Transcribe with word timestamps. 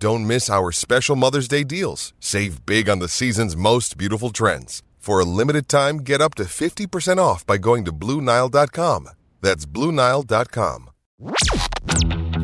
Don't 0.00 0.28
miss 0.28 0.48
our 0.48 0.70
special 0.70 1.16
Mother's 1.16 1.48
Day 1.48 1.64
deals. 1.64 2.12
Save 2.20 2.64
big 2.64 2.88
on 2.88 3.00
the 3.00 3.08
season's 3.08 3.56
most 3.56 3.98
beautiful 3.98 4.30
trends. 4.30 4.82
For 4.98 5.18
a 5.18 5.24
limited 5.24 5.68
time, 5.68 5.98
get 5.98 6.20
up 6.20 6.36
to 6.36 6.44
50% 6.44 7.18
off 7.18 7.44
by 7.44 7.58
going 7.58 7.84
to 7.84 7.92
Bluenile.com. 7.92 9.08
That's 9.40 9.66
Bluenile.com. 9.66 10.90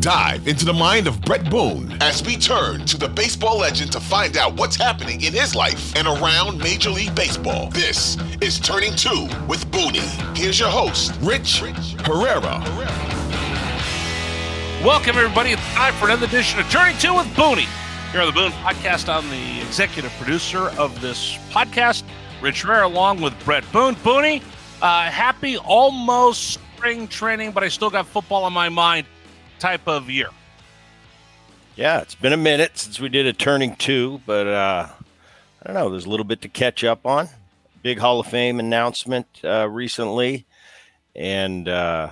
Dive 0.00 0.48
into 0.48 0.64
the 0.64 0.74
mind 0.74 1.06
of 1.06 1.20
Bret 1.22 1.48
Boone 1.48 1.96
as 2.00 2.24
we 2.24 2.36
turn 2.36 2.84
to 2.86 2.98
the 2.98 3.08
baseball 3.08 3.58
legend 3.58 3.92
to 3.92 4.00
find 4.00 4.36
out 4.36 4.54
what's 4.56 4.74
happening 4.76 5.22
in 5.22 5.32
his 5.32 5.54
life 5.54 5.94
and 5.94 6.08
around 6.08 6.58
Major 6.58 6.90
League 6.90 7.14
Baseball. 7.14 7.70
This 7.70 8.16
is 8.40 8.58
Turning 8.58 8.96
Two 8.96 9.28
with 9.46 9.70
Boonie. 9.70 10.00
Here's 10.34 10.58
your 10.58 10.70
host, 10.70 11.14
Rich 11.22 11.60
Herrera. 12.04 13.23
Welcome, 14.84 15.16
everybody. 15.16 15.52
It's 15.52 15.62
time 15.72 15.94
for 15.94 16.04
another 16.04 16.26
edition 16.26 16.60
of 16.60 16.68
Turning 16.68 16.98
Two 16.98 17.14
with 17.14 17.34
Boonie. 17.34 17.64
Here 18.12 18.20
on 18.20 18.26
the 18.26 18.32
Boone 18.32 18.52
Podcast, 18.52 19.08
I'm 19.08 19.26
the 19.30 19.62
executive 19.62 20.12
producer 20.18 20.68
of 20.78 21.00
this 21.00 21.38
podcast, 21.48 22.02
Rich 22.42 22.64
Herrera, 22.64 22.86
along 22.86 23.22
with 23.22 23.32
Bret 23.46 23.64
Boone. 23.72 23.96
Boonie, 24.04 24.42
uh, 24.82 25.04
happy 25.04 25.56
almost 25.56 26.50
spring 26.50 27.08
training, 27.08 27.52
but 27.52 27.64
I 27.64 27.68
still 27.68 27.88
got 27.88 28.06
football 28.06 28.44
on 28.44 28.52
my 28.52 28.68
mind 28.68 29.06
type 29.58 29.88
of 29.88 30.10
year. 30.10 30.28
Yeah, 31.76 32.02
it's 32.02 32.14
been 32.14 32.34
a 32.34 32.36
minute 32.36 32.76
since 32.76 33.00
we 33.00 33.08
did 33.08 33.24
a 33.24 33.32
turning 33.32 33.76
two, 33.76 34.20
but 34.26 34.46
uh, 34.46 34.88
I 35.62 35.66
don't 35.66 35.72
know. 35.72 35.88
There's 35.88 36.04
a 36.04 36.10
little 36.10 36.24
bit 36.24 36.42
to 36.42 36.48
catch 36.50 36.84
up 36.84 37.06
on. 37.06 37.30
Big 37.82 37.98
Hall 37.98 38.20
of 38.20 38.26
Fame 38.26 38.60
announcement 38.60 39.28
uh, 39.44 39.66
recently, 39.66 40.44
and 41.16 41.70
uh, 41.70 42.10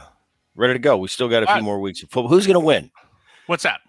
ready 0.55 0.75
to 0.75 0.79
go. 0.79 0.97
We 0.97 1.09
still 1.09 1.29
got 1.29 1.43
a 1.43 1.47
few 1.47 1.55
right. 1.55 1.63
more 1.63 1.81
weeks 1.81 2.03
of 2.03 2.11
football. 2.11 2.29
Who's 2.29 2.47
going 2.47 2.61
to 2.61 2.61
win? 2.61 2.91
What's 3.47 3.63
that? 3.63 3.81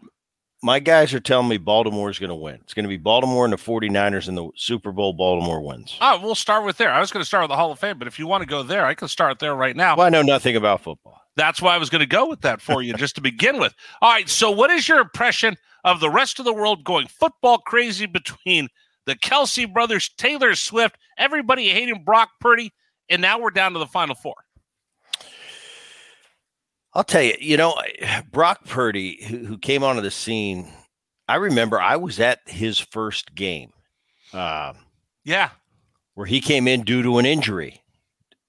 My 0.61 0.79
guys 0.79 1.13
are 1.13 1.19
telling 1.19 1.49
me 1.49 1.57
Baltimore's 1.57 2.19
going 2.19 2.29
to 2.29 2.35
win. 2.35 2.55
It's 2.63 2.73
going 2.73 2.85
to 2.85 2.89
be 2.89 2.95
Baltimore 2.95 3.43
and 3.43 3.51
the 3.51 3.57
49ers 3.57 4.29
in 4.29 4.35
the 4.35 4.49
Super 4.55 4.93
Bowl. 4.93 5.11
Baltimore 5.11 5.61
wins. 5.61 5.97
Oh, 5.99 6.21
we'll 6.23 6.35
start 6.35 6.65
with 6.65 6.77
there. 6.77 6.89
I 6.89 7.01
was 7.01 7.11
going 7.11 7.21
to 7.21 7.27
start 7.27 7.43
with 7.43 7.49
the 7.49 7.57
Hall 7.57 7.71
of 7.71 7.79
Fame, 7.79 7.99
but 7.99 8.07
if 8.07 8.17
you 8.17 8.27
want 8.27 8.43
to 8.43 8.47
go 8.47 8.63
there, 8.63 8.85
I 8.85 8.93
can 8.93 9.09
start 9.09 9.39
there 9.39 9.55
right 9.55 9.75
now. 9.75 9.97
Well, 9.97 10.05
I 10.07 10.09
know 10.09 10.21
nothing 10.21 10.55
about 10.55 10.81
football. 10.81 11.19
That's 11.35 11.61
why 11.61 11.75
I 11.75 11.77
was 11.77 11.89
going 11.89 11.99
to 11.99 12.05
go 12.05 12.29
with 12.29 12.41
that 12.41 12.61
for 12.61 12.81
you 12.81 12.93
just 12.93 13.15
to 13.15 13.21
begin 13.21 13.59
with. 13.59 13.73
All 14.01 14.11
right. 14.11 14.29
So, 14.29 14.51
what 14.51 14.71
is 14.71 14.87
your 14.87 14.99
impression 14.99 15.57
of 15.83 15.99
the 15.99 16.09
rest 16.09 16.39
of 16.39 16.45
the 16.45 16.53
world 16.53 16.85
going 16.85 17.07
football 17.07 17.57
crazy 17.57 18.05
between 18.05 18.69
the 19.05 19.15
Kelce 19.15 19.71
brothers, 19.71 20.09
Taylor 20.17 20.55
Swift, 20.55 20.97
everybody 21.17 21.69
hating 21.69 22.03
Brock 22.03 22.29
Purdy, 22.39 22.71
and 23.09 23.21
now 23.21 23.39
we're 23.39 23.51
down 23.51 23.73
to 23.73 23.79
the 23.79 23.87
final 23.87 24.15
four? 24.15 24.35
I'll 26.95 27.03
tell 27.03 27.21
you, 27.23 27.35
you 27.39 27.57
know, 27.57 27.75
Brock 28.31 28.65
Purdy, 28.65 29.23
who, 29.23 29.39
who 29.45 29.57
came 29.57 29.83
onto 29.83 30.01
the 30.01 30.11
scene, 30.11 30.71
I 31.27 31.35
remember 31.35 31.81
I 31.81 31.95
was 31.95 32.19
at 32.19 32.39
his 32.45 32.79
first 32.79 33.33
game. 33.35 33.71
Uh, 34.33 34.73
Yeah. 35.23 35.49
where 36.15 36.27
he 36.27 36.41
came 36.41 36.67
in 36.67 36.83
due 36.83 37.01
to 37.03 37.17
an 37.17 37.25
injury. 37.25 37.81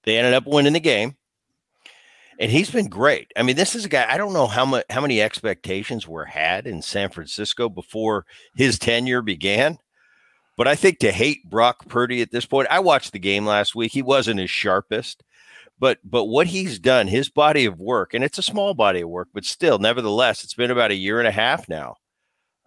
They 0.03 0.17
ended 0.17 0.33
up 0.35 0.45
winning 0.45 0.73
the 0.73 0.79
game. 0.79 1.15
And 2.39 2.51
he's 2.51 2.69
been 2.69 2.89
great. 2.89 3.31
I 3.37 3.43
mean, 3.43 3.55
this 3.55 3.75
is 3.75 3.85
a 3.85 3.89
guy, 3.89 4.05
I 4.07 4.17
don't 4.17 4.33
know 4.33 4.45
how 4.47 4.65
much 4.65 4.83
how 4.89 4.99
many 5.01 5.21
expectations 5.21 6.05
were 6.07 6.25
had 6.25 6.67
in 6.67 6.81
San 6.81 7.09
Francisco 7.09 7.69
before 7.69 8.25
his 8.55 8.77
tenure 8.77 9.21
began. 9.21 9.77
But 10.57 10.67
I 10.67 10.75
think 10.75 10.99
to 10.99 11.11
hate 11.11 11.49
Brock 11.49 11.87
Purdy 11.87 12.21
at 12.21 12.31
this 12.31 12.45
point, 12.45 12.67
I 12.69 12.79
watched 12.79 13.13
the 13.13 13.19
game 13.19 13.45
last 13.45 13.73
week. 13.73 13.93
He 13.93 14.01
wasn't 14.01 14.39
his 14.41 14.49
sharpest, 14.49 15.23
but 15.79 15.99
but 16.03 16.25
what 16.25 16.47
he's 16.47 16.79
done, 16.79 17.07
his 17.07 17.29
body 17.29 17.65
of 17.65 17.79
work, 17.79 18.13
and 18.13 18.23
it's 18.23 18.37
a 18.37 18.43
small 18.43 18.73
body 18.73 19.01
of 19.01 19.09
work, 19.09 19.29
but 19.33 19.45
still, 19.45 19.79
nevertheless, 19.79 20.43
it's 20.43 20.53
been 20.53 20.71
about 20.71 20.91
a 20.91 20.95
year 20.95 21.19
and 21.19 21.27
a 21.27 21.31
half 21.31 21.67
now. 21.67 21.95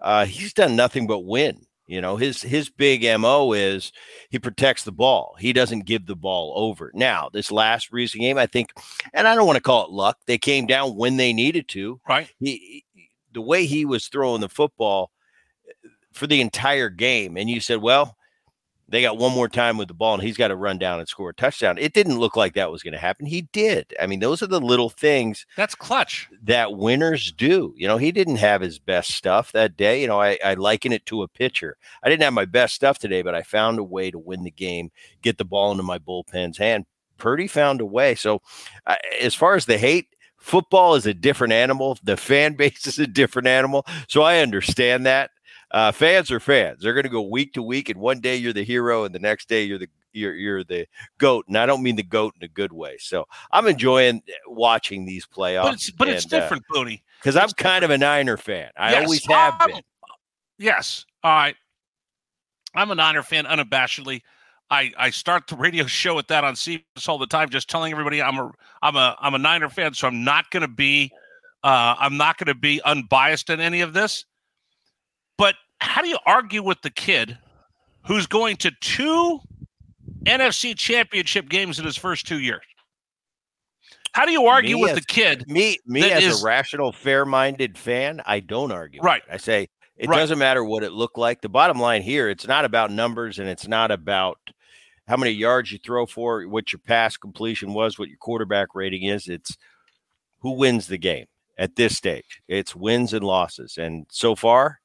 Uh, 0.00 0.26
he's 0.26 0.52
done 0.52 0.76
nothing 0.76 1.06
but 1.06 1.20
win. 1.20 1.66
You 1.88 2.02
know, 2.02 2.18
his 2.18 2.42
his 2.42 2.68
big 2.68 3.02
MO 3.18 3.54
is 3.54 3.92
he 4.28 4.38
protects 4.38 4.84
the 4.84 4.92
ball. 4.92 5.36
He 5.38 5.54
doesn't 5.54 5.86
give 5.86 6.04
the 6.04 6.14
ball 6.14 6.52
over. 6.54 6.92
Now, 6.94 7.30
this 7.32 7.50
last 7.50 7.90
recent 7.90 8.20
game, 8.20 8.36
I 8.36 8.46
think, 8.46 8.72
and 9.14 9.26
I 9.26 9.34
don't 9.34 9.46
want 9.46 9.56
to 9.56 9.62
call 9.62 9.86
it 9.86 9.90
luck. 9.90 10.18
They 10.26 10.36
came 10.36 10.66
down 10.66 10.96
when 10.96 11.16
they 11.16 11.32
needed 11.32 11.66
to. 11.68 11.98
Right. 12.06 12.30
He 12.38 12.84
the 13.32 13.40
way 13.40 13.64
he 13.64 13.86
was 13.86 14.06
throwing 14.06 14.42
the 14.42 14.50
football 14.50 15.12
eh, 15.66 15.88
for 16.12 16.26
the 16.26 16.42
entire 16.42 16.90
game, 16.90 17.38
and 17.38 17.48
you 17.48 17.58
said, 17.58 17.80
well, 17.80 18.17
they 18.88 19.02
got 19.02 19.18
one 19.18 19.32
more 19.32 19.48
time 19.48 19.76
with 19.76 19.88
the 19.88 19.94
ball, 19.94 20.14
and 20.14 20.22
he's 20.22 20.36
got 20.36 20.48
to 20.48 20.56
run 20.56 20.78
down 20.78 20.98
and 20.98 21.08
score 21.08 21.30
a 21.30 21.34
touchdown. 21.34 21.76
It 21.78 21.92
didn't 21.92 22.18
look 22.18 22.36
like 22.36 22.54
that 22.54 22.70
was 22.70 22.82
going 22.82 22.92
to 22.92 22.98
happen. 22.98 23.26
He 23.26 23.42
did. 23.52 23.92
I 24.00 24.06
mean, 24.06 24.20
those 24.20 24.42
are 24.42 24.46
the 24.46 24.60
little 24.60 24.88
things 24.88 25.44
That's 25.56 25.74
clutch. 25.74 26.28
that 26.42 26.76
winners 26.76 27.30
do. 27.32 27.74
You 27.76 27.86
know, 27.86 27.98
he 27.98 28.12
didn't 28.12 28.36
have 28.36 28.60
his 28.62 28.78
best 28.78 29.10
stuff 29.10 29.52
that 29.52 29.76
day. 29.76 30.00
You 30.00 30.06
know, 30.06 30.20
I, 30.20 30.38
I 30.44 30.54
liken 30.54 30.92
it 30.92 31.04
to 31.06 31.22
a 31.22 31.28
pitcher. 31.28 31.76
I 32.02 32.08
didn't 32.08 32.22
have 32.22 32.32
my 32.32 32.46
best 32.46 32.74
stuff 32.74 32.98
today, 32.98 33.22
but 33.22 33.34
I 33.34 33.42
found 33.42 33.78
a 33.78 33.84
way 33.84 34.10
to 34.10 34.18
win 34.18 34.44
the 34.44 34.50
game, 34.50 34.90
get 35.22 35.38
the 35.38 35.44
ball 35.44 35.70
into 35.70 35.82
my 35.82 35.98
bullpen's 35.98 36.58
hand. 36.58 36.86
Purdy 37.18 37.46
found 37.46 37.80
a 37.80 37.86
way. 37.86 38.14
So, 38.14 38.40
uh, 38.86 38.96
as 39.20 39.34
far 39.34 39.54
as 39.54 39.66
the 39.66 39.76
hate, 39.76 40.06
football 40.38 40.94
is 40.94 41.04
a 41.04 41.12
different 41.12 41.52
animal. 41.52 41.98
The 42.02 42.16
fan 42.16 42.54
base 42.56 42.86
is 42.86 42.98
a 42.98 43.06
different 43.06 43.48
animal. 43.48 43.84
So 44.08 44.22
I 44.22 44.38
understand 44.38 45.04
that. 45.06 45.30
Uh, 45.70 45.92
fans 45.92 46.30
are 46.30 46.40
fans. 46.40 46.82
They're 46.82 46.94
going 46.94 47.04
to 47.04 47.10
go 47.10 47.20
week 47.22 47.52
to 47.54 47.62
week, 47.62 47.88
and 47.90 48.00
one 48.00 48.20
day 48.20 48.36
you're 48.36 48.52
the 48.54 48.64
hero, 48.64 49.04
and 49.04 49.14
the 49.14 49.18
next 49.18 49.48
day 49.48 49.64
you're 49.64 49.78
the 49.78 49.88
you're 50.12 50.34
you're 50.34 50.64
the 50.64 50.86
goat. 51.18 51.44
And 51.48 51.58
I 51.58 51.66
don't 51.66 51.82
mean 51.82 51.96
the 51.96 52.02
goat 52.02 52.34
in 52.40 52.44
a 52.44 52.48
good 52.48 52.72
way. 52.72 52.96
So 52.98 53.26
I'm 53.52 53.66
enjoying 53.66 54.22
watching 54.46 55.04
these 55.04 55.26
playoffs. 55.26 55.62
But 55.64 55.74
it's 55.74 55.90
but 55.90 56.08
it's 56.08 56.24
and, 56.24 56.32
uh, 56.34 56.40
different, 56.40 56.64
Boonie. 56.70 57.02
because 57.20 57.36
I'm 57.36 57.50
kind 57.50 57.84
of 57.84 57.90
a 57.90 57.98
Niner 57.98 58.36
fan. 58.38 58.70
I 58.76 58.92
Yes, 58.92 59.04
always 59.04 59.26
have 59.26 59.54
I'm- 59.60 59.70
been. 59.70 59.82
Yes. 60.58 61.04
All 61.22 61.30
right. 61.32 61.54
I'm 62.74 62.90
a 62.90 62.94
Niner 62.94 63.22
fan 63.22 63.44
unabashedly. 63.44 64.22
I, 64.70 64.92
I 64.98 65.10
start 65.10 65.46
the 65.46 65.56
radio 65.56 65.86
show 65.86 66.14
with 66.14 66.26
that 66.28 66.44
on 66.44 66.54
CBS 66.54 67.08
all 67.08 67.18
the 67.18 67.26
time, 67.26 67.48
just 67.48 67.68
telling 67.70 67.92
everybody 67.92 68.20
I'm 68.22 68.38
a 68.38 68.50
I'm 68.82 68.96
a 68.96 69.16
I'm 69.20 69.34
a 69.34 69.38
Niner 69.38 69.68
fan, 69.68 69.94
so 69.94 70.08
I'm 70.08 70.24
not 70.24 70.50
going 70.50 70.62
to 70.62 70.68
be 70.68 71.12
uh, 71.62 71.94
I'm 71.98 72.16
not 72.16 72.38
going 72.38 72.46
to 72.48 72.54
be 72.54 72.80
unbiased 72.82 73.50
in 73.50 73.60
any 73.60 73.80
of 73.82 73.92
this. 73.92 74.24
How 75.80 76.02
do 76.02 76.08
you 76.08 76.18
argue 76.26 76.62
with 76.62 76.80
the 76.82 76.90
kid 76.90 77.38
who's 78.06 78.26
going 78.26 78.56
to 78.58 78.70
two 78.80 79.40
NFC 80.24 80.76
Championship 80.76 81.48
games 81.48 81.78
in 81.78 81.84
his 81.84 81.96
first 81.96 82.26
two 82.26 82.40
years? 82.40 82.62
How 84.12 84.26
do 84.26 84.32
you 84.32 84.46
argue 84.46 84.76
Me 84.76 84.82
with 84.82 84.90
as- 84.92 84.96
the 84.98 85.04
kid? 85.04 85.44
Me, 85.48 85.78
me 85.86 86.10
as 86.10 86.24
is- 86.24 86.42
a 86.42 86.46
rational, 86.46 86.92
fair-minded 86.92 87.78
fan, 87.78 88.20
I 88.26 88.40
don't 88.40 88.72
argue. 88.72 89.00
Right. 89.02 89.22
I 89.30 89.36
say 89.36 89.68
it 89.96 90.08
Right. 90.08 90.16
doesn't 90.16 90.38
matter 90.38 90.64
what 90.64 90.82
it 90.82 90.92
looked 90.92 91.18
like. 91.18 91.40
The 91.40 91.48
bottom 91.48 91.78
line 91.78 92.02
here, 92.02 92.28
it's 92.28 92.46
not 92.46 92.64
about 92.64 92.90
numbers 92.90 93.38
and 93.38 93.48
it's 93.48 93.68
not 93.68 93.90
about 93.90 94.38
how 95.06 95.16
many 95.16 95.30
yards 95.30 95.70
you 95.72 95.78
throw 95.78 96.04
for, 96.06 96.46
what 96.48 96.72
your 96.72 96.80
pass 96.80 97.16
completion 97.16 97.72
was, 97.74 97.98
what 97.98 98.08
your 98.08 98.18
quarterback 98.18 98.74
rating 98.74 99.04
is. 99.04 99.28
It's 99.28 99.56
who 100.40 100.52
wins 100.52 100.86
the 100.88 100.98
game 100.98 101.26
at 101.56 101.76
this 101.76 101.96
stage. 101.96 102.40
It's 102.48 102.74
wins 102.76 103.12
and 103.12 103.24
losses, 103.24 103.76
and 103.78 104.06
so 104.10 104.34
far, 104.34 104.80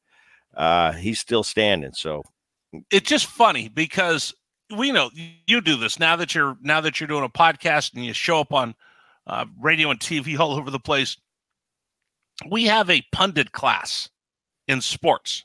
uh, 0.55 0.91
he's 0.94 1.19
still 1.19 1.44
standing. 1.44 1.94
So 1.94 2.23
it's 2.91 3.09
just 3.09 3.25
funny 3.25 3.69
because 3.69 4.33
we 4.75 4.91
know 4.91 5.09
you 5.13 5.61
do 5.61 5.75
this 5.75 6.00
now 6.00 6.15
that 6.15 6.33
you're 6.33 6.57
now 6.61 6.81
that 6.81 7.00
you're 7.00 7.07
doing 7.07 7.23
a 7.23 7.29
podcast 7.29 7.94
and 7.94 8.05
you 8.05 8.13
show 8.13 8.39
up 8.39 8.53
on 8.53 8.75
uh, 9.27 9.45
radio 9.59 9.89
and 9.89 10.00
TV 10.00 10.38
all 10.39 10.53
over 10.53 10.71
the 10.71 10.79
place. 10.79 11.17
We 12.50 12.65
have 12.65 12.89
a 12.89 13.03
pundit 13.11 13.51
class 13.51 14.09
in 14.67 14.81
sports 14.81 15.44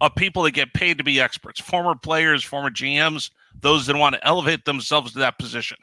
of 0.00 0.14
people 0.14 0.42
that 0.44 0.52
get 0.52 0.74
paid 0.74 0.98
to 0.98 1.04
be 1.04 1.20
experts, 1.20 1.60
former 1.60 1.94
players, 1.94 2.44
former 2.44 2.70
GMs, 2.70 3.30
those 3.60 3.86
that 3.86 3.96
want 3.96 4.14
to 4.14 4.26
elevate 4.26 4.64
themselves 4.64 5.12
to 5.12 5.18
that 5.20 5.38
position. 5.38 5.76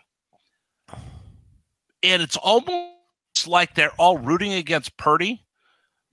and 2.04 2.22
it's 2.22 2.38
almost 2.38 3.48
like 3.48 3.76
they're 3.76 3.92
all 3.98 4.18
rooting 4.18 4.54
against 4.54 4.96
Purdy 4.98 5.44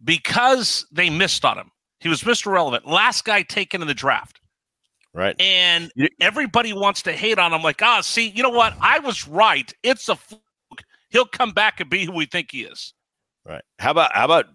because 0.02 0.86
they 0.90 1.10
missed 1.10 1.44
on 1.44 1.58
him. 1.58 1.70
He 2.02 2.08
was 2.08 2.22
Mr. 2.22 2.50
Relevant, 2.50 2.86
last 2.86 3.24
guy 3.24 3.42
taken 3.42 3.80
in 3.80 3.88
the 3.88 3.94
draft. 3.94 4.40
Right. 5.14 5.38
And 5.40 5.92
everybody 6.20 6.72
wants 6.72 7.02
to 7.02 7.12
hate 7.12 7.38
on 7.38 7.52
him, 7.52 7.62
like, 7.62 7.80
ah, 7.82 7.98
oh, 7.98 8.00
see, 8.02 8.28
you 8.30 8.42
know 8.42 8.50
what? 8.50 8.74
I 8.80 8.98
was 8.98 9.28
right. 9.28 9.72
It's 9.82 10.08
a 10.08 10.16
fluke. 10.16 10.40
He'll 11.10 11.26
come 11.26 11.52
back 11.52 11.80
and 11.80 11.90
be 11.90 12.06
who 12.06 12.12
we 12.12 12.26
think 12.26 12.50
he 12.50 12.62
is. 12.62 12.94
Right. 13.44 13.62
How 13.78 13.90
about 13.90 14.14
how 14.14 14.24
about 14.24 14.46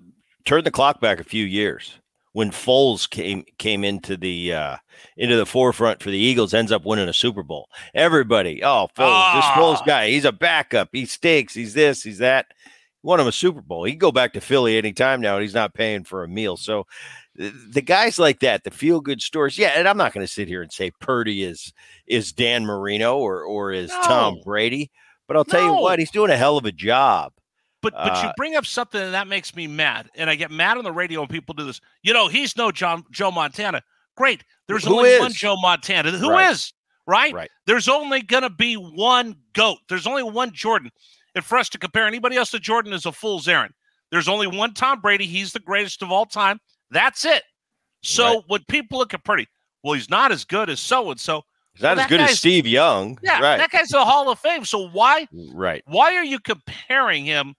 turn 0.46 0.64
the 0.64 0.72
clock 0.72 1.00
back 1.00 1.20
a 1.20 1.24
few 1.24 1.46
years 1.46 2.00
when 2.32 2.52
Foles 2.52 3.10
came 3.10 3.44
came 3.58 3.84
into 3.84 4.16
the 4.16 4.54
uh 4.54 4.78
into 5.18 5.36
the 5.36 5.46
forefront 5.46 6.02
for 6.02 6.10
the 6.10 6.18
Eagles, 6.18 6.54
ends 6.54 6.72
up 6.72 6.86
winning 6.86 7.10
a 7.10 7.14
Super 7.14 7.44
Bowl. 7.44 7.68
Everybody, 7.94 8.64
oh 8.64 8.88
Foles, 8.96 9.10
ah. 9.12 9.36
this 9.36 9.64
Foles 9.64 9.86
guy, 9.86 10.10
he's 10.10 10.26
a 10.26 10.32
backup. 10.32 10.90
He 10.92 11.06
stinks. 11.06 11.54
He's 11.54 11.74
this. 11.74 12.02
He's 12.02 12.20
that. 12.20 12.48
won 13.04 13.20
him 13.20 13.28
a 13.28 13.32
Super 13.32 13.62
Bowl. 13.62 13.84
He 13.84 13.92
can 13.94 14.00
go 14.00 14.12
back 14.12 14.34
to 14.34 14.42
Philly 14.42 14.78
anytime 14.78 15.20
now, 15.20 15.36
and 15.36 15.44
he's 15.44 15.54
not 15.54 15.74
paying 15.74 16.04
for 16.04 16.24
a 16.24 16.28
meal. 16.28 16.58
So 16.58 16.88
the 17.38 17.81
guys 17.81 18.18
like 18.18 18.39
that, 18.39 18.63
the 18.63 18.72
feel 18.72 19.00
good 19.00 19.22
stories. 19.22 19.57
Yeah, 19.57 19.74
and 19.75 19.88
I'm 19.88 19.98
not 19.98 20.13
going 20.13 20.25
to 20.25 20.31
sit 20.31 20.48
here 20.48 20.62
and 20.62 20.72
say 20.72 20.92
Purdy 21.00 21.44
is 21.44 21.72
is 22.07 22.31
Dan 22.31 22.66
Marino 22.66 23.18
or 23.18 23.44
or 23.44 23.72
is 23.72 23.89
no. 23.89 24.01
Tom 24.04 24.39
Brady, 24.44 24.92
but 25.28 25.38
I'll 25.38 25.45
tell 25.45 25.66
no. 25.66 25.75
you 25.75 25.81
what, 25.81 26.00
he's 26.00 26.12
doing 26.12 26.31
a 26.31 26.38
hell 26.38 26.57
of 26.57 26.66
a 26.66 26.72
job. 26.72 27.34
But 27.81 27.94
but 27.94 28.13
uh, 28.13 28.22
you 28.24 28.30
bring 28.38 28.56
up 28.56 28.66
something 28.66 29.00
and 29.00 29.13
that 29.13 29.28
makes 29.28 29.56
me 29.56 29.68
mad, 29.68 30.10
and 30.16 30.30
I 30.30 30.36
get 30.36 30.51
mad 30.51 30.78
on 30.78 30.84
the 30.84 30.92
radio 30.92 31.19
when 31.19 31.30
people 31.30 31.54
do 31.54 31.66
this. 31.66 31.80
You 32.01 32.13
know, 32.13 32.28
he's 32.28 32.57
no 32.57 32.72
John 32.72 33.04
Joe 33.12 33.31
Montana. 33.31 33.83
Great, 34.16 34.44
there's 34.68 34.88
only 34.88 35.12
is? 35.12 35.19
one 35.19 35.31
Joe 35.31 35.56
Montana. 35.62 36.12
Who 36.12 36.31
right. 36.31 36.51
is 36.51 36.74
right? 37.07 37.33
Right. 37.33 37.50
There's 37.66 37.88
only 37.88 38.22
going 38.22 38.44
to 38.44 38.50
be 38.50 38.75
one 38.75 39.36
goat. 39.54 39.78
There's 39.90 40.07
only 40.07 40.24
one 40.24 40.51
Jordan. 40.54 40.92
And 41.36 41.45
for 41.45 41.57
us 41.57 41.69
to 41.69 41.78
compare 41.78 42.07
anybody 42.07 42.36
else 42.36 42.51
to 42.51 42.60
Jordan 42.60 42.94
is 42.94 43.06
a 43.06 43.12
fool's 43.12 43.48
errand. 43.48 43.74
There's 44.12 44.28
only 44.28 44.48
one 44.48 44.74
Tom 44.74 45.01
Brady. 45.01 45.25
He's 45.25 45.54
the 45.54 45.60
greatest 45.60 46.01
of 46.01 46.12
all 46.12 46.25
time. 46.25 46.60
That's 46.92 47.25
it. 47.25 47.44
So 48.01 48.36
right. 48.36 48.44
when 48.48 48.63
people 48.68 48.98
look 49.00 49.13
at 49.13 49.24
Purdy, 49.24 49.48
well, 49.84 49.94
he's 49.94 50.10
not 50.10 50.31
as 50.31 50.45
good 50.45 50.69
as 50.69 50.80
so 50.80 51.12
and 51.12 51.19
so. 51.19 51.44
He's 51.74 51.84
not 51.84 51.98
well, 51.98 52.06
as 52.06 52.10
good 52.10 52.22
as 52.22 52.39
Steve 52.39 52.66
Young. 52.66 53.18
Yeah, 53.22 53.39
right. 53.39 53.57
that 53.57 53.69
guy's 53.69 53.94
a 53.94 54.04
Hall 54.04 54.30
of 54.30 54.39
Fame. 54.39 54.66
So 54.66 54.89
why? 54.89 55.28
Right. 55.54 55.84
Why 55.86 56.16
are 56.16 56.24
you 56.24 56.39
comparing 56.39 57.25
him 57.25 57.56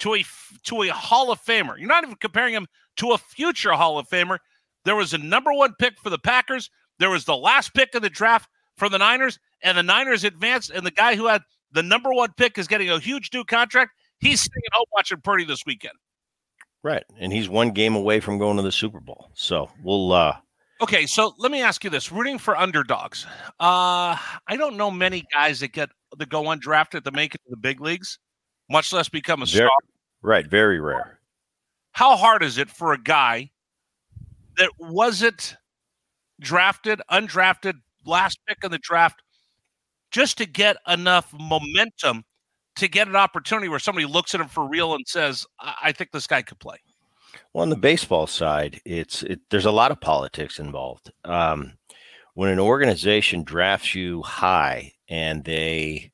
to 0.00 0.14
a 0.14 0.24
to 0.64 0.82
a 0.82 0.88
Hall 0.88 1.30
of 1.30 1.40
Famer? 1.40 1.78
You're 1.78 1.88
not 1.88 2.04
even 2.04 2.16
comparing 2.16 2.54
him 2.54 2.66
to 2.96 3.12
a 3.12 3.18
future 3.18 3.72
Hall 3.72 3.98
of 3.98 4.08
Famer. 4.08 4.38
There 4.84 4.96
was 4.96 5.14
a 5.14 5.18
number 5.18 5.52
one 5.52 5.74
pick 5.78 5.98
for 6.02 6.10
the 6.10 6.18
Packers. 6.18 6.70
There 6.98 7.10
was 7.10 7.24
the 7.24 7.36
last 7.36 7.74
pick 7.74 7.94
of 7.94 8.02
the 8.02 8.10
draft 8.10 8.48
for 8.76 8.88
the 8.88 8.98
Niners, 8.98 9.38
and 9.62 9.78
the 9.78 9.82
Niners 9.82 10.24
advanced. 10.24 10.70
And 10.70 10.84
the 10.84 10.90
guy 10.90 11.14
who 11.14 11.26
had 11.26 11.42
the 11.72 11.82
number 11.82 12.12
one 12.12 12.32
pick 12.36 12.58
is 12.58 12.68
getting 12.68 12.90
a 12.90 12.98
huge 12.98 13.30
new 13.32 13.44
contract. 13.44 13.92
He's 14.18 14.40
sitting 14.40 14.62
at 14.66 14.76
home 14.76 14.86
watching 14.92 15.20
Purdy 15.20 15.44
this 15.44 15.64
weekend. 15.66 15.94
Right. 16.82 17.04
And 17.18 17.32
he's 17.32 17.48
one 17.48 17.70
game 17.70 17.94
away 17.94 18.20
from 18.20 18.38
going 18.38 18.56
to 18.56 18.62
the 18.62 18.72
Super 18.72 19.00
Bowl. 19.00 19.30
So 19.34 19.70
we'll 19.82 20.12
uh 20.12 20.36
Okay, 20.80 21.06
so 21.06 21.32
let 21.38 21.52
me 21.52 21.62
ask 21.62 21.84
you 21.84 21.90
this: 21.90 22.10
rooting 22.10 22.38
for 22.38 22.56
underdogs. 22.56 23.24
Uh 23.60 24.16
I 24.48 24.56
don't 24.56 24.76
know 24.76 24.90
many 24.90 25.24
guys 25.32 25.60
that 25.60 25.72
get 25.72 25.90
that 26.18 26.28
go 26.28 26.42
undrafted 26.44 27.04
to 27.04 27.12
make 27.12 27.34
it 27.34 27.40
to 27.44 27.50
the 27.50 27.56
big 27.56 27.80
leagues, 27.80 28.18
much 28.70 28.92
less 28.92 29.08
become 29.08 29.42
a 29.42 29.46
very, 29.46 29.66
star. 29.66 29.70
Right, 30.22 30.46
very 30.46 30.80
rare. 30.80 31.20
How 31.92 32.16
hard 32.16 32.42
is 32.42 32.58
it 32.58 32.68
for 32.70 32.92
a 32.92 32.98
guy 32.98 33.50
that 34.56 34.70
wasn't 34.78 35.56
drafted, 36.40 37.00
undrafted, 37.10 37.74
last 38.04 38.38
pick 38.48 38.58
in 38.64 38.70
the 38.72 38.78
draft, 38.78 39.22
just 40.10 40.36
to 40.38 40.46
get 40.46 40.76
enough 40.88 41.32
momentum 41.38 42.24
to 42.76 42.88
get 42.88 43.08
an 43.08 43.16
opportunity 43.16 43.68
where 43.68 43.78
somebody 43.78 44.06
looks 44.06 44.34
at 44.34 44.40
him 44.40 44.48
for 44.48 44.66
real 44.66 44.94
and 44.94 45.06
says, 45.06 45.46
I, 45.60 45.74
I 45.84 45.92
think 45.92 46.10
this 46.10 46.26
guy 46.26 46.42
could 46.42 46.58
play? 46.58 46.76
Well, 47.52 47.62
on 47.62 47.70
the 47.70 47.76
baseball 47.76 48.26
side, 48.26 48.80
it's 48.84 49.22
it, 49.22 49.40
there's 49.50 49.66
a 49.66 49.70
lot 49.70 49.90
of 49.90 50.00
politics 50.00 50.58
involved. 50.58 51.10
Um, 51.24 51.74
when 52.34 52.48
an 52.50 52.58
organization 52.58 53.44
drafts 53.44 53.94
you 53.94 54.22
high 54.22 54.92
and 55.08 55.44
they 55.44 56.10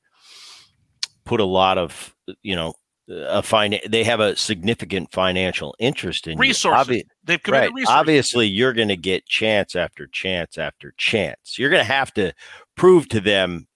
put 1.25 1.41
a 1.41 1.45
lot 1.45 1.79
of 1.79 2.15
you 2.43 2.57
know 2.57 2.75
a 3.09 3.43
fine 3.43 3.79
they 3.89 4.05
have 4.05 4.21
a 4.21 4.37
significant 4.37 5.11
financial 5.13 5.75
interest 5.79 6.27
in 6.27 6.39
resources. 6.39 6.89
You. 6.89 6.95
Obvi- 6.95 7.07
They've 7.25 7.43
committed 7.43 7.71
right. 7.71 7.75
resources. 7.75 8.01
Obviously, 8.01 8.47
you're 8.47 8.73
going 8.73 8.89
to 8.89 8.97
get 8.97 9.27
chance 9.27 9.77
after 9.77 10.07
chance 10.07 10.59
after 10.59 10.93
chance. 10.97 11.59
You're 11.59 11.71
going 11.71 11.85
to 11.85 11.93
have 11.93 12.13
to 12.15 12.33
prove 12.75 13.09
to 13.11 13.21
them 13.21 13.67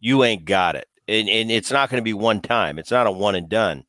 you 0.00 0.24
ain't 0.24 0.44
got 0.44 0.76
it 0.76 0.87
and, 1.08 1.28
and 1.28 1.50
it's 1.50 1.72
not 1.72 1.88
going 1.88 2.00
to 2.00 2.04
be 2.04 2.14
one 2.14 2.40
time. 2.40 2.78
It's 2.78 2.90
not 2.90 3.06
a 3.06 3.12
one 3.12 3.34
and 3.34 3.48
done. 3.48 3.84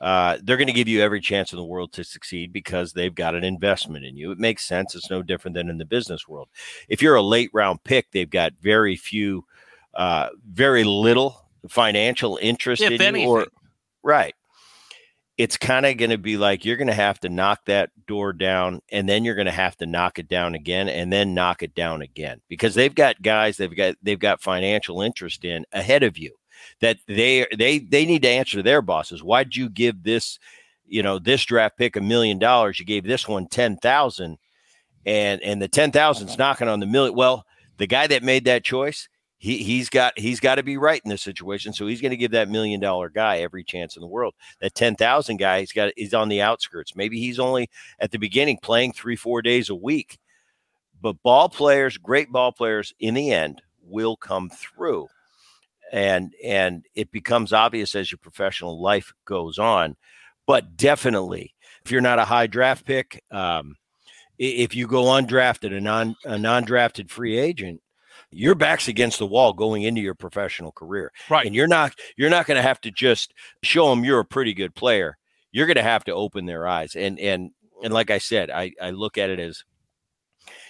Uh, 0.00 0.36
they're 0.42 0.56
going 0.56 0.66
to 0.66 0.72
give 0.72 0.88
you 0.88 1.00
every 1.00 1.20
chance 1.20 1.52
in 1.52 1.56
the 1.56 1.64
world 1.64 1.92
to 1.92 2.04
succeed 2.04 2.52
because 2.52 2.92
they've 2.92 3.14
got 3.14 3.34
an 3.34 3.44
investment 3.44 4.04
in 4.04 4.16
you. 4.16 4.30
It 4.30 4.38
makes 4.38 4.64
sense. 4.64 4.94
It's 4.94 5.10
no 5.10 5.22
different 5.22 5.54
than 5.54 5.70
in 5.70 5.78
the 5.78 5.86
business 5.86 6.28
world. 6.28 6.48
If 6.88 7.00
you're 7.00 7.14
a 7.14 7.22
late 7.22 7.50
round 7.52 7.82
pick, 7.84 8.10
they've 8.10 8.28
got 8.28 8.52
very 8.60 8.96
few, 8.96 9.44
uh, 9.94 10.28
very 10.46 10.84
little 10.84 11.46
financial 11.68 12.38
interest 12.42 12.82
if 12.82 12.92
in 12.92 13.00
anything. 13.00 13.22
you. 13.22 13.30
Or, 13.30 13.46
right. 14.02 14.34
It's 15.38 15.58
kind 15.58 15.84
of 15.84 15.98
going 15.98 16.10
to 16.10 16.18
be 16.18 16.38
like 16.38 16.64
you're 16.64 16.78
going 16.78 16.86
to 16.88 16.94
have 16.94 17.20
to 17.20 17.28
knock 17.28 17.66
that 17.66 17.90
door 18.06 18.32
down 18.32 18.80
and 18.90 19.06
then 19.06 19.22
you're 19.22 19.34
going 19.34 19.46
to 19.46 19.52
have 19.52 19.76
to 19.76 19.86
knock 19.86 20.18
it 20.18 20.28
down 20.28 20.54
again 20.54 20.88
and 20.88 21.12
then 21.12 21.34
knock 21.34 21.62
it 21.62 21.74
down 21.74 22.00
again 22.00 22.40
because 22.48 22.74
they've 22.74 22.94
got 22.94 23.20
guys 23.20 23.58
they've 23.58 23.76
got 23.76 23.96
they've 24.02 24.18
got 24.18 24.40
financial 24.40 25.02
interest 25.02 25.44
in 25.44 25.66
ahead 25.74 26.02
of 26.02 26.16
you 26.16 26.34
that 26.80 26.98
they 27.06 27.46
they 27.56 27.78
they 27.78 28.04
need 28.04 28.22
to 28.22 28.28
answer 28.28 28.62
their 28.62 28.82
bosses. 28.82 29.22
Why'd 29.22 29.56
you 29.56 29.68
give 29.68 30.02
this, 30.02 30.38
you 30.86 31.02
know, 31.02 31.18
this 31.18 31.44
draft 31.44 31.76
pick 31.76 31.96
a 31.96 32.00
million 32.00 32.38
dollars? 32.38 32.78
You 32.78 32.86
gave 32.86 33.04
this 33.04 33.28
one 33.28 33.46
ten 33.46 33.76
thousand, 33.76 34.38
and 35.04 35.42
and 35.42 35.60
the 35.60 35.68
ten 35.68 35.92
thousand's 35.92 36.38
knocking 36.38 36.68
on 36.68 36.80
the 36.80 36.86
million. 36.86 37.14
Well, 37.14 37.44
the 37.78 37.86
guy 37.86 38.06
that 38.06 38.22
made 38.22 38.44
that 38.46 38.64
choice, 38.64 39.08
he 39.38 39.58
he's 39.58 39.88
got 39.88 40.18
he's 40.18 40.40
got 40.40 40.56
to 40.56 40.62
be 40.62 40.76
right 40.76 41.00
in 41.04 41.10
this 41.10 41.22
situation. 41.22 41.72
So 41.72 41.86
he's 41.86 42.00
going 42.00 42.10
to 42.10 42.16
give 42.16 42.32
that 42.32 42.48
million 42.48 42.80
dollar 42.80 43.08
guy 43.08 43.38
every 43.38 43.64
chance 43.64 43.96
in 43.96 44.00
the 44.00 44.06
world. 44.06 44.34
That 44.60 44.74
ten 44.74 44.96
thousand 44.96 45.36
guy, 45.38 45.60
he's 45.60 45.72
got 45.72 45.92
he's 45.96 46.14
on 46.14 46.28
the 46.28 46.42
outskirts. 46.42 46.96
Maybe 46.96 47.18
he's 47.18 47.38
only 47.38 47.68
at 48.00 48.10
the 48.10 48.18
beginning 48.18 48.58
playing 48.62 48.92
three 48.92 49.16
four 49.16 49.42
days 49.42 49.70
a 49.70 49.74
week. 49.74 50.18
But 51.00 51.22
ball 51.22 51.48
players, 51.48 51.98
great 51.98 52.32
ball 52.32 52.52
players, 52.52 52.94
in 52.98 53.14
the 53.14 53.30
end, 53.30 53.62
will 53.82 54.16
come 54.16 54.50
through 54.50 55.08
and 55.92 56.34
and 56.44 56.84
it 56.94 57.10
becomes 57.10 57.52
obvious 57.52 57.94
as 57.94 58.10
your 58.10 58.18
professional 58.18 58.80
life 58.80 59.12
goes 59.24 59.58
on 59.58 59.96
but 60.46 60.76
definitely 60.76 61.54
if 61.84 61.90
you're 61.90 62.00
not 62.00 62.18
a 62.18 62.24
high 62.24 62.46
draft 62.46 62.84
pick 62.84 63.22
um, 63.30 63.76
if 64.38 64.74
you 64.74 64.86
go 64.86 65.04
undrafted 65.04 65.76
a 65.76 65.80
non 65.80 66.14
a 66.24 66.38
non-drafted 66.38 67.10
free 67.10 67.38
agent 67.38 67.80
your 68.30 68.54
back's 68.54 68.88
against 68.88 69.18
the 69.18 69.26
wall 69.26 69.52
going 69.52 69.82
into 69.82 70.00
your 70.00 70.14
professional 70.14 70.72
career 70.72 71.12
right. 71.30 71.46
and 71.46 71.54
you're 71.54 71.68
not 71.68 71.94
you're 72.16 72.30
not 72.30 72.46
going 72.46 72.56
to 72.56 72.62
have 72.62 72.80
to 72.80 72.90
just 72.90 73.32
show 73.62 73.90
them 73.90 74.04
you're 74.04 74.20
a 74.20 74.24
pretty 74.24 74.52
good 74.52 74.74
player 74.74 75.16
you're 75.52 75.66
going 75.66 75.76
to 75.76 75.82
have 75.82 76.04
to 76.04 76.12
open 76.12 76.46
their 76.46 76.66
eyes 76.66 76.96
and 76.96 77.18
and 77.20 77.50
and 77.82 77.94
like 77.94 78.10
i 78.10 78.18
said 78.18 78.50
i 78.50 78.72
i 78.82 78.90
look 78.90 79.16
at 79.16 79.30
it 79.30 79.38
as 79.38 79.64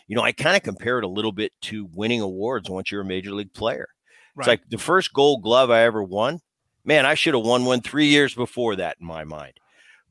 you 0.07 0.15
know 0.15 0.23
i 0.23 0.33
kind 0.33 0.57
of 0.57 0.63
compare 0.63 0.99
it 0.99 1.05
a 1.05 1.09
little 1.09 1.33
bit 1.33 1.53
to 1.63 1.89
winning 1.95 2.21
awards 2.21 2.69
once 2.69 2.91
you're 2.91 3.01
a 3.01 3.07
major 3.07 3.33
league 3.33 3.53
player 3.55 3.89
Right. 4.37 4.45
It's 4.45 4.49
like 4.49 4.69
the 4.69 4.79
first 4.79 5.13
gold 5.13 5.43
glove 5.43 5.71
I 5.71 5.83
ever 5.83 6.03
won. 6.03 6.41
Man, 6.85 7.07
I 7.07 7.15
should 7.15 7.35
have 7.35 7.45
won 7.45 7.65
one 7.65 7.81
three 7.81 8.07
years 8.07 8.35
before 8.35 8.77
that 8.77 8.99
in 9.01 9.07
my 9.07 9.25
mind. 9.25 9.55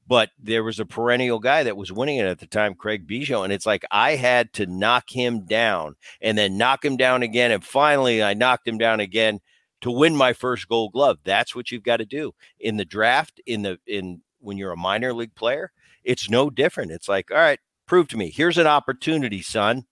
But 0.07 0.29
there 0.39 0.63
was 0.63 0.79
a 0.79 0.85
perennial 0.85 1.39
guy 1.39 1.63
that 1.63 1.77
was 1.77 1.91
winning 1.91 2.17
it 2.17 2.27
at 2.27 2.39
the 2.39 2.47
time, 2.47 2.75
Craig 2.75 3.07
Biggio. 3.07 3.43
And 3.43 3.53
it's 3.53 3.65
like 3.65 3.85
I 3.89 4.15
had 4.15 4.51
to 4.53 4.65
knock 4.65 5.09
him 5.09 5.45
down 5.45 5.95
and 6.21 6.37
then 6.37 6.57
knock 6.57 6.83
him 6.83 6.97
down 6.97 7.23
again. 7.23 7.51
And 7.51 7.63
finally, 7.63 8.21
I 8.21 8.33
knocked 8.33 8.67
him 8.67 8.77
down 8.77 8.99
again 8.99 9.39
to 9.81 9.91
win 9.91 10.15
my 10.15 10.33
first 10.33 10.67
gold 10.67 10.93
glove. 10.93 11.19
That's 11.23 11.55
what 11.55 11.71
you've 11.71 11.83
got 11.83 11.97
to 11.97 12.05
do 12.05 12.33
in 12.59 12.77
the 12.77 12.85
draft, 12.85 13.39
in 13.45 13.61
the 13.61 13.79
in 13.87 14.21
when 14.39 14.57
you're 14.57 14.71
a 14.71 14.77
minor 14.77 15.13
league 15.13 15.35
player. 15.35 15.71
It's 16.03 16.29
no 16.29 16.49
different. 16.49 16.91
It's 16.91 17.09
like, 17.09 17.31
all 17.31 17.37
right, 17.37 17.59
prove 17.87 18.07
to 18.09 18.17
me. 18.17 18.29
Here's 18.29 18.59
an 18.59 18.67
opportunity, 18.67 19.41
son 19.41 19.85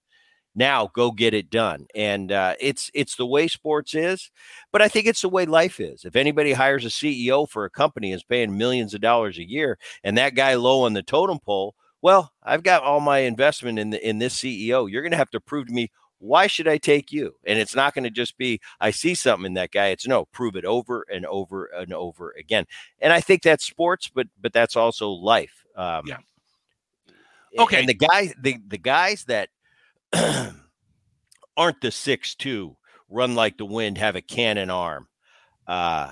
now 0.56 0.90
go 0.94 1.12
get 1.12 1.34
it 1.34 1.50
done. 1.50 1.88
And 1.96 2.32
uh, 2.32 2.56
it's 2.60 2.92
it's 2.94 3.16
the 3.16 3.26
way 3.26 3.48
sports 3.48 3.94
is 3.94 4.32
but 4.72 4.82
i 4.82 4.88
think 4.88 5.06
it's 5.08 5.22
the 5.22 5.30
way 5.30 5.46
life 5.46 5.80
is. 5.80 6.04
If 6.04 6.16
anybody 6.16 6.54
hires 6.54 6.86
a 6.86 6.90
ceo 6.90 7.48
for 7.48 7.66
a 7.66 7.70
company 7.70 8.12
is 8.12 8.24
paying 8.24 8.58
millions 8.58 8.94
of 8.94 9.02
dollars 9.02 9.38
a 9.38 9.48
year 9.48 9.78
and 10.04 10.18
that 10.18 10.36
guy 10.36 10.56
low 10.56 10.84
on 10.84 10.94
the 10.94 11.04
totem 11.04 11.40
pole 11.40 11.76
well 12.02 12.34
i've 12.44 12.64
got 12.64 12.84
all 12.84 13.00
my 13.00 13.20
investment 13.20 13.80
in 13.80 13.92
the 13.92 14.08
in 14.08 14.20
this 14.20 14.38
ceo 14.38 14.90
you're 14.90 15.02
going 15.02 15.12
to 15.12 15.18
have 15.18 15.30
to 15.30 15.40
prove 15.40 15.68
to 15.68 15.74
me 15.74 15.90
why 16.20 16.48
should 16.48 16.70
i 16.70 16.78
take 16.78 17.12
you? 17.12 17.36
And 17.46 17.60
it's 17.60 17.76
not 17.76 17.94
going 17.94 18.06
to 18.06 18.10
just 18.10 18.38
be 18.38 18.62
i 18.80 18.92
see 18.92 19.14
something 19.16 19.46
in 19.46 19.54
that 19.56 19.72
guy. 19.72 19.88
It's 19.88 20.08
no 20.08 20.26
prove 20.26 20.56
it 20.56 20.66
over 20.66 21.06
and 21.12 21.26
over 21.26 21.66
and 21.66 21.94
over 21.94 22.34
again. 22.38 22.66
And 23.00 23.14
i 23.14 23.20
think 23.22 23.44
that's 23.44 23.66
sports 23.66 24.10
but 24.14 24.28
but 24.42 24.54
that's 24.54 24.76
also 24.76 25.10
life. 25.10 25.66
Um, 25.76 26.04
yeah. 26.06 26.18
okay. 27.60 27.80
and 27.80 27.90
the 27.90 27.94
guy 27.94 28.34
the 28.42 28.58
the 28.68 28.78
guys 28.78 29.26
that 29.26 29.50
aren't 31.58 31.82
the 31.82 31.92
six 31.92 32.36
two, 32.36 32.78
run 33.10 33.36
like 33.36 33.58
the 33.58 33.66
wind, 33.66 33.98
have 33.98 34.16
a 34.16 34.22
cannon 34.22 34.70
arm. 34.70 35.08
Uh, 35.68 36.12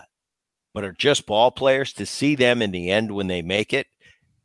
but 0.74 0.84
are 0.86 0.94
just 0.94 1.26
ball 1.26 1.52
players 1.52 1.94
to 1.94 2.06
see 2.06 2.36
them 2.36 2.62
in 2.62 2.72
the 2.72 2.90
end 2.90 3.12
when 3.12 3.28
they 3.28 3.42
make 3.42 3.74
it 3.74 3.88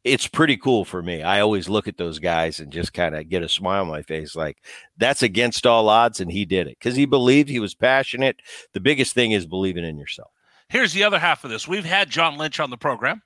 it's 0.06 0.28
pretty 0.28 0.56
cool 0.56 0.84
for 0.84 1.02
me. 1.02 1.24
I 1.24 1.40
always 1.40 1.68
look 1.68 1.88
at 1.88 1.96
those 1.96 2.20
guys 2.20 2.60
and 2.60 2.70
just 2.70 2.92
kind 2.94 3.16
of 3.16 3.28
get 3.28 3.42
a 3.42 3.48
smile 3.48 3.82
on 3.82 3.88
my 3.88 4.02
face 4.02 4.36
like 4.36 4.58
that's 4.96 5.22
against 5.22 5.66
all 5.66 5.88
odds 5.88 6.20
and 6.20 6.30
he 6.30 6.44
did 6.44 6.68
it 6.68 6.78
cuz 6.80 6.94
he 6.94 7.06
believed 7.06 7.48
he 7.48 7.58
was 7.58 7.74
passionate. 7.74 8.36
The 8.72 8.80
biggest 8.80 9.14
thing 9.14 9.32
is 9.32 9.46
believing 9.46 9.84
in 9.84 9.98
yourself. 9.98 10.30
Here's 10.68 10.92
the 10.92 11.02
other 11.02 11.18
half 11.18 11.42
of 11.42 11.50
this. 11.50 11.66
We've 11.66 11.84
had 11.84 12.08
John 12.08 12.38
Lynch 12.38 12.60
on 12.60 12.70
the 12.70 12.76
program. 12.76 13.22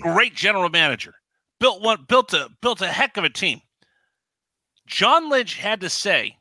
Great 0.00 0.34
general 0.34 0.70
manager. 0.70 1.14
Built 1.60 1.82
one 1.82 2.06
built 2.08 2.32
a 2.32 2.48
built 2.62 2.80
a 2.80 2.88
heck 2.88 3.18
of 3.18 3.24
a 3.24 3.30
team. 3.30 3.60
John 4.86 5.28
Lynch 5.28 5.56
had 5.56 5.80
to 5.80 5.90
say 5.90 6.36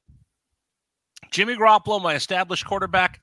Jimmy 1.32 1.56
Garoppolo, 1.56 2.02
my 2.02 2.14
established 2.14 2.66
quarterback, 2.66 3.22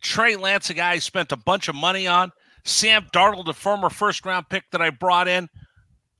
Trey 0.00 0.36
Lance, 0.36 0.70
a 0.70 0.74
guy 0.74 0.92
I 0.92 0.98
spent 0.98 1.32
a 1.32 1.36
bunch 1.36 1.68
of 1.68 1.74
money 1.74 2.06
on, 2.06 2.32
Sam 2.64 3.06
Darnold, 3.12 3.48
a 3.48 3.52
former 3.52 3.90
first 3.90 4.24
round 4.24 4.48
pick 4.48 4.64
that 4.72 4.82
I 4.82 4.90
brought 4.90 5.28
in. 5.28 5.48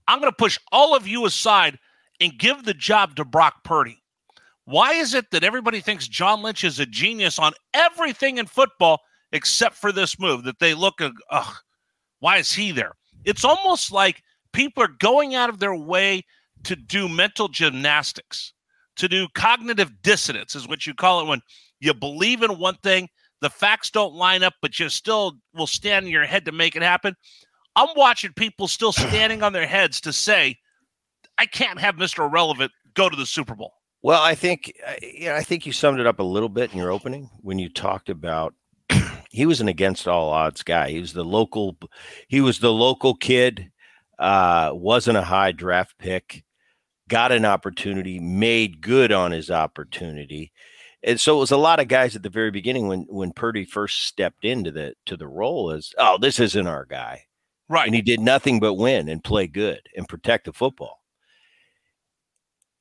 I'm 0.07 0.21
going 0.21 0.31
to 0.31 0.37
push 0.37 0.59
all 0.71 0.95
of 0.95 1.07
you 1.07 1.25
aside 1.25 1.79
and 2.21 2.39
give 2.39 2.65
the 2.65 2.75
job 2.75 3.17
to 3.17 3.25
Brock 3.25 3.65
Purdy. 3.65 4.03
Why 4.67 4.93
is 4.93 5.15
it 5.15 5.31
that 5.31 5.45
everybody 5.45 5.81
thinks 5.81 6.09
John 6.09 6.43
Lynch 6.43 6.65
is 6.65 6.79
a 6.79 6.87
genius 6.87 7.39
on 7.39 7.53
everything 7.73 8.39
in 8.39 8.47
football 8.47 9.01
except 9.33 9.77
for 9.77 9.93
this 9.93 10.19
move? 10.19 10.45
That 10.45 10.59
they 10.59 10.75
look, 10.75 11.01
ugh, 11.31 11.57
why 12.21 12.39
is 12.39 12.53
he 12.53 12.71
there? 12.71 12.93
It's 13.25 13.45
almost 13.45 13.93
like 13.93 14.23
people 14.53 14.83
are 14.83 14.89
going 14.99 15.35
out 15.35 15.51
of 15.51 15.59
their 15.59 15.75
way 15.75 16.25
to 16.65 16.77
do 16.77 17.09
mental 17.09 17.49
gymnastics, 17.49 18.53
to 18.97 19.09
do 19.09 19.29
cognitive 19.35 20.03
dissonance, 20.03 20.55
is 20.55 20.69
what 20.69 20.87
you 20.87 20.95
call 20.95 21.21
it 21.21 21.29
when 21.29 21.41
you 21.81 21.95
believe 21.95 22.43
in 22.43 22.59
one 22.59 22.77
thing 22.83 23.09
the 23.41 23.51
facts 23.51 23.91
don't 23.91 24.15
line 24.15 24.43
up, 24.43 24.55
but 24.63 24.79
you 24.79 24.89
still 24.89 25.35
will 25.55 25.67
stand 25.67 26.07
in 26.07 26.13
your 26.13 26.25
head 26.25 26.47
to 26.47 26.53
make 26.53 26.77
it 26.77 26.83
happen. 26.83 27.15
I'm 27.77 27.89
watching 27.95 28.33
people 28.33 28.69
still 28.69 28.93
standing 28.93 29.43
on 29.43 29.53
their 29.53 29.67
heads 29.67 30.01
to 30.03 30.13
say, 30.13 30.57
I 31.37 31.47
can't 31.47 31.79
have 31.79 31.97
Mr. 31.97 32.21
Irrelevant 32.21 32.73
go 32.95 33.09
to 33.09 33.17
the 33.17 33.27
Super 33.27 33.55
Bowl. 33.55 33.75
Well, 34.03 34.23
I 34.23 34.35
think 34.35 34.73
yeah, 35.03 35.35
I 35.35 35.43
think 35.43 35.67
you 35.67 35.73
summed 35.73 36.01
it 36.01 36.07
up 36.07 36.21
a 36.21 36.25
little 36.25 36.49
bit 36.49 36.73
in 36.73 36.79
your 36.79 36.91
opening 36.91 37.31
when 37.41 37.59
you 37.59 37.71
talked 37.71 38.11
about 38.11 38.55
he 39.31 39.47
was 39.47 39.61
an 39.61 39.69
against 39.69 40.07
all 40.07 40.31
odds 40.31 40.63
guy. 40.63 40.91
He 40.91 41.01
was 41.01 41.13
the 41.15 41.25
local 41.25 41.77
he 42.29 42.41
was 42.41 42.59
the 42.59 42.73
local 42.73 43.15
kid, 43.15 43.71
uh, 44.19 44.71
wasn't 44.75 45.17
a 45.17 45.23
high 45.23 45.53
draft 45.53 45.99
pick, 45.99 46.45
got 47.09 47.33
an 47.33 47.45
opportunity, 47.45 48.19
made 48.19 48.81
good 48.81 49.13
on 49.13 49.33
his 49.33 49.51
opportunity. 49.51 50.53
And 51.03 51.21
so 51.21 51.37
it 51.37 51.41
was 51.41 51.51
a 51.51 51.57
lot 51.57 51.81
of 51.81 51.89
guys 51.89 52.17
at 52.17 52.23
the 52.23 52.31
very 52.31 52.51
beginning 52.51 52.89
when 52.89 53.07
when 53.11 53.33
Purdy 53.33 53.65
first 53.65 54.07
stepped 54.07 54.45
into 54.45 54.71
the 54.71 54.95
to 55.07 55.17
the 55.17 55.29
role 55.29 55.71
as 55.71 55.93
oh 55.99 56.19
this 56.19 56.41
isn't 56.41 56.67
our 56.67 56.87
guy. 56.87 57.25
Right. 57.69 57.87
And 57.87 57.95
he 57.95 58.03
did 58.03 58.21
nothing 58.21 58.61
but 58.61 58.75
win 58.75 59.09
and 59.09 59.25
play 59.25 59.47
good 59.47 59.81
and 59.97 60.09
protect 60.09 60.47
the 60.47 60.53
football. 60.53 61.03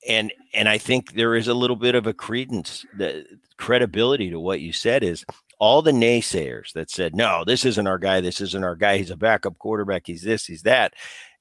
And 0.08 0.32
and 0.54 0.70
I 0.70 0.78
think 0.78 1.14
there 1.14 1.36
is 1.36 1.48
a 1.48 1.54
little 1.54 1.76
bit 1.76 1.96
of 1.96 2.08
a 2.08 2.14
credence 2.14 2.86
the 2.98 3.26
credibility 3.58 4.30
to 4.30 4.40
what 4.40 4.62
you 4.62 4.72
said 4.72 5.04
is 5.04 5.26
all 5.60 5.82
the 5.82 5.92
naysayers 5.92 6.74
that 6.74 6.90
said 6.90 7.16
no 7.16 7.44
this 7.46 7.66
isn't 7.66 7.88
our 7.88 8.00
guy. 8.00 8.22
This 8.22 8.40
isn't 8.40 8.64
our 8.64 8.76
guy. 8.76 8.98
He's 8.98 9.12
a 9.12 9.18
backup 9.18 9.58
quarterback. 9.58 10.04
He's 10.06 10.24
this 10.24 10.46
he's 10.46 10.64
that 10.64 10.94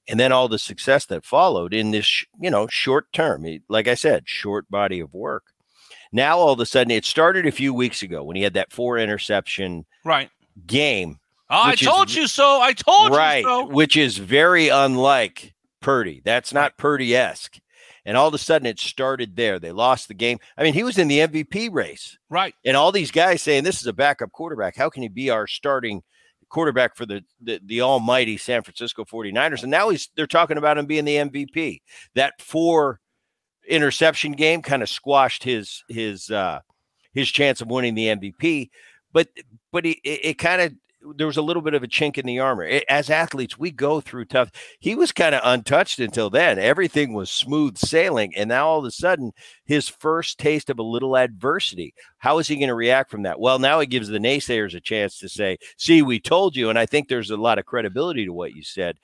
and 0.08 0.18
then 0.18 0.32
all 0.32 0.48
the 0.48 0.58
success 0.58 1.06
that 1.06 1.24
followed 1.24 1.72
in 1.72 1.90
this 1.90 2.24
you 2.40 2.50
know 2.50 2.66
short 2.68 3.12
term 3.12 3.46
like 3.68 3.88
I 3.88 3.94
said 3.94 4.24
short 4.26 4.70
body 4.70 5.00
of 5.00 5.14
work 5.14 5.52
now 6.12 6.38
all 6.38 6.52
of 6.52 6.60
a 6.60 6.66
sudden, 6.66 6.90
it 6.90 7.06
started 7.06 7.46
a 7.46 7.52
few 7.52 7.72
weeks 7.72 8.02
ago 8.02 8.22
when 8.22 8.36
he 8.36 8.42
had 8.42 8.54
that 8.54 8.72
four 8.72 8.98
interception 8.98 9.86
right 10.04 10.30
game. 10.66 11.18
Oh, 11.48 11.60
I 11.64 11.74
told 11.74 12.10
is, 12.10 12.16
you 12.16 12.26
so. 12.28 12.60
I 12.60 12.72
told 12.72 13.12
right, 13.12 13.38
you 13.38 13.44
so. 13.44 13.66
Which 13.66 13.96
is 13.96 14.18
very 14.18 14.68
unlike 14.68 15.54
Purdy. 15.80 16.20
That's 16.24 16.52
not 16.52 16.76
Purdy 16.76 17.16
esque. 17.16 17.58
And 18.04 18.16
all 18.16 18.28
of 18.28 18.34
a 18.34 18.38
sudden, 18.38 18.66
it 18.66 18.80
started 18.80 19.36
there. 19.36 19.58
They 19.58 19.70
lost 19.70 20.08
the 20.08 20.14
game. 20.14 20.38
I 20.58 20.64
mean, 20.64 20.74
he 20.74 20.82
was 20.82 20.98
in 20.98 21.08
the 21.08 21.20
MVP 21.20 21.72
race. 21.72 22.18
Right. 22.28 22.54
And 22.64 22.76
all 22.76 22.90
these 22.90 23.12
guys 23.12 23.42
saying, 23.42 23.62
this 23.62 23.80
is 23.80 23.86
a 23.86 23.92
backup 23.92 24.32
quarterback. 24.32 24.76
How 24.76 24.90
can 24.90 25.02
he 25.02 25.08
be 25.08 25.30
our 25.30 25.46
starting 25.46 26.02
quarterback 26.52 26.94
for 26.94 27.06
the, 27.06 27.24
the, 27.40 27.60
the 27.64 27.80
almighty 27.80 28.36
San 28.36 28.62
Francisco 28.62 29.04
49ers? 29.04 29.62
And 29.62 29.70
now 29.70 29.88
he's 29.88 30.10
they're 30.14 30.26
talking 30.26 30.58
about 30.58 30.78
him 30.78 30.86
being 30.86 31.04
the 31.04 31.16
MVP. 31.16 31.80
That 32.14 32.40
four 32.40 33.00
interception 33.68 34.32
game 34.32 34.62
kind 34.62 34.82
of 34.82 34.88
squashed 34.88 35.44
his 35.44 35.82
his 35.88 36.30
uh 36.30 36.60
his 37.12 37.30
chance 37.30 37.60
of 37.60 37.68
winning 37.68 37.94
the 37.94 38.06
MVP. 38.06 38.70
But 39.12 39.28
but 39.72 39.84
he, 39.84 40.00
it, 40.04 40.20
it 40.24 40.38
kind 40.38 40.62
of 40.62 40.72
there 41.16 41.26
was 41.26 41.36
a 41.36 41.42
little 41.42 41.62
bit 41.62 41.74
of 41.74 41.82
a 41.82 41.88
chink 41.88 42.18
in 42.18 42.26
the 42.26 42.38
armor. 42.38 42.64
It, 42.64 42.84
as 42.88 43.10
athletes, 43.10 43.58
we 43.58 43.70
go 43.70 44.00
through 44.00 44.26
tough. 44.26 44.50
He 44.78 44.94
was 44.94 45.12
kind 45.12 45.34
of 45.34 45.40
untouched 45.44 45.98
until 45.98 46.30
then. 46.30 46.58
Everything 46.58 47.12
was 47.12 47.30
smooth 47.30 47.76
sailing, 47.76 48.34
and 48.36 48.48
now 48.48 48.68
all 48.68 48.78
of 48.80 48.84
a 48.84 48.90
sudden, 48.90 49.32
his 49.64 49.88
first 49.88 50.38
taste 50.38 50.70
of 50.70 50.78
a 50.78 50.82
little 50.82 51.16
adversity. 51.16 51.94
How 52.18 52.38
is 52.38 52.48
he 52.48 52.56
going 52.56 52.68
to 52.68 52.74
react 52.74 53.10
from 53.10 53.22
that? 53.22 53.40
Well, 53.40 53.58
now 53.58 53.80
it 53.80 53.90
gives 53.90 54.08
the 54.08 54.18
naysayers 54.18 54.74
a 54.74 54.80
chance 54.80 55.18
to 55.18 55.28
say, 55.28 55.58
"See, 55.76 56.02
we 56.02 56.20
told 56.20 56.56
you." 56.56 56.70
And 56.70 56.78
I 56.78 56.86
think 56.86 57.08
there's 57.08 57.30
a 57.30 57.36
lot 57.36 57.58
of 57.58 57.66
credibility 57.66 58.24
to 58.24 58.32
what 58.32 58.54
you 58.54 58.62
said. 58.62 58.98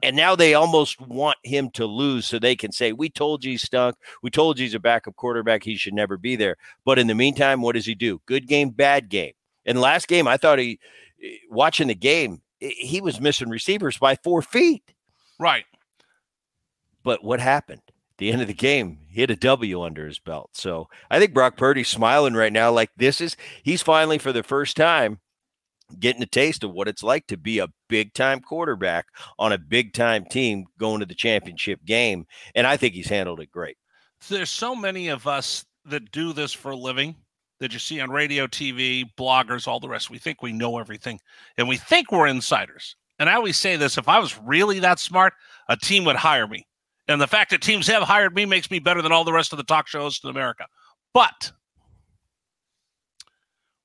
And 0.00 0.14
now 0.14 0.36
they 0.36 0.54
almost 0.54 1.00
want 1.00 1.38
him 1.42 1.70
to 1.70 1.84
lose 1.84 2.26
so 2.26 2.38
they 2.38 2.54
can 2.54 2.70
say, 2.70 2.92
We 2.92 3.10
told 3.10 3.44
you 3.44 3.52
he 3.52 3.58
stunk. 3.58 3.96
We 4.22 4.30
told 4.30 4.58
you 4.58 4.64
he's 4.64 4.74
a 4.74 4.78
backup 4.78 5.16
quarterback. 5.16 5.64
He 5.64 5.74
should 5.74 5.94
never 5.94 6.16
be 6.16 6.36
there. 6.36 6.56
But 6.84 7.00
in 7.00 7.08
the 7.08 7.16
meantime, 7.16 7.62
what 7.62 7.74
does 7.74 7.86
he 7.86 7.96
do? 7.96 8.20
Good 8.24 8.46
game, 8.46 8.70
bad 8.70 9.08
game. 9.08 9.32
And 9.66 9.80
last 9.80 10.06
game, 10.06 10.28
I 10.28 10.36
thought 10.36 10.60
he, 10.60 10.78
watching 11.50 11.88
the 11.88 11.94
game, 11.94 12.42
he 12.60 13.00
was 13.00 13.20
missing 13.20 13.48
receivers 13.48 13.98
by 13.98 14.16
four 14.16 14.42
feet. 14.42 14.82
Right. 15.38 15.64
But 17.02 17.22
what 17.22 17.40
happened? 17.40 17.82
At 17.86 18.18
the 18.18 18.32
end 18.32 18.42
of 18.42 18.48
the 18.48 18.54
game, 18.54 18.98
he 19.08 19.20
had 19.20 19.30
a 19.30 19.36
W 19.36 19.82
under 19.82 20.06
his 20.06 20.18
belt. 20.18 20.50
So 20.54 20.88
I 21.10 21.18
think 21.18 21.32
Brock 21.32 21.56
Purdy's 21.56 21.88
smiling 21.88 22.34
right 22.34 22.52
now 22.52 22.72
like 22.72 22.90
this 22.96 23.20
is, 23.20 23.36
he's 23.62 23.82
finally 23.82 24.18
for 24.18 24.32
the 24.32 24.42
first 24.42 24.76
time 24.76 25.20
getting 25.98 26.22
a 26.22 26.26
taste 26.26 26.64
of 26.64 26.72
what 26.72 26.88
it's 26.88 27.02
like 27.02 27.26
to 27.28 27.36
be 27.36 27.60
a 27.60 27.68
big 27.88 28.12
time 28.12 28.40
quarterback 28.40 29.06
on 29.38 29.52
a 29.52 29.58
big 29.58 29.92
time 29.92 30.24
team 30.24 30.66
going 30.78 31.00
to 31.00 31.06
the 31.06 31.14
championship 31.14 31.84
game. 31.84 32.26
And 32.54 32.66
I 32.66 32.76
think 32.76 32.94
he's 32.94 33.08
handled 33.08 33.40
it 33.40 33.50
great. 33.50 33.76
There's 34.28 34.50
so 34.50 34.74
many 34.74 35.08
of 35.08 35.26
us 35.26 35.64
that 35.84 36.10
do 36.10 36.32
this 36.32 36.52
for 36.52 36.72
a 36.72 36.76
living 36.76 37.16
that 37.60 37.72
you 37.72 37.78
see 37.78 38.00
on 38.00 38.10
radio, 38.10 38.46
TV, 38.46 39.04
bloggers, 39.16 39.66
all 39.66 39.80
the 39.80 39.88
rest. 39.88 40.10
We 40.10 40.18
think 40.18 40.42
we 40.42 40.52
know 40.52 40.78
everything 40.78 41.20
and 41.56 41.68
we 41.68 41.76
think 41.76 42.12
we're 42.12 42.26
insiders. 42.26 42.96
And 43.18 43.28
I 43.28 43.34
always 43.34 43.56
say 43.56 43.76
this 43.76 43.98
if 43.98 44.08
I 44.08 44.18
was 44.18 44.38
really 44.38 44.78
that 44.80 44.98
smart, 44.98 45.34
a 45.68 45.76
team 45.76 46.04
would 46.04 46.16
hire 46.16 46.46
me. 46.46 46.66
And 47.08 47.20
the 47.20 47.26
fact 47.26 47.50
that 47.50 47.62
teams 47.62 47.86
have 47.86 48.02
hired 48.02 48.34
me 48.34 48.44
makes 48.44 48.70
me 48.70 48.78
better 48.78 49.02
than 49.02 49.12
all 49.12 49.24
the 49.24 49.32
rest 49.32 49.52
of 49.52 49.56
the 49.56 49.64
talk 49.64 49.88
shows 49.88 50.20
in 50.22 50.30
America. 50.30 50.66
But 51.14 51.52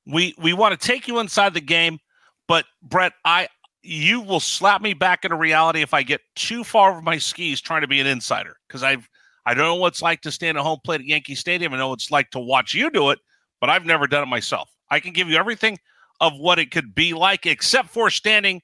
we 0.06 0.36
we 0.38 0.54
want 0.54 0.80
to 0.80 0.88
take 0.88 1.08
you 1.08 1.20
inside 1.20 1.54
the 1.54 1.62
game, 1.62 2.00
but 2.48 2.66
Bret, 2.82 3.14
I 3.24 3.48
you 3.82 4.22
will 4.22 4.40
slap 4.40 4.82
me 4.82 4.94
back 4.94 5.26
into 5.26 5.36
reality 5.36 5.82
if 5.82 5.94
I 5.94 6.04
get 6.04 6.22
too 6.36 6.64
far 6.64 6.92
over 6.92 7.02
my 7.02 7.18
skis 7.18 7.62
trying 7.62 7.82
to 7.82 7.88
be 7.88 8.00
an 8.00 8.08
insider 8.08 8.58
because 8.68 8.84
I've 8.84 9.08
I 9.46 9.54
don't 9.54 9.66
know 9.66 9.76
what 9.76 9.94
it's 9.94 10.02
like 10.02 10.22
to 10.22 10.32
stand 10.32 10.58
at 10.58 10.64
home 10.64 10.80
plate 10.84 11.02
at 11.02 11.08
Yankee 11.08 11.36
Stadium. 11.36 11.74
I 11.74 11.78
know 11.78 11.90
what 11.90 12.00
it's 12.00 12.12
like 12.12 12.30
to 12.32 12.40
watch 12.40 12.74
you 12.74 12.90
do 12.90 13.10
it, 13.10 13.20
but 13.64 13.70
I've 13.70 13.86
never 13.86 14.08
done 14.08 14.24
it 14.24 14.26
myself. 14.26 14.70
I 14.90 15.00
can 15.00 15.14
give 15.14 15.30
you 15.30 15.38
everything 15.38 15.80
of 16.20 16.38
what 16.38 16.60
it 16.60 16.70
could 16.70 16.94
be 16.94 17.14
like, 17.14 17.46
except 17.46 17.92
for 17.92 18.10
standing 18.10 18.62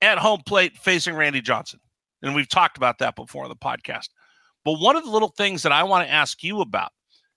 at 0.00 0.16
home 0.16 0.40
plate 0.46 0.78
facing 0.78 1.14
Randy 1.14 1.42
Johnson. 1.42 1.80
And 2.22 2.34
we've 2.34 2.48
talked 2.48 2.78
about 2.78 2.98
that 3.00 3.14
before 3.14 3.42
on 3.44 3.50
the 3.50 3.56
podcast. 3.56 4.08
But 4.64 4.80
one 4.80 4.96
of 4.96 5.04
the 5.04 5.10
little 5.10 5.28
things 5.28 5.62
that 5.64 5.72
I 5.72 5.82
want 5.82 6.08
to 6.08 6.10
ask 6.10 6.42
you 6.42 6.62
about 6.62 6.92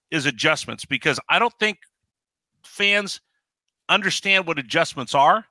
is 0.09 0.25
adjustments 0.25 0.85
because 0.85 1.19
I 1.27 1.37
don't 1.37 1.53
think 1.59 1.79
fans 2.63 3.19
understand 3.89 4.47
what 4.47 4.57
adjustments 4.57 5.13
are. 5.13 5.43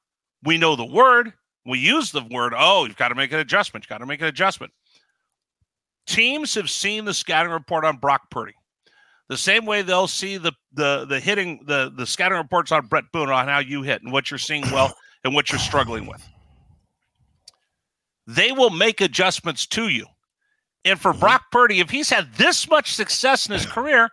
We 0.45 0.57
know 0.57 0.77
the 0.77 0.87
word. 0.87 1.35
We 1.67 1.79
use 1.79 2.11
the 2.11 2.25
word, 2.31 2.55
oh, 2.57 2.87
you've 2.87 2.97
got 2.97 3.09
to 3.09 3.15
make 3.15 3.33
an 3.33 3.41
adjustment. 3.41 3.85
You've 3.85 3.91
got 3.91 3.99
to 3.99 4.07
make 4.07 4.23
an 4.23 4.29
adjustment. 4.29 4.73
Teams 6.07 6.55
have 6.55 6.71
seen 6.71 7.05
the 7.05 7.13
scouting 7.13 7.53
report 7.53 7.85
on 7.85 7.99
Brock 7.99 8.31
Purdy. 8.31 8.55
The 9.29 9.37
same 9.37 9.67
way 9.67 9.83
they'll 9.83 10.07
see 10.07 10.37
the 10.37 10.53
the 10.73 11.05
the 11.05 11.19
hitting 11.19 11.61
the 11.67 11.93
the 11.95 12.07
scouting 12.07 12.39
reports 12.39 12.71
on 12.71 12.87
Bret 12.87 13.05
Boone 13.13 13.31
on 13.31 13.49
how 13.49 13.59
you 13.59 13.83
hit 13.83 14.03
and 14.03 14.13
what 14.13 14.31
you're 14.31 14.39
seeing 14.39 14.63
well 14.71 14.95
and 15.25 15.35
what 15.35 15.51
you're 15.51 15.59
struggling 15.59 16.07
with. 16.07 16.27
They 18.27 18.53
will 18.53 18.71
make 18.71 19.01
adjustments 19.01 19.67
to 19.69 19.89
you. 19.89 20.07
And 20.85 21.01
for 21.01 21.11
mm-hmm. 21.11 21.21
Brock 21.21 21.45
Purdy, 21.51 21.81
if 21.81 21.91
he's 21.91 22.11
had 22.11 22.33
this 22.35 22.69
much 22.69 22.95
success 22.95 23.47
in 23.47 23.53
his 23.53 23.67
career, 23.67 24.11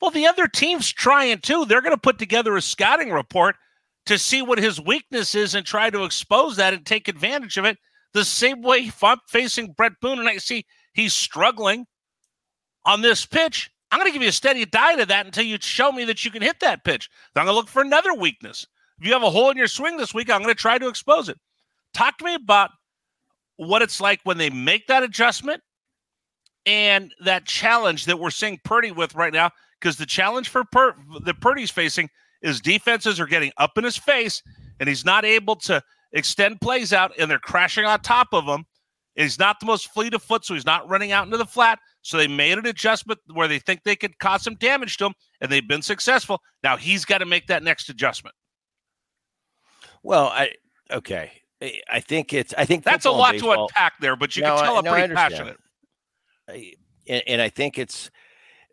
well, 0.00 0.10
the 0.10 0.26
other 0.26 0.48
team's 0.48 0.90
trying 0.90 1.38
too. 1.38 1.64
They're 1.64 1.82
going 1.82 1.94
to 1.94 2.00
put 2.00 2.18
together 2.18 2.56
a 2.56 2.62
scouting 2.62 3.10
report 3.10 3.56
to 4.06 4.18
see 4.18 4.42
what 4.42 4.58
his 4.58 4.80
weakness 4.80 5.34
is 5.34 5.54
and 5.54 5.64
try 5.64 5.90
to 5.90 6.04
expose 6.04 6.56
that 6.56 6.74
and 6.74 6.84
take 6.84 7.06
advantage 7.06 7.56
of 7.56 7.64
it. 7.64 7.78
The 8.12 8.24
same 8.24 8.62
way 8.62 8.78
if 8.78 9.04
I'm 9.04 9.18
facing 9.28 9.72
Bret 9.72 9.92
Boone 10.00 10.18
and 10.18 10.28
I 10.28 10.38
see 10.38 10.64
he's 10.94 11.14
struggling 11.14 11.86
on 12.84 13.02
this 13.02 13.24
pitch, 13.26 13.70
I'm 13.90 13.98
going 13.98 14.08
to 14.08 14.12
give 14.12 14.22
you 14.22 14.28
a 14.28 14.32
steady 14.32 14.64
diet 14.64 15.00
of 15.00 15.08
that 15.08 15.26
until 15.26 15.44
you 15.44 15.58
show 15.60 15.90
me 15.90 16.04
that 16.04 16.24
you 16.24 16.30
can 16.30 16.42
hit 16.42 16.60
that 16.60 16.84
pitch. 16.84 17.10
Then 17.34 17.42
I'm 17.42 17.46
going 17.46 17.54
to 17.54 17.58
look 17.58 17.68
for 17.68 17.82
another 17.82 18.14
weakness. 18.14 18.66
If 18.98 19.06
you 19.06 19.12
have 19.12 19.22
a 19.22 19.30
hole 19.30 19.50
in 19.50 19.56
your 19.56 19.66
swing 19.66 19.96
this 19.96 20.14
week, 20.14 20.30
I'm 20.30 20.42
going 20.42 20.54
to 20.54 20.60
try 20.60 20.78
to 20.78 20.88
expose 20.88 21.28
it. 21.28 21.38
Talk 21.94 22.18
to 22.18 22.24
me 22.24 22.34
about 22.34 22.70
what 23.56 23.82
it's 23.82 24.00
like 24.00 24.20
when 24.24 24.38
they 24.38 24.50
make 24.50 24.86
that 24.86 25.02
adjustment 25.02 25.62
and 26.66 27.12
that 27.24 27.46
challenge 27.46 28.04
that 28.04 28.18
we're 28.18 28.30
seeing 28.30 28.60
Purdy 28.64 28.92
with 28.92 29.14
right 29.14 29.32
now. 29.32 29.50
Because 29.80 29.96
the 29.96 30.06
challenge 30.06 30.50
for 30.50 30.64
Pur- 30.64 30.94
Purdy's 31.40 31.70
facing 31.70 32.10
is 32.42 32.60
defenses 32.60 33.18
are 33.18 33.26
getting 33.26 33.52
up 33.56 33.78
in 33.78 33.84
his 33.84 33.96
face, 33.96 34.42
and 34.78 34.88
he's 34.88 35.04
not 35.04 35.24
able 35.24 35.56
to 35.56 35.82
extend 36.12 36.60
plays 36.60 36.92
out, 36.92 37.12
and 37.18 37.30
they're 37.30 37.38
crashing 37.38 37.86
on 37.86 38.00
top 38.00 38.28
of 38.32 38.44
him. 38.44 38.66
He's 39.14 39.38
not 39.38 39.58
the 39.58 39.66
most 39.66 39.92
fleet 39.92 40.14
of 40.14 40.22
foot, 40.22 40.44
so 40.44 40.54
he's 40.54 40.66
not 40.66 40.88
running 40.88 41.12
out 41.12 41.24
into 41.24 41.38
the 41.38 41.46
flat. 41.46 41.78
So 42.02 42.16
they 42.16 42.28
made 42.28 42.56
an 42.58 42.66
adjustment 42.66 43.20
where 43.32 43.48
they 43.48 43.58
think 43.58 43.82
they 43.82 43.96
could 43.96 44.18
cause 44.18 44.42
some 44.42 44.54
damage 44.54 44.96
to 44.98 45.06
him, 45.06 45.14
and 45.40 45.50
they've 45.52 45.66
been 45.66 45.82
successful. 45.82 46.40
Now 46.62 46.76
he's 46.76 47.04
got 47.04 47.18
to 47.18 47.26
make 47.26 47.46
that 47.48 47.62
next 47.62 47.88
adjustment. 47.88 48.34
Well, 50.02 50.26
I 50.28 50.52
okay. 50.90 51.32
I 51.90 52.00
think 52.00 52.32
it's. 52.32 52.54
I 52.56 52.64
think 52.64 52.84
that's 52.84 53.04
a 53.04 53.10
lot 53.10 53.32
baseball, 53.32 53.54
to 53.54 53.60
unpack 53.62 54.00
there, 54.00 54.16
but 54.16 54.34
you 54.34 54.42
no, 54.42 54.56
can 54.56 54.64
tell 54.64 54.74
I, 54.76 54.78
I'm 54.78 54.84
no, 54.84 54.92
pretty 54.92 55.14
passionate. 55.14 55.56
I, 56.48 56.72
and, 57.06 57.22
and 57.26 57.42
I 57.42 57.50
think 57.50 57.78
it's 57.78 58.10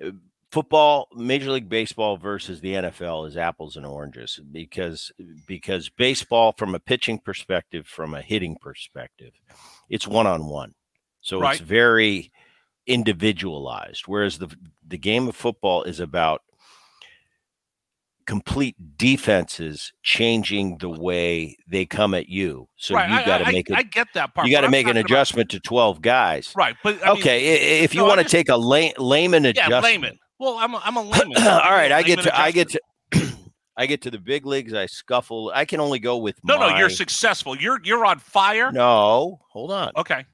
uh, 0.03 0.12
football, 0.51 1.10
Major 1.13 1.51
League 1.51 1.67
Baseball 1.67 2.15
versus 2.15 2.62
the 2.62 2.74
NFL 2.75 3.27
is 3.27 3.36
apples 3.36 3.75
and 3.75 3.86
oranges 3.86 4.39
because 4.51 5.12
because 5.46 5.89
baseball, 5.89 6.53
from 6.57 6.75
a 6.75 6.79
pitching 6.79 7.19
perspective, 7.19 7.88
from 7.88 8.13
a 8.13 8.22
hitting 8.22 8.55
perspective, 8.62 9.34
it's 9.89 10.07
one 10.07 10.27
on 10.27 10.46
one, 10.46 10.74
so 11.19 11.41
Right. 11.41 11.60
it's 11.60 11.62
very 11.62 12.31
individualized. 12.88 14.03
Whereas 14.08 14.38
the 14.39 14.48
the 14.88 14.98
game 14.98 15.27
of 15.27 15.36
football 15.36 15.84
is 15.84 16.00
about 16.00 16.41
complete 18.25 18.75
defenses 18.98 19.94
changing 20.03 20.77
the 20.79 20.89
way 20.89 21.56
they 21.67 21.86
come 21.86 22.13
at 22.13 22.27
you. 22.27 22.67
So 22.75 22.96
right, 22.96 23.10
you've 23.10 23.25
got 23.25 23.38
to 23.39 23.48
I, 23.48 23.51
make 23.51 23.72
I, 23.72 23.79
a, 23.79 23.84
get 23.84 24.08
that 24.15 24.34
part. 24.36 24.48
you 24.48 24.53
got 24.53 24.62
to 24.62 24.70
make 24.70 24.86
an 24.86 24.96
talking 24.96 25.00
about- 25.01 25.12
adjustment 25.12 25.50
to 25.51 25.60
12 25.62 26.01
guys. 26.01 26.51
right? 26.56 26.75
But 26.84 27.06
I 27.06 27.12
okay, 27.12 27.38
i- 27.79 27.84
if 27.84 27.96
you 27.96 28.01
no, 28.01 28.08
want 28.08 28.17
to 28.20 28.24
just- 28.24 28.32
take 28.34 28.50
a 28.50 28.58
lay, 28.58 28.94
layman 28.98 29.44
yeah, 29.46 29.51
adjustment. 29.51 29.84
layman. 29.84 30.20
Well, 30.39 30.58
I'm 30.58 30.74
a, 30.74 30.82
I'm 30.84 30.98
a 30.98 31.01
layman. 31.03 31.38
All 31.41 31.72
right, 31.72 31.91
I 31.91 32.03
get 32.03 32.17
Layman 32.20 32.25
to 32.25 32.39
I 32.39 32.51
get 32.51 32.70
to 32.70 32.82
I 33.77 33.86
get 33.86 34.01
to 34.03 34.12
the 34.12 34.20
big 34.20 34.46
leagues. 34.46 34.74
I 34.74 34.88
scuffle. 34.88 35.51
I 35.56 35.63
can 35.65 35.79
only 35.79 36.00
go 36.00 36.17
with 36.17 36.36
No, 36.44 36.58
my, 36.60 36.72
no, 36.72 36.77
you're 36.77 36.89
successful. 36.89 37.56
You're 37.56 37.79
you're 37.84 38.06
on 38.06 38.20
fire. 38.20 38.72
No, 38.72 39.39
hold 39.50 39.72
on. 39.72 39.91
Okay. 39.96 40.25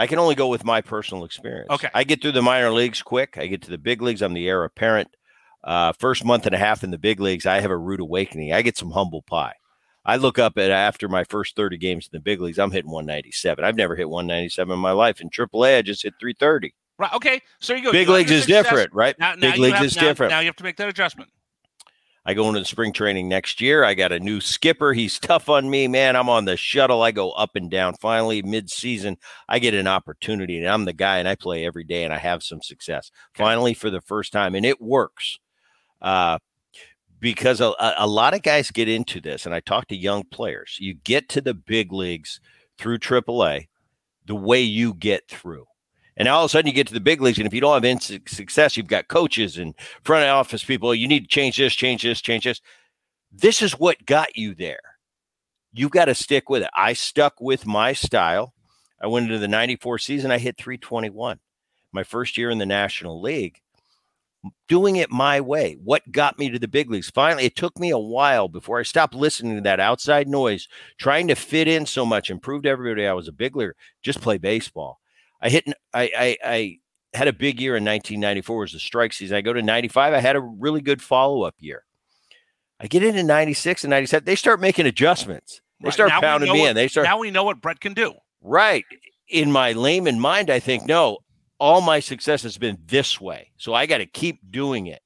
I 0.00 0.06
can 0.06 0.18
only 0.18 0.34
go 0.34 0.48
with 0.48 0.64
my 0.64 0.80
personal 0.80 1.24
experience. 1.24 1.68
Okay. 1.68 1.90
I 1.92 2.04
get 2.04 2.22
through 2.22 2.32
the 2.32 2.40
minor 2.40 2.70
leagues 2.70 3.02
quick. 3.02 3.36
I 3.36 3.46
get 3.48 3.60
to 3.62 3.70
the 3.70 3.76
big 3.76 4.00
leagues. 4.00 4.22
I'm 4.22 4.32
the 4.32 4.48
heir 4.48 4.64
apparent. 4.64 5.08
Uh, 5.62 5.92
first 5.92 6.24
month 6.24 6.46
and 6.46 6.54
a 6.54 6.58
half 6.58 6.82
in 6.82 6.90
the 6.90 6.96
big 6.96 7.20
leagues, 7.20 7.44
I 7.44 7.60
have 7.60 7.70
a 7.70 7.76
rude 7.76 8.00
awakening. 8.00 8.50
I 8.50 8.62
get 8.62 8.78
some 8.78 8.92
humble 8.92 9.20
pie. 9.20 9.52
I 10.06 10.16
look 10.16 10.38
up 10.38 10.56
at 10.56 10.70
after 10.70 11.06
my 11.06 11.24
first 11.24 11.54
30 11.54 11.76
games 11.76 12.06
in 12.10 12.16
the 12.16 12.22
big 12.22 12.40
leagues, 12.40 12.58
I'm 12.58 12.70
hitting 12.70 12.90
197. 12.90 13.62
I've 13.62 13.76
never 13.76 13.94
hit 13.94 14.08
197 14.08 14.72
in 14.72 14.78
my 14.78 14.92
life. 14.92 15.20
In 15.20 15.28
AAA, 15.28 15.76
I 15.76 15.82
just 15.82 16.02
hit 16.02 16.14
330. 16.18 16.72
Right. 16.98 17.12
Okay. 17.12 17.42
So 17.60 17.74
you 17.74 17.84
go. 17.84 17.92
Big 17.92 18.08
you 18.08 18.14
leagues 18.14 18.30
is 18.30 18.44
success. 18.44 18.64
different, 18.64 18.94
right? 18.94 19.14
Now, 19.18 19.34
now 19.34 19.50
big 19.50 19.60
leagues 19.60 19.76
have- 19.76 19.84
is 19.84 19.96
now- 19.96 20.02
different. 20.02 20.30
Now 20.30 20.40
you 20.40 20.46
have 20.46 20.56
to 20.56 20.64
make 20.64 20.76
that 20.78 20.88
adjustment. 20.88 21.28
I 22.26 22.34
go 22.34 22.48
into 22.48 22.60
the 22.60 22.66
spring 22.66 22.92
training 22.92 23.28
next 23.28 23.60
year. 23.60 23.82
I 23.82 23.94
got 23.94 24.12
a 24.12 24.20
new 24.20 24.40
skipper. 24.40 24.92
He's 24.92 25.18
tough 25.18 25.48
on 25.48 25.70
me, 25.70 25.88
man. 25.88 26.16
I'm 26.16 26.28
on 26.28 26.44
the 26.44 26.56
shuttle. 26.56 27.02
I 27.02 27.12
go 27.12 27.30
up 27.32 27.56
and 27.56 27.70
down. 27.70 27.94
Finally, 27.94 28.42
mid-season, 28.42 29.16
I 29.48 29.58
get 29.58 29.74
an 29.74 29.86
opportunity, 29.86 30.58
and 30.58 30.68
I'm 30.68 30.84
the 30.84 30.92
guy, 30.92 31.18
and 31.18 31.26
I 31.26 31.34
play 31.34 31.64
every 31.64 31.84
day, 31.84 32.04
and 32.04 32.12
I 32.12 32.18
have 32.18 32.42
some 32.42 32.60
success. 32.60 33.10
Okay. 33.34 33.44
Finally, 33.44 33.74
for 33.74 33.90
the 33.90 34.02
first 34.02 34.32
time, 34.32 34.54
and 34.54 34.66
it 34.66 34.80
works. 34.80 35.38
Uh, 36.02 36.38
because 37.20 37.60
a, 37.60 37.66
a 37.78 37.94
a 37.98 38.06
lot 38.06 38.34
of 38.34 38.42
guys 38.42 38.70
get 38.70 38.88
into 38.88 39.20
this, 39.20 39.46
and 39.46 39.54
I 39.54 39.60
talk 39.60 39.88
to 39.88 39.96
young 39.96 40.24
players. 40.24 40.78
You 40.80 40.94
get 40.94 41.28
to 41.30 41.40
the 41.40 41.54
big 41.54 41.92
leagues 41.92 42.40
through 42.78 42.98
AAA 42.98 43.68
the 44.26 44.34
way 44.34 44.60
you 44.60 44.94
get 44.94 45.28
through. 45.28 45.66
And 46.20 46.28
all 46.28 46.44
of 46.44 46.50
a 46.50 46.50
sudden, 46.50 46.66
you 46.66 46.74
get 46.74 46.86
to 46.88 46.92
the 46.92 47.00
big 47.00 47.22
leagues, 47.22 47.38
and 47.38 47.46
if 47.46 47.54
you 47.54 47.62
don't 47.62 47.82
have 47.82 48.02
success, 48.28 48.76
you've 48.76 48.86
got 48.86 49.08
coaches 49.08 49.56
and 49.56 49.74
front 50.04 50.28
office 50.28 50.62
people. 50.62 50.94
You 50.94 51.08
need 51.08 51.20
to 51.20 51.26
change 51.26 51.56
this, 51.56 51.72
change 51.72 52.02
this, 52.02 52.20
change 52.20 52.44
this. 52.44 52.60
This 53.32 53.62
is 53.62 53.78
what 53.78 54.04
got 54.04 54.36
you 54.36 54.54
there. 54.54 54.82
You've 55.72 55.92
got 55.92 56.04
to 56.04 56.14
stick 56.14 56.50
with 56.50 56.62
it. 56.62 56.68
I 56.74 56.92
stuck 56.92 57.40
with 57.40 57.64
my 57.64 57.94
style. 57.94 58.52
I 59.00 59.06
went 59.06 59.28
into 59.28 59.38
the 59.38 59.48
94 59.48 59.96
season, 59.96 60.30
I 60.30 60.36
hit 60.36 60.58
321. 60.58 61.40
My 61.90 62.04
first 62.04 62.36
year 62.36 62.50
in 62.50 62.58
the 62.58 62.66
National 62.66 63.18
League, 63.22 63.62
doing 64.68 64.96
it 64.96 65.10
my 65.10 65.40
way. 65.40 65.78
What 65.82 66.12
got 66.12 66.38
me 66.38 66.50
to 66.50 66.58
the 66.58 66.68
big 66.68 66.90
leagues? 66.90 67.08
Finally, 67.08 67.46
it 67.46 67.56
took 67.56 67.78
me 67.78 67.88
a 67.88 67.98
while 67.98 68.46
before 68.46 68.78
I 68.78 68.82
stopped 68.82 69.14
listening 69.14 69.54
to 69.54 69.62
that 69.62 69.80
outside 69.80 70.28
noise, 70.28 70.68
trying 70.98 71.28
to 71.28 71.34
fit 71.34 71.66
in 71.66 71.86
so 71.86 72.04
much 72.04 72.28
and 72.28 72.42
prove 72.42 72.64
to 72.64 72.68
everybody 72.68 73.06
I 73.06 73.14
was 73.14 73.26
a 73.26 73.32
big 73.32 73.56
leaguer. 73.56 73.74
Just 74.02 74.20
play 74.20 74.36
baseball. 74.36 75.00
I 75.42 75.48
hit, 75.48 75.66
I, 75.94 76.10
I, 76.16 76.36
I 76.44 76.78
had 77.14 77.28
a 77.28 77.32
big 77.32 77.60
year 77.60 77.76
in 77.76 77.84
1994 77.84 78.58
was 78.58 78.72
the 78.72 78.78
strike 78.78 79.12
season. 79.12 79.36
I 79.36 79.40
go 79.40 79.52
to 79.52 79.62
95. 79.62 80.12
I 80.14 80.18
had 80.20 80.36
a 80.36 80.40
really 80.40 80.80
good 80.80 81.00
follow 81.02 81.42
up 81.42 81.54
year. 81.58 81.84
I 82.78 82.86
get 82.86 83.02
into 83.02 83.22
96 83.22 83.84
and 83.84 83.90
97. 83.90 84.24
They 84.24 84.36
start 84.36 84.60
making 84.60 84.86
adjustments. 84.86 85.60
They 85.80 85.86
Right, 85.86 85.94
start 85.94 86.10
now 86.10 86.20
pounding 86.20 86.52
me 86.52 86.60
what- 86.60 86.70
in. 86.70 86.76
They 86.76 86.88
start 86.88 87.06
Now 87.06 87.18
we 87.18 87.30
know 87.30 87.44
what 87.44 87.60
Bret 87.60 87.80
can 87.80 87.94
do. 87.94 88.14
right 88.42 88.84
in 89.28 89.50
my 89.52 89.72
layman 89.72 90.18
mind. 90.20 90.50
I 90.50 90.60
think 90.60 90.86
no, 90.86 91.18
all 91.58 91.80
my 91.80 92.00
success 92.00 92.42
has 92.42 92.58
been 92.58 92.78
this 92.86 93.20
way, 93.20 93.52
so 93.56 93.74
I 93.74 93.86
got 93.86 93.98
to 93.98 94.06
keep 94.06 94.40
doing 94.50 94.86
it. 94.86 95.02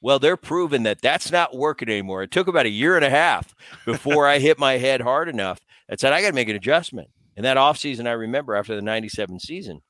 Well, 0.00 0.18
they're 0.18 0.36
proving 0.36 0.82
that 0.82 1.00
that's 1.00 1.30
not 1.30 1.54
working 1.56 1.88
anymore. 1.88 2.22
It 2.24 2.30
took 2.32 2.48
about 2.48 2.66
a 2.66 2.70
year 2.70 2.96
and 2.96 3.04
a 3.04 3.10
half 3.10 3.54
before 3.86 4.26
I 4.26 4.38
hit 4.38 4.58
my 4.58 4.78
head 4.78 5.00
hard 5.00 5.28
enough 5.28 5.60
that 5.88 6.00
said 6.00 6.12
I 6.12 6.20
got 6.22 6.28
to 6.28 6.34
make 6.34 6.48
an 6.48 6.56
adjustment. 6.56 7.08
And 7.36 7.44
that 7.44 7.56
offseason, 7.56 8.06
I 8.06 8.12
remember 8.12 8.54
after 8.54 8.74
the 8.74 8.82
97 8.82 9.40
season, 9.40 9.80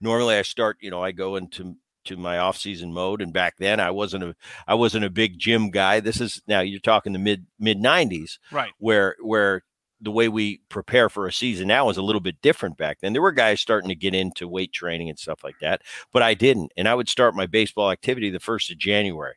normally 0.00 0.36
I 0.36 0.42
start, 0.42 0.76
you 0.80 0.90
know, 0.90 1.02
I 1.02 1.12
go 1.12 1.36
into 1.36 1.76
to 2.04 2.16
my 2.16 2.38
off-season 2.38 2.92
mode 2.92 3.20
and 3.20 3.32
back 3.32 3.54
then 3.58 3.80
I 3.80 3.90
wasn't 3.90 4.22
a 4.22 4.36
I 4.68 4.74
wasn't 4.74 5.04
a 5.04 5.10
big 5.10 5.40
gym 5.40 5.70
guy. 5.72 5.98
This 5.98 6.20
is 6.20 6.40
now 6.46 6.60
you're 6.60 6.78
talking 6.78 7.12
the 7.12 7.18
mid 7.18 7.46
mid 7.58 7.78
90s 7.78 8.38
Right. 8.52 8.70
where 8.78 9.16
where 9.20 9.64
the 10.00 10.12
way 10.12 10.28
we 10.28 10.60
prepare 10.68 11.08
for 11.08 11.26
a 11.26 11.32
season 11.32 11.66
now 11.66 11.88
is 11.88 11.96
a 11.96 12.02
little 12.02 12.20
bit 12.20 12.40
different 12.42 12.76
back 12.76 12.98
then. 13.00 13.12
There 13.12 13.22
were 13.22 13.32
guys 13.32 13.60
starting 13.60 13.88
to 13.88 13.96
get 13.96 14.14
into 14.14 14.46
weight 14.46 14.72
training 14.72 15.08
and 15.08 15.18
stuff 15.18 15.42
like 15.42 15.56
that, 15.60 15.82
but 16.12 16.22
I 16.22 16.34
didn't. 16.34 16.70
And 16.76 16.86
I 16.86 16.94
would 16.94 17.08
start 17.08 17.34
my 17.34 17.46
baseball 17.46 17.90
activity 17.90 18.30
the 18.30 18.38
1st 18.38 18.70
of 18.72 18.78
January. 18.78 19.34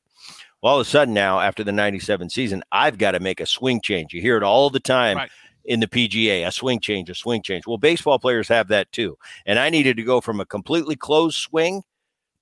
Well, 0.62 0.74
all 0.74 0.80
of 0.80 0.86
a 0.86 0.90
sudden 0.90 1.14
now 1.14 1.40
after 1.40 1.64
the 1.64 1.72
97 1.72 2.30
season, 2.30 2.62
I've 2.72 2.98
got 3.00 3.12
to 3.12 3.20
make 3.22 3.40
a 3.40 3.46
swing 3.48 3.80
change. 3.82 4.14
You 4.14 4.22
hear 4.22 4.38
it 4.38 4.44
all 4.44 4.70
the 4.70 4.80
time 4.82 5.18
Right. 5.18 5.32
In 5.66 5.80
the 5.80 5.88
PGA, 5.88 6.48
a 6.48 6.52
swing 6.52 6.80
change, 6.80 7.10
a 7.10 7.16
swing 7.16 7.42
change. 7.42 7.68
Well, 7.68 7.78
baseball 7.78 8.20
players 8.20 8.48
have 8.48 8.68
that 8.70 8.92
too. 8.92 9.18
And 9.46 9.60
I 9.60 9.70
needed 9.70 9.98
to 9.98 10.04
go 10.04 10.22
from 10.22 10.40
a 10.40 10.46
completely 10.46 10.96
closed 10.96 11.38
swing 11.38 11.84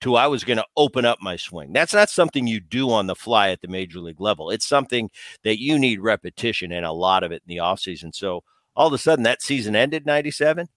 to 0.02 0.16
I 0.16 0.28
was 0.28 0.44
going 0.44 0.58
to 0.58 0.66
open 0.76 1.06
up 1.06 1.20
my 1.22 1.36
swing. 1.36 1.74
That's 1.74 1.94
not 1.94 2.10
something 2.10 2.46
you 2.46 2.60
do 2.60 2.92
on 2.92 3.08
the 3.08 3.16
fly 3.16 3.50
at 3.50 3.62
the 3.62 3.68
major 3.68 4.00
league 4.00 4.22
level. 4.22 4.50
It's 4.52 4.68
something 4.68 5.10
that 5.44 5.60
you 5.60 5.80
need 5.80 6.02
repetition 6.02 6.72
and 6.72 6.86
a 6.86 6.92
lot 6.92 7.24
of 7.24 7.32
it 7.32 7.42
in 7.48 7.56
the 7.56 7.62
offseason. 7.62 8.14
So 8.14 8.44
all 8.76 8.88
of 8.88 8.94
a 8.94 8.98
sudden 8.98 9.24
that 9.24 9.42
season 9.42 9.76
ended 9.76 10.06
97. 10.06 10.68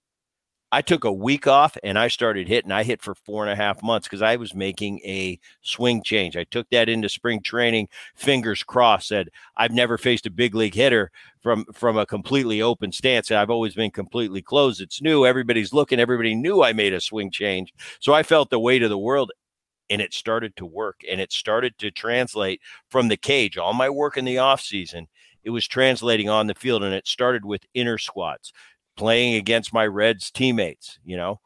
I 0.71 0.81
took 0.81 1.03
a 1.03 1.11
week 1.11 1.47
off 1.47 1.77
and 1.83 1.99
I 1.99 2.07
started 2.07 2.47
hitting. 2.47 2.71
I 2.71 2.83
hit 2.83 3.01
for 3.01 3.13
four 3.13 3.43
and 3.43 3.51
a 3.51 3.55
half 3.55 3.83
months 3.83 4.07
because 4.07 4.21
I 4.21 4.37
was 4.37 4.55
making 4.55 4.99
a 4.99 5.39
swing 5.61 6.01
change. 6.01 6.37
I 6.37 6.45
took 6.45 6.69
that 6.69 6.87
into 6.87 7.09
spring 7.09 7.41
training, 7.41 7.89
fingers 8.15 8.63
crossed, 8.63 9.09
said, 9.09 9.29
I've 9.57 9.73
never 9.73 9.97
faced 9.97 10.25
a 10.25 10.31
big 10.31 10.55
league 10.55 10.75
hitter 10.75 11.11
from 11.41 11.65
from 11.73 11.97
a 11.97 12.05
completely 12.05 12.61
open 12.61 12.91
stance. 12.91 13.31
I've 13.31 13.49
always 13.49 13.75
been 13.75 13.91
completely 13.91 14.41
closed. 14.41 14.79
It's 14.81 15.01
new. 15.01 15.25
Everybody's 15.25 15.73
looking. 15.73 15.99
Everybody 15.99 16.35
knew 16.35 16.63
I 16.63 16.73
made 16.73 16.93
a 16.93 17.01
swing 17.01 17.31
change. 17.31 17.73
So 17.99 18.13
I 18.13 18.23
felt 18.23 18.49
the 18.49 18.59
weight 18.59 18.83
of 18.83 18.89
the 18.89 18.97
world 18.97 19.31
and 19.89 20.01
it 20.01 20.13
started 20.13 20.55
to 20.55 20.65
work 20.65 21.01
and 21.09 21.19
it 21.19 21.33
started 21.33 21.77
to 21.79 21.91
translate 21.91 22.61
from 22.89 23.09
the 23.09 23.17
cage. 23.17 23.57
All 23.57 23.73
my 23.73 23.89
work 23.89 24.15
in 24.15 24.25
the 24.25 24.37
off 24.37 24.61
season, 24.61 25.07
it 25.43 25.49
was 25.49 25.67
translating 25.67 26.29
on 26.29 26.47
the 26.47 26.55
field 26.55 26.83
and 26.83 26.93
it 26.93 27.07
started 27.07 27.43
with 27.43 27.65
intrasquads, 27.73 28.53
playing 28.95 29.35
against 29.35 29.73
my 29.73 29.85
Reds 29.85 30.31
teammates, 30.31 30.99
you 31.03 31.17
know. 31.17 31.39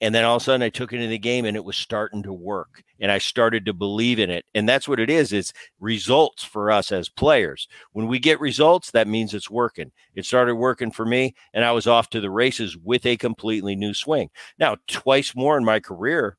And 0.00 0.14
then 0.14 0.24
all 0.24 0.36
of 0.36 0.42
a 0.42 0.44
sudden 0.44 0.62
I 0.62 0.68
took 0.68 0.92
it 0.92 1.00
in 1.00 1.10
the 1.10 1.18
game 1.18 1.44
and 1.44 1.56
it 1.56 1.64
was 1.64 1.76
starting 1.76 2.22
to 2.22 2.32
work 2.32 2.84
and 3.00 3.10
I 3.10 3.18
started 3.18 3.66
to 3.66 3.72
believe 3.72 4.20
in 4.20 4.30
it. 4.30 4.44
And 4.54 4.68
that's 4.68 4.86
what 4.86 5.00
it 5.00 5.10
is. 5.10 5.32
It's 5.32 5.52
results 5.80 6.44
for 6.44 6.70
us 6.70 6.92
as 6.92 7.08
players. 7.08 7.66
When 7.92 8.06
we 8.06 8.20
get 8.20 8.38
results, 8.38 8.92
that 8.92 9.08
means 9.08 9.34
it's 9.34 9.50
working. 9.50 9.90
It 10.14 10.24
started 10.24 10.54
working 10.54 10.92
for 10.92 11.04
me 11.04 11.34
and 11.52 11.64
I 11.64 11.72
was 11.72 11.88
off 11.88 12.10
to 12.10 12.20
the 12.20 12.30
races 12.30 12.76
with 12.76 13.06
a 13.06 13.16
completely 13.16 13.74
new 13.74 13.92
swing. 13.92 14.30
Now, 14.58 14.76
twice 14.86 15.34
more 15.34 15.58
in 15.58 15.64
my 15.64 15.80
career 15.80 16.36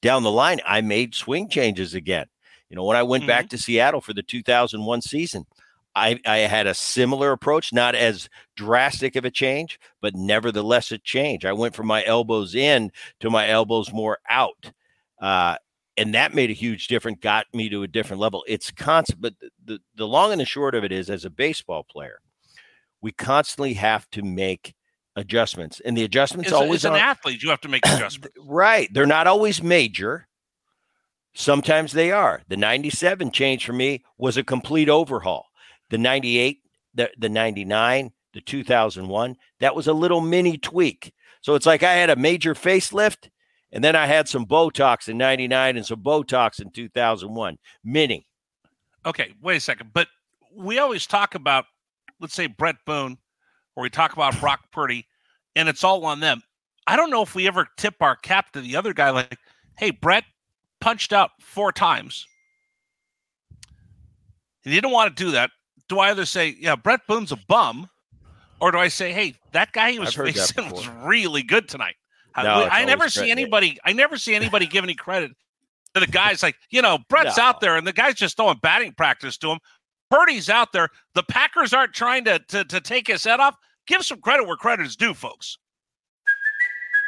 down 0.00 0.22
the 0.22 0.30
line, 0.30 0.60
I 0.66 0.80
made 0.80 1.14
swing 1.14 1.48
changes 1.48 1.92
again. 1.92 2.26
You 2.70 2.76
know, 2.76 2.84
when 2.84 2.96
I 2.96 3.02
went 3.02 3.26
back 3.26 3.44
mm-hmm. 3.44 3.56
to 3.56 3.58
Seattle 3.58 4.00
for 4.00 4.14
the 4.14 4.22
2001 4.22 5.02
season, 5.02 5.46
I, 5.96 6.18
I 6.26 6.38
had 6.38 6.66
a 6.66 6.74
similar 6.74 7.32
approach, 7.32 7.72
not 7.72 7.94
as 7.94 8.28
drastic 8.56 9.16
of 9.16 9.24
a 9.24 9.30
change, 9.30 9.78
but 10.00 10.14
nevertheless 10.14 10.90
a 10.90 10.98
change. 10.98 11.44
I 11.44 11.52
went 11.52 11.74
from 11.74 11.86
my 11.86 12.04
elbows 12.04 12.54
in 12.54 12.90
to 13.20 13.30
my 13.30 13.48
elbows 13.48 13.92
more 13.92 14.18
out. 14.28 14.72
Uh, 15.20 15.56
and 15.96 16.14
that 16.14 16.34
made 16.34 16.50
a 16.50 16.54
huge 16.54 16.88
difference, 16.88 17.18
got 17.20 17.46
me 17.52 17.68
to 17.68 17.84
a 17.84 17.88
different 17.88 18.20
level. 18.20 18.44
It's 18.48 18.70
constant, 18.70 19.20
but 19.20 19.34
the, 19.64 19.78
the, 19.94 20.08
long 20.08 20.32
and 20.32 20.40
the 20.40 20.44
short 20.44 20.74
of 20.74 20.82
it 20.82 20.90
is 20.90 21.08
as 21.08 21.24
a 21.24 21.30
baseball 21.30 21.84
player, 21.84 22.18
we 23.00 23.12
constantly 23.12 23.74
have 23.74 24.10
to 24.10 24.22
make 24.22 24.74
adjustments. 25.14 25.80
And 25.84 25.96
the 25.96 26.02
adjustments 26.02 26.48
as, 26.48 26.54
always 26.54 26.84
as 26.84 26.90
an 26.90 26.96
athlete, 26.96 27.42
you 27.42 27.50
have 27.50 27.60
to 27.60 27.68
make 27.68 27.86
adjustments. 27.86 28.36
right. 28.40 28.92
They're 28.92 29.06
not 29.06 29.28
always 29.28 29.62
major. 29.62 30.26
Sometimes 31.34 31.92
they 31.92 32.10
are. 32.10 32.42
The 32.48 32.56
97 32.56 33.30
change 33.30 33.64
for 33.64 33.72
me 33.72 34.02
was 34.18 34.36
a 34.36 34.44
complete 34.44 34.88
overhaul. 34.88 35.46
The 35.94 35.98
98, 35.98 36.60
the, 36.94 37.10
the 37.18 37.28
99, 37.28 38.10
the 38.32 38.40
2001, 38.40 39.36
that 39.60 39.76
was 39.76 39.86
a 39.86 39.92
little 39.92 40.20
mini 40.20 40.58
tweak. 40.58 41.14
So 41.40 41.54
it's 41.54 41.66
like 41.66 41.84
I 41.84 41.92
had 41.92 42.10
a 42.10 42.16
major 42.16 42.52
facelift 42.54 43.30
and 43.70 43.84
then 43.84 43.94
I 43.94 44.06
had 44.06 44.28
some 44.28 44.44
Botox 44.44 45.08
in 45.08 45.16
99 45.18 45.76
and 45.76 45.86
some 45.86 46.02
Botox 46.02 46.60
in 46.60 46.72
2001. 46.72 47.58
Mini. 47.84 48.26
Okay, 49.06 49.34
wait 49.40 49.58
a 49.58 49.60
second. 49.60 49.90
But 49.94 50.08
we 50.52 50.80
always 50.80 51.06
talk 51.06 51.36
about, 51.36 51.66
let's 52.20 52.34
say, 52.34 52.48
Bret 52.48 52.74
Boone, 52.84 53.16
or 53.76 53.84
we 53.84 53.88
talk 53.88 54.14
about 54.14 54.40
Brock 54.40 54.62
Purdy, 54.72 55.06
and 55.54 55.68
it's 55.68 55.84
all 55.84 56.04
on 56.06 56.18
them. 56.18 56.42
I 56.88 56.96
don't 56.96 57.10
know 57.10 57.22
if 57.22 57.36
we 57.36 57.46
ever 57.46 57.68
tip 57.76 57.94
our 58.00 58.16
cap 58.16 58.50
to 58.54 58.60
the 58.60 58.74
other 58.74 58.94
guy 58.94 59.10
like, 59.10 59.38
hey, 59.78 59.92
Bret 59.92 60.24
punched 60.80 61.12
out 61.12 61.30
four 61.40 61.70
times. 61.70 62.26
He 64.64 64.70
didn't 64.70 64.90
want 64.90 65.16
to 65.16 65.24
do 65.24 65.30
that. 65.30 65.52
Do 65.88 65.98
I 65.98 66.10
either 66.10 66.24
say, 66.24 66.56
yeah, 66.58 66.76
Bret 66.76 67.00
Boone's 67.06 67.32
a 67.32 67.38
bum, 67.48 67.88
or 68.60 68.70
do 68.70 68.78
I 68.78 68.88
say, 68.88 69.12
hey, 69.12 69.34
that 69.52 69.72
guy 69.72 69.92
he 69.92 69.98
was 69.98 70.14
facing 70.14 70.70
was 70.70 70.88
really 70.88 71.42
good 71.42 71.68
tonight? 71.68 71.96
No, 72.36 72.64
I, 72.64 72.84
never 72.84 73.08
see 73.08 73.30
anybody. 73.30 73.78
I 73.84 73.92
never 73.92 74.16
see 74.16 74.34
anybody 74.34 74.66
give 74.66 74.82
any 74.82 74.94
credit 74.94 75.30
to 75.94 76.00
the 76.00 76.06
guys. 76.06 76.42
Like 76.42 76.56
you 76.70 76.82
know, 76.82 76.98
Bret's 77.08 77.36
no. 77.36 77.44
out 77.44 77.60
there, 77.60 77.76
and 77.76 77.86
the 77.86 77.92
guy's 77.92 78.14
just 78.14 78.36
throwing 78.36 78.58
batting 78.60 78.92
practice 78.92 79.38
to 79.38 79.50
him. 79.50 79.58
Purdy's 80.10 80.50
out 80.50 80.72
there. 80.72 80.88
The 81.14 81.22
Packers 81.22 81.72
aren't 81.72 81.92
trying 81.92 82.24
to 82.24 82.40
to, 82.48 82.64
to 82.64 82.80
take 82.80 83.06
his 83.06 83.22
head 83.22 83.40
off. 83.40 83.56
Give 83.86 84.02
some 84.02 84.20
credit 84.20 84.46
where 84.46 84.56
credit 84.56 84.86
is 84.86 84.96
due, 84.96 85.14
folks. 85.14 85.58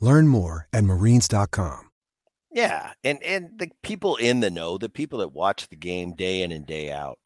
Learn 0.00 0.28
more 0.28 0.68
at 0.72 0.84
marines.com. 0.84 1.90
Yeah, 2.52 2.92
and 3.04 3.22
and 3.22 3.50
the 3.58 3.70
people 3.82 4.16
in 4.16 4.40
the 4.40 4.50
know, 4.50 4.78
the 4.78 4.88
people 4.88 5.18
that 5.18 5.32
watch 5.32 5.68
the 5.68 5.76
game 5.76 6.14
day 6.14 6.40
in 6.40 6.52
and 6.52 6.66
day 6.66 6.90
out, 6.90 7.18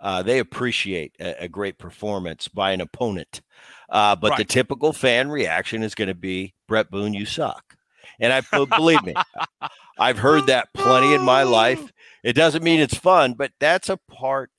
uh, 0.00 0.22
they 0.22 0.38
appreciate 0.38 1.16
a, 1.18 1.44
a, 1.44 1.48
great 1.48 1.78
performance 1.78 2.46
by 2.46 2.70
an 2.70 2.80
opponent. 2.80 3.40
Uh, 3.88 4.14
but 4.14 4.30
right. 4.30 4.38
the 4.38 4.44
typical 4.44 4.92
fan 4.92 5.30
reaction 5.30 5.82
is 5.82 5.96
going 5.96 6.06
to 6.06 6.14
be, 6.14 6.54
Bret 6.68 6.92
Boone, 6.92 7.12
you 7.12 7.26
suck," 7.26 7.76
and 8.20 8.32
I 8.32 8.42
believe 8.66 9.02
me, 9.02 9.14
I've 9.98 10.18
heard 10.18 10.46
that 10.46 10.68
plenty 10.74 11.12
in 11.12 11.22
my 11.22 11.42
life. 11.42 11.92
It 12.22 12.34
doesn't 12.34 12.62
mean 12.62 12.78
it's 12.78 12.96
fun, 12.96 13.34
but 13.34 13.50
that's 13.58 13.88
a 13.88 13.96
part 14.08 14.50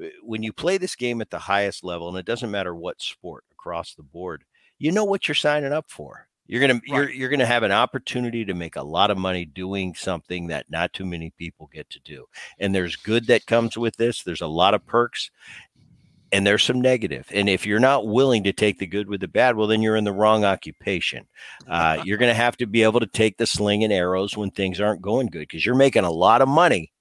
uh, 0.00 0.06
when 0.22 0.44
you 0.44 0.52
play 0.52 0.78
this 0.78 0.94
game 0.94 1.20
at 1.20 1.30
the 1.30 1.38
highest 1.40 1.82
level, 1.82 2.08
and 2.08 2.16
it 2.16 2.26
doesn't 2.26 2.50
matter 2.50 2.74
what 2.76 3.02
sport 3.02 3.44
across 3.50 3.94
the 3.94 4.04
board. 4.04 4.44
You 4.78 4.92
know 4.92 5.04
what 5.04 5.26
you're 5.26 5.34
signing 5.34 5.72
up 5.72 5.90
for 5.90 6.28
you're 6.48 6.60
gonna 6.60 6.74
right. 6.74 6.82
you're 6.86 7.10
you're 7.10 7.28
gonna 7.28 7.46
have 7.46 7.62
an 7.62 7.72
opportunity 7.72 8.44
to 8.46 8.54
make 8.54 8.76
a 8.76 8.82
lot 8.82 9.10
of 9.10 9.18
money 9.18 9.44
doing 9.44 9.94
something 9.94 10.48
that 10.48 10.70
not 10.70 10.92
too 10.92 11.04
many 11.04 11.30
people 11.38 11.70
get 11.72 11.88
to 11.90 12.00
do. 12.00 12.26
And 12.58 12.74
there's 12.74 12.96
good 12.96 13.26
that 13.28 13.46
comes 13.46 13.76
with 13.76 13.96
this. 13.96 14.22
There's 14.22 14.40
a 14.40 14.46
lot 14.46 14.74
of 14.74 14.84
perks, 14.86 15.30
and 16.32 16.46
there's 16.46 16.62
some 16.62 16.80
negative. 16.80 17.28
And 17.32 17.48
if 17.48 17.66
you're 17.66 17.78
not 17.78 18.06
willing 18.06 18.44
to 18.44 18.52
take 18.52 18.78
the 18.78 18.86
good 18.86 19.08
with 19.08 19.20
the 19.20 19.28
bad, 19.28 19.56
well, 19.56 19.66
then 19.66 19.82
you're 19.82 19.96
in 19.96 20.04
the 20.04 20.12
wrong 20.12 20.44
occupation. 20.44 21.26
Uh, 21.68 22.02
you're 22.04 22.18
going 22.18 22.30
to 22.30 22.34
have 22.34 22.56
to 22.58 22.66
be 22.66 22.82
able 22.82 23.00
to 23.00 23.06
take 23.06 23.36
the 23.36 23.46
sling 23.46 23.84
and 23.84 23.92
arrows 23.92 24.36
when 24.36 24.50
things 24.50 24.80
aren't 24.80 25.02
going 25.02 25.28
good 25.28 25.40
because 25.40 25.64
you're 25.64 25.74
making 25.74 26.04
a 26.04 26.10
lot 26.10 26.42
of 26.42 26.48
money 26.48 26.92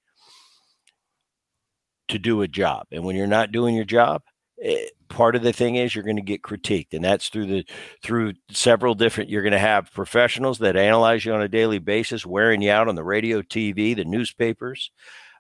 to 2.08 2.20
do 2.20 2.42
a 2.42 2.48
job. 2.48 2.88
And 2.92 3.04
when 3.04 3.16
you're 3.16 3.28
not 3.28 3.52
doing 3.52 3.76
your 3.76 3.86
job, 3.86 4.22
it, 4.58 4.92
part 5.10 5.36
of 5.36 5.44
the 5.44 5.54
thing 5.54 5.76
is 5.76 5.94
you're 5.94 6.04
going 6.04 6.16
to 6.16 6.22
get 6.22 6.42
critiqued 6.42 6.94
and 6.94 7.04
that's 7.04 7.30
through 7.30 7.46
the 7.46 7.66
through 8.04 8.34
several 8.50 8.94
different 8.94 9.30
you're 9.30 9.42
going 9.42 9.52
to 9.52 9.60
have 9.60 9.92
professionals 9.94 10.60
that 10.60 10.76
analyze 10.76 11.26
you 11.26 11.34
on 11.34 11.42
a 11.42 11.48
daily 11.48 11.80
basis 11.80 12.26
wearing 12.26 12.62
you 12.62 12.72
out 12.72 12.88
on 12.88 12.96
the 12.96 13.04
radio 13.04 13.42
tv 13.42 13.96
the 13.96 14.06
newspapers 14.06 14.92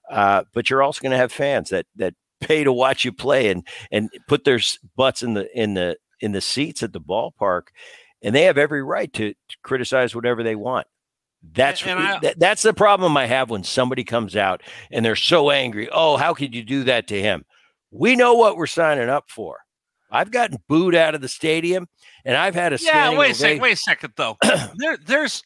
uh, 0.09 0.43
but 0.53 0.69
you're 0.69 0.83
also 0.83 1.01
going 1.01 1.11
to 1.11 1.17
have 1.17 1.31
fans 1.31 1.69
that 1.69 1.85
that 1.95 2.13
pay 2.39 2.63
to 2.63 2.71
watch 2.71 3.03
you 3.03 3.11
play 3.11 3.49
and 3.49 3.67
and 3.91 4.09
put 4.27 4.43
their 4.43 4.59
butts 4.95 5.23
in 5.23 5.33
the 5.33 5.49
in 5.59 5.73
the 5.73 5.97
in 6.19 6.31
the 6.31 6.41
seats 6.41 6.83
at 6.83 6.93
the 6.93 7.01
ballpark 7.01 7.63
and 8.23 8.33
they 8.33 8.43
have 8.43 8.57
every 8.57 8.83
right 8.83 9.13
to, 9.13 9.33
to 9.33 9.57
criticize 9.63 10.15
whatever 10.15 10.43
they 10.43 10.55
want 10.55 10.87
that's 11.53 11.85
I, 11.85 12.33
that's 12.37 12.63
the 12.63 12.73
problem 12.73 13.15
I 13.15 13.25
have 13.25 13.49
when 13.49 13.63
somebody 13.63 14.03
comes 14.03 14.35
out 14.35 14.61
and 14.91 15.05
they're 15.05 15.15
so 15.15 15.51
angry. 15.51 15.87
Oh, 15.91 16.17
how 16.17 16.33
could 16.33 16.53
you 16.55 16.63
do 16.63 16.83
that 16.85 17.07
to 17.07 17.21
him? 17.21 17.45
We 17.91 18.15
know 18.15 18.33
what 18.33 18.57
we're 18.57 18.67
signing 18.67 19.09
up 19.09 19.29
for. 19.29 19.59
I've 20.11 20.31
gotten 20.31 20.57
booed 20.67 20.95
out 20.95 21.15
of 21.15 21.21
the 21.21 21.27
stadium, 21.27 21.87
and 22.23 22.37
I've 22.37 22.55
had 22.55 22.73
a 22.73 22.77
yeah. 22.81 23.17
Wait 23.17 23.31
a 23.31 23.35
second. 23.35 23.61
Wait 23.61 23.73
a 23.73 23.77
second, 23.77 24.13
though. 24.15 24.37
there, 24.77 24.97
there's 25.05 25.43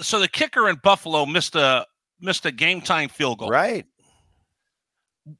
so 0.00 0.18
the 0.18 0.28
kicker 0.28 0.68
in 0.68 0.76
Buffalo 0.82 1.26
missed 1.26 1.54
a 1.54 1.86
missed 2.20 2.46
a 2.46 2.52
game 2.52 2.80
time 2.80 3.08
field 3.08 3.38
goal. 3.38 3.50
Right. 3.50 3.84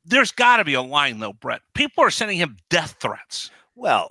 There's 0.04 0.32
got 0.32 0.56
to 0.58 0.64
be 0.64 0.74
a 0.74 0.82
line 0.82 1.18
though, 1.18 1.32
Bret. 1.32 1.62
People 1.74 2.04
are 2.04 2.10
sending 2.10 2.38
him 2.38 2.56
death 2.70 2.96
threats. 3.00 3.50
Well, 3.74 4.10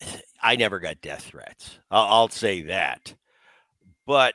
I 0.42 0.56
never 0.56 0.78
got 0.78 1.00
death 1.00 1.24
threats. 1.24 1.78
I'll, 1.90 2.06
I'll 2.06 2.28
say 2.28 2.62
that, 2.62 3.14
but 4.06 4.34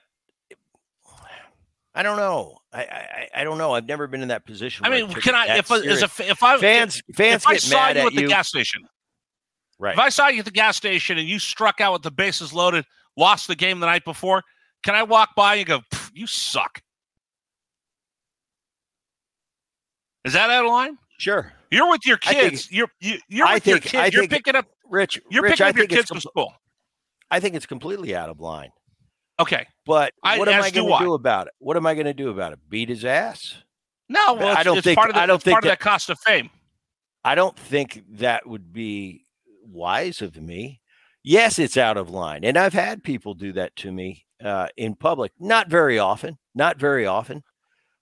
I 1.96 2.04
don't 2.04 2.18
know. 2.18 2.58
I, 2.72 2.82
I, 2.82 3.28
I 3.36 3.44
don't 3.44 3.58
know. 3.58 3.74
I've 3.74 3.88
never 3.88 4.08
been 4.08 4.22
in 4.22 4.28
that 4.28 4.46
position. 4.46 4.86
I 4.86 4.90
mean, 4.90 5.12
can 5.14 5.34
I 5.36 5.58
if 5.58 5.72
as 5.72 6.04
a, 6.04 6.10
if 6.20 6.44
I 6.44 6.58
fans 6.58 7.02
fans 7.16 7.44
if 7.44 7.48
I 7.48 7.58
saw 7.58 7.90
you 7.90 8.08
at 8.08 8.14
the 8.14 8.28
gas 8.28 8.48
station, 8.48 8.84
right? 9.80 9.94
If 9.94 10.00
I 10.00 10.10
saw 10.10 10.28
you 10.28 10.40
at 10.40 10.46
the 10.46 10.52
gas 10.52 10.78
station 10.78 11.18
and 11.18 11.28
you 11.28 11.40
struck 11.40 11.82
out 11.82 11.94
with 11.94 12.04
the 12.04 12.12
bases 12.12 12.54
loaded, 12.54 12.86
lost 13.18 13.48
the 13.48 13.56
game 13.56 13.80
the 13.80 13.88
night 13.88 14.06
before, 14.06 14.44
can 14.84 14.94
I 14.96 15.04
walk 15.04 15.30
by 15.36 15.56
and 15.56 15.66
go, 15.66 15.82
"You 16.14 16.28
suck"? 16.28 16.82
Is 20.26 20.34
that 20.34 20.50
out 20.50 20.66
of 20.66 20.70
line? 20.70 20.98
Sure. 21.18 21.52
You're 21.72 21.90
with 21.90 22.06
your 22.06 22.18
kids. 22.18 22.68
Think, 22.68 22.78
you're 22.78 22.88
you, 23.00 23.18
you're 23.28 23.48
with 23.48 23.64
think, 23.64 23.92
your 23.94 24.04
kids. 24.04 24.16
You're 24.16 24.28
picking 24.28 24.56
up 24.56 24.66
Rich. 24.86 25.20
You're 25.30 25.44
Rich, 25.44 25.54
picking 25.54 25.68
up 25.68 25.76
your 25.76 25.88
kids 25.88 26.08
from 26.08 26.20
school. 26.20 26.54
I 27.32 27.40
think 27.40 27.56
it's 27.56 27.66
completely 27.66 28.16
out 28.16 28.30
of 28.30 28.40
line. 28.40 28.70
Okay. 29.40 29.66
But 29.86 30.14
I, 30.24 30.38
what 30.38 30.50
am 30.50 30.62
I 30.62 30.70
going 30.70 30.88
to 30.92 31.04
do 31.04 31.14
about 31.14 31.48
it? 31.48 31.54
What 31.60 31.78
am 31.78 31.86
I 31.86 31.94
going 31.94 32.06
to 32.06 32.14
do 32.14 32.30
about 32.30 32.54
it? 32.54 32.60
Beat 32.70 32.90
his 32.90 33.06
ass? 33.06 33.56
No, 34.10 34.34
well, 34.34 34.48
I 34.50 34.54
it's, 34.56 34.64
don't 34.64 34.84
think- 34.84 34.98
part 34.98 35.10
of 35.10 35.16
the, 35.16 35.22
I 35.22 35.26
don't 35.26 35.36
it's 35.36 35.44
part 35.44 35.64
think 35.64 35.72
of 35.74 35.80
that 35.80 35.84
cost 35.84 36.10
of 36.10 36.20
fame. 36.20 36.50
I 37.24 37.36
don't 37.36 37.58
think 37.58 38.04
that 38.14 38.48
would 38.48 38.72
be 38.74 39.26
wise 39.64 40.22
of 40.22 40.36
me. 40.38 40.82
Yes, 41.24 41.60
it's 41.60 41.78
out 41.78 41.98
of 41.98 42.10
line. 42.10 42.44
And 42.44 42.58
I've 42.58 42.74
had 42.74 43.04
people 43.04 43.34
do 43.34 43.52
that 43.54 43.76
to 43.78 43.92
me 43.92 44.26
uh, 44.44 44.68
in 44.78 44.96
public. 44.96 45.32
Not 45.40 45.68
very 45.70 46.00
often, 46.00 46.38
not 46.56 46.78
very 46.80 47.06
often, 47.06 47.44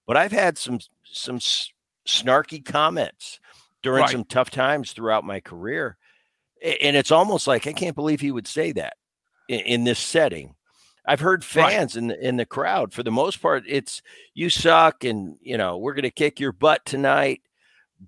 but 0.06 0.16
I've 0.18 0.32
had 0.32 0.58
some 0.58 0.80
some 1.04 1.38
s- 1.38 1.72
snarky 2.08 2.64
comments 2.64 3.40
during 3.82 4.02
Right. 4.04 4.12
some 4.12 4.24
tough 4.24 4.50
times 4.52 4.92
throughout 4.94 5.24
my 5.24 5.40
career. 5.40 5.98
And 6.62 6.96
it's 6.96 7.12
almost 7.12 7.48
like 7.48 7.66
I 7.68 7.74
can't 7.74 7.96
believe 7.96 8.22
he 8.22 8.32
would 8.32 8.48
say 8.48 8.72
that 8.74 8.94
in, 9.50 9.60
in 9.62 9.84
this 9.84 10.00
setting. 10.00 10.54
I've 11.08 11.20
heard 11.22 11.44
Right. 11.56 11.72
fans 11.72 11.96
in 11.96 12.08
the 12.08 12.28
in 12.28 12.36
the 12.38 12.46
crowd 12.46 12.94
for 12.94 13.02
the 13.02 13.12
most 13.12 13.42
part 13.42 13.64
it's 13.66 14.02
you 14.34 14.50
suck 14.50 15.04
and 15.04 15.38
you 15.42 15.58
know 15.58 15.78
we're 15.78 15.94
going 15.94 16.04
to 16.04 16.12
kick 16.12 16.40
your 16.40 16.52
butt 16.52 16.86
tonight. 16.86 17.42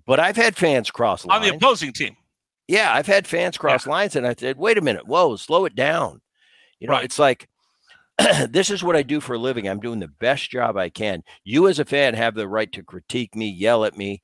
But 0.06 0.20
I've 0.20 0.36
had 0.36 0.56
fans 0.56 0.90
cross 0.90 1.24
lines. 1.24 1.44
On 1.44 1.50
the 1.50 1.56
opposing 1.56 1.92
team. 1.92 2.16
Yeah, 2.68 2.94
I've 2.94 3.06
had 3.08 3.26
fans 3.26 3.58
cross 3.58 3.86
lines 3.86 4.14
and 4.14 4.24
I 4.26 4.34
said, 4.38 4.56
wait 4.56 4.78
a 4.78 4.80
minute, 4.82 5.06
whoa, 5.08 5.34
slow 5.34 5.64
it 5.64 5.74
down. 5.74 6.20
You 6.78 6.86
know, 6.86 6.92
Right. 6.94 7.04
it's 7.04 7.18
like 7.18 7.48
this 8.50 8.70
is 8.70 8.84
what 8.84 8.94
I 8.96 9.02
do 9.02 9.18
for 9.20 9.34
a 9.34 9.38
living. 9.38 9.68
I'm 9.68 9.80
doing 9.80 9.98
the 9.98 10.06
best 10.08 10.50
job 10.50 10.76
I 10.76 10.90
can. 10.90 11.22
You 11.42 11.66
as 11.68 11.78
a 11.78 11.84
fan 11.84 12.14
have 12.14 12.34
the 12.34 12.46
right 12.46 12.70
to 12.72 12.82
critique 12.82 13.34
me, 13.34 13.48
yell 13.48 13.84
at 13.84 13.96
me, 13.96 14.22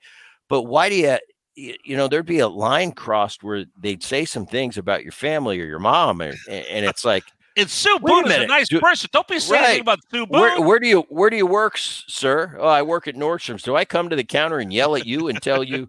but 0.49 0.63
why 0.63 0.89
do 0.89 0.95
you 0.95 1.17
you 1.57 1.97
know, 1.97 2.07
there'd 2.07 2.27
be 2.27 2.41
a 2.41 2.49
line 2.49 2.93
crossed 2.93 3.43
where 3.43 3.65
they'd 3.81 4.03
say 4.03 4.27
some 4.27 4.45
things 4.45 4.77
about 4.77 5.03
your 5.03 5.13
family 5.13 5.59
or 5.59 5.65
your 5.65 5.79
mom, 5.79 6.21
and, 6.21 6.37
and 6.51 6.85
it's 6.85 7.03
like, 7.03 7.25
It's 7.57 7.73
Sue 7.73 7.99
Boone 8.01 8.27
is 8.27 8.37
a 8.37 8.47
nice 8.47 8.69
do- 8.69 8.81
person. 8.81 9.09
Don't 9.13 9.27
be 9.27 9.39
saying 9.39 9.63
Right. 9.63 9.81
about 9.81 9.99
Sue 10.11 10.27
Boone. 10.27 10.41
where, 10.41 10.61
where 10.61 10.79
do 10.79 10.87
you 10.87 11.01
where 11.09 11.31
do 11.31 11.37
you 11.37 11.47
work, 11.47 11.79
sir? 11.79 12.57
Oh, 12.61 12.69
I 12.69 12.83
work 12.83 13.09
at 13.09 13.15
Nordstrom's. 13.15 13.63
Do 13.63 13.75
I 13.77 13.85
come 13.85 14.11
to 14.11 14.17
the 14.17 14.25
counter 14.25 14.59
and 14.59 14.73
yell 14.73 14.95
at 14.95 15.07
you 15.07 15.29
and 15.29 15.41
tell 15.43 15.65
you 15.65 15.89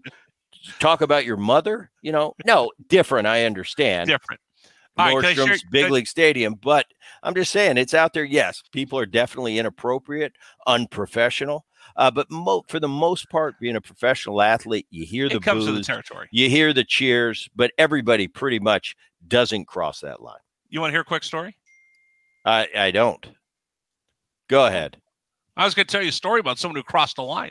talk 0.80 1.00
about 1.02 1.24
your 1.26 1.36
mother? 1.36 1.90
You 2.02 2.12
know, 2.12 2.34
no, 2.46 2.72
different. 2.88 3.26
I 3.28 3.44
understand. 3.44 4.08
Different. 4.08 4.40
Right, 4.96 5.14
Nordstrom's 5.14 5.60
share- 5.60 5.70
big 5.70 5.90
league 5.90 6.06
stadium. 6.08 6.54
But 6.54 6.86
I'm 7.22 7.34
just 7.34 7.52
saying 7.52 7.76
it's 7.76 7.94
out 7.94 8.14
there. 8.14 8.24
Yes, 8.24 8.62
people 8.72 8.98
are 8.98 9.06
definitely 9.06 9.58
inappropriate, 9.58 10.32
unprofessional. 10.66 11.66
Uh, 11.96 12.10
but 12.10 12.30
mo- 12.30 12.64
for 12.68 12.80
the 12.80 12.88
most 12.88 13.28
part, 13.30 13.58
being 13.60 13.76
a 13.76 13.80
professional 13.80 14.40
athlete, 14.42 14.86
you 14.90 15.04
hear 15.04 15.28
the 15.28 15.36
It 15.36 15.42
comes 15.42 15.66
to 15.66 15.72
the 15.72 15.82
territory. 15.82 16.28
you 16.30 16.48
hear 16.48 16.72
the 16.72 16.84
cheers, 16.84 17.48
but 17.56 17.72
everybody 17.78 18.26
pretty 18.28 18.58
much 18.58 18.94
doesn't 19.26 19.66
cross 19.66 20.00
that 20.00 20.22
line. 20.22 20.38
You 20.68 20.80
want 20.80 20.90
to 20.90 20.92
hear 20.92 21.00
a 21.02 21.04
quick 21.04 21.24
story? 21.24 21.56
I 22.44 22.68
I 22.76 22.90
don't. 22.90 23.24
Go 24.48 24.66
ahead. 24.66 24.96
I 25.56 25.64
was 25.64 25.74
going 25.74 25.86
to 25.86 25.92
tell 25.92 26.02
you 26.02 26.08
a 26.10 26.12
story 26.12 26.40
about 26.40 26.58
someone 26.58 26.76
who 26.76 26.82
crossed 26.82 27.16
the 27.16 27.22
line. 27.22 27.50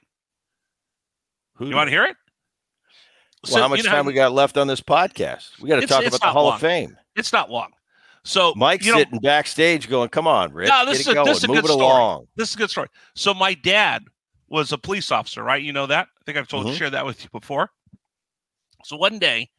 Who? 1.56 1.68
You 1.68 1.76
want 1.76 1.88
to 1.88 1.92
hear 1.92 2.06
it? 2.06 2.16
well, 3.52 3.62
how 3.64 3.68
much 3.68 3.80
you 3.80 3.84
know 3.84 3.92
time 3.92 4.06
we 4.06 4.14
got 4.14 4.32
left 4.32 4.58
on 4.58 4.68
this 4.68 4.82
podcast? 4.82 5.60
We 5.62 5.70
got 5.70 5.80
to 5.82 5.88
talk 5.88 6.06
about 6.06 6.20
the 6.22 6.28
Hall 6.28 6.46
long. 6.46 6.56
of 6.56 6.62
Fame. 6.62 6.98
It's 7.16 7.34
not 7.34 7.50
long. 7.52 7.72
So 8.24 8.54
Mike's 8.56 8.86
you 8.86 8.92
know, 8.94 9.00
sitting 9.00 9.20
backstage 9.20 9.88
going, 9.90 10.10
"Come 10.10 10.28
on, 10.28 10.52
Rick, 10.54 10.70
No, 10.70 10.86
this 10.86 11.00
is 11.02 11.08
a- 11.08 11.14
going, 11.14 11.28
this 11.28 11.38
is 11.40 11.44
a 11.46 11.48
move 11.48 11.58
good 11.58 11.66
it 11.66 11.74
story. 11.74 11.86
along." 11.86 12.28
This 12.36 12.50
is 12.50 12.56
a 12.56 12.58
good 12.58 12.70
story. 12.70 12.88
So 13.16 13.34
my 13.34 13.54
dad 13.54 14.04
was 14.50 14.72
a 14.74 14.78
police 14.78 15.12
officer, 15.12 15.44
right? 15.44 15.62
You 15.62 15.72
know 15.74 15.86
that? 15.88 16.08
I 16.20 16.24
think 16.26 16.38
I've 16.38 16.48
told 16.48 16.68
Mhm. 16.68 16.76
shared 16.78 16.94
that 16.94 17.06
with 17.06 17.24
you 17.24 17.30
before. 17.32 17.72
So 18.84 18.96
one 18.98 19.18
day, 19.20 19.50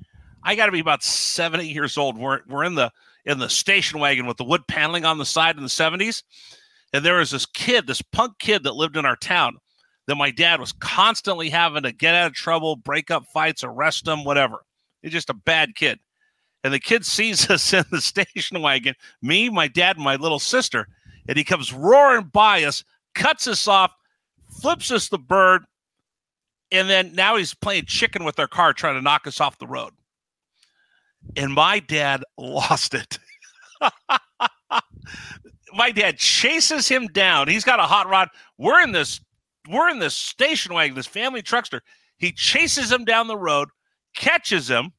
I 0.42 0.54
got 0.54 0.66
to 0.66 0.72
be 0.72 0.80
about 0.80 1.02
seven, 1.02 1.60
eight 1.60 1.72
years 1.74 1.96
old. 1.96 2.18
We're 2.18 2.40
we're 2.46 2.64
in 2.64 2.74
the 2.74 2.92
in 3.28 3.38
the 3.38 3.48
station 3.48 4.00
wagon 4.00 4.26
with 4.26 4.38
the 4.38 4.44
wood 4.44 4.66
paneling 4.66 5.04
on 5.04 5.18
the 5.18 5.26
side 5.26 5.56
in 5.56 5.62
the 5.62 5.68
seventies, 5.68 6.24
and 6.92 7.04
there 7.04 7.18
was 7.18 7.30
this 7.30 7.46
kid, 7.46 7.86
this 7.86 8.02
punk 8.02 8.38
kid 8.38 8.64
that 8.64 8.74
lived 8.74 8.96
in 8.96 9.06
our 9.06 9.16
town. 9.16 9.58
That 10.06 10.16
my 10.16 10.30
dad 10.30 10.58
was 10.58 10.72
constantly 10.72 11.50
having 11.50 11.82
to 11.82 11.92
get 11.92 12.14
out 12.14 12.28
of 12.28 12.32
trouble, 12.32 12.76
break 12.76 13.10
up 13.10 13.26
fights, 13.26 13.62
arrest 13.62 14.08
him, 14.08 14.24
whatever. 14.24 14.64
He's 15.02 15.12
just 15.12 15.28
a 15.28 15.34
bad 15.34 15.74
kid. 15.74 15.98
And 16.64 16.72
the 16.72 16.80
kid 16.80 17.04
sees 17.04 17.50
us 17.50 17.74
in 17.74 17.84
the 17.90 18.00
station 18.00 18.62
wagon, 18.62 18.94
me, 19.20 19.50
my 19.50 19.68
dad, 19.68 19.96
and 19.96 20.04
my 20.04 20.16
little 20.16 20.38
sister, 20.38 20.88
and 21.28 21.36
he 21.36 21.44
comes 21.44 21.74
roaring 21.74 22.30
by 22.32 22.64
us, 22.64 22.82
cuts 23.14 23.46
us 23.46 23.68
off, 23.68 23.92
flips 24.62 24.90
us 24.90 25.08
the 25.08 25.18
bird, 25.18 25.64
and 26.72 26.88
then 26.88 27.14
now 27.14 27.36
he's 27.36 27.52
playing 27.54 27.84
chicken 27.84 28.24
with 28.24 28.38
our 28.38 28.48
car, 28.48 28.72
trying 28.72 28.94
to 28.94 29.02
knock 29.02 29.26
us 29.26 29.40
off 29.42 29.58
the 29.58 29.66
road. 29.66 29.92
And 31.36 31.52
my 31.52 31.80
dad 31.80 32.24
lost 32.36 32.94
it. 32.94 33.18
my 35.74 35.90
dad 35.90 36.18
chases 36.18 36.88
him 36.88 37.06
down. 37.08 37.48
He's 37.48 37.64
got 37.64 37.80
a 37.80 37.84
hot 37.84 38.08
rod. 38.08 38.28
We're 38.56 38.82
in 38.82 38.92
this, 38.92 39.20
we're 39.68 39.88
in 39.88 39.98
this 39.98 40.14
station 40.14 40.74
wagon, 40.74 40.96
this 40.96 41.06
family 41.06 41.42
truckster. 41.42 41.80
He 42.18 42.32
chases 42.32 42.90
him 42.90 43.04
down 43.04 43.28
the 43.28 43.36
road, 43.36 43.68
catches 44.14 44.68
him. 44.68 44.92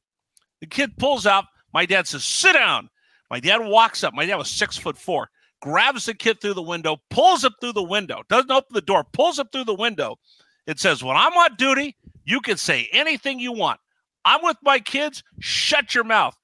The 0.60 0.66
kid 0.66 0.96
pulls 0.98 1.26
out. 1.26 1.44
My 1.72 1.86
dad 1.86 2.06
says, 2.06 2.24
"Sit 2.24 2.54
down." 2.54 2.88
My 3.30 3.38
dad 3.38 3.58
walks 3.58 4.02
up. 4.02 4.12
My 4.12 4.26
dad 4.26 4.36
was 4.36 4.50
six 4.50 4.76
foot 4.76 4.98
four. 4.98 5.30
Grabs 5.62 6.06
the 6.06 6.14
kid 6.14 6.40
through 6.40 6.54
the 6.54 6.62
window, 6.62 6.96
pulls 7.10 7.44
up 7.44 7.52
through 7.60 7.74
the 7.74 7.82
window, 7.82 8.22
doesn't 8.28 8.50
open 8.50 8.74
the 8.74 8.80
door, 8.80 9.04
pulls 9.12 9.38
up 9.38 9.52
through 9.52 9.64
the 9.64 9.74
window. 9.74 10.18
It 10.66 10.80
says, 10.80 11.04
"When 11.04 11.16
I'm 11.16 11.34
on 11.34 11.54
duty, 11.56 11.96
you 12.24 12.40
can 12.40 12.56
say 12.56 12.88
anything 12.92 13.38
you 13.38 13.52
want. 13.52 13.80
I'm 14.24 14.40
with 14.42 14.56
my 14.62 14.78
kids. 14.78 15.22
Shut 15.40 15.94
your 15.94 16.04
mouth." 16.04 16.36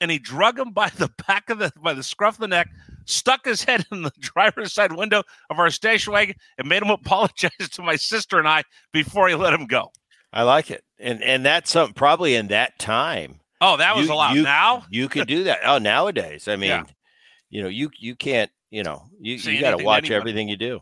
And 0.00 0.10
he 0.12 0.18
drug 0.20 0.58
him 0.58 0.70
by 0.70 0.90
the 0.90 1.10
back 1.26 1.50
of 1.50 1.58
the 1.58 1.72
by 1.82 1.92
the 1.94 2.02
scruff 2.04 2.34
of 2.34 2.40
the 2.40 2.48
neck, 2.48 2.68
stuck 3.04 3.44
his 3.44 3.64
head 3.64 3.84
in 3.90 4.02
the 4.02 4.12
driver's 4.20 4.72
side 4.72 4.92
window 4.92 5.22
of 5.50 5.58
our 5.58 5.70
station 5.70 6.12
wagon, 6.12 6.36
and 6.56 6.68
made 6.68 6.82
him 6.82 6.90
apologize 6.90 7.50
to 7.72 7.82
my 7.82 7.96
sister 7.96 8.38
and 8.38 8.46
I 8.48 8.62
before 8.92 9.28
he 9.28 9.34
let 9.34 9.52
him 9.52 9.66
go. 9.66 9.90
I 10.32 10.42
like 10.42 10.70
it, 10.70 10.84
and 11.00 11.22
and 11.22 11.44
that's 11.44 11.70
something 11.72 11.94
probably 11.94 12.34
in 12.36 12.48
that 12.48 12.78
time. 12.78 13.40
Oh, 13.60 13.76
that 13.78 13.96
was 13.96 14.06
you- 14.06 14.12
a 14.12 14.14
lot. 14.14 14.34
you- 14.36 14.42
now 14.42 14.84
You 14.88 15.08
could 15.08 15.26
do 15.26 15.44
that. 15.44 15.58
Oh, 15.64 15.78
nowadays, 15.78 16.46
I 16.46 16.54
mean, 16.54 16.68
Yeah. 16.70 16.84
you 17.50 17.62
know, 17.62 17.68
you 17.68 17.90
you 17.98 18.14
can't, 18.14 18.52
you 18.70 18.84
know, 18.84 19.06
you 19.20 19.34
you 19.34 19.60
got 19.60 19.76
to 19.76 19.82
watch 19.84 20.04
anybody. 20.04 20.14
everything 20.14 20.48
you 20.48 20.56
do. 20.56 20.80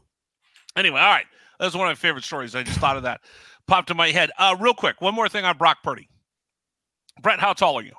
Anyway, 0.77 1.01
all 1.01 1.09
right. 1.09 1.25
That's 1.59 1.75
one 1.75 1.87
of 1.87 1.91
my 1.91 1.95
favorite 1.95 2.25
stories. 2.25 2.55
I 2.55 2.65
just 2.65 2.79
thought 2.79 2.99
of 2.99 3.05
that. 3.05 3.23
Popped 3.67 3.91
in 3.91 3.97
my 3.97 4.09
head. 4.11 4.31
Uh, 4.39 4.55
real 4.61 4.75
quick, 4.75 5.01
one 5.01 5.15
more 5.15 5.27
thing 5.27 5.47
on 5.47 5.57
Brock 5.57 5.79
Purdy. 5.83 6.11
Bret, 7.23 7.41
how 7.41 7.53
tall 7.53 7.79
are 7.79 7.83
you? 7.83 7.95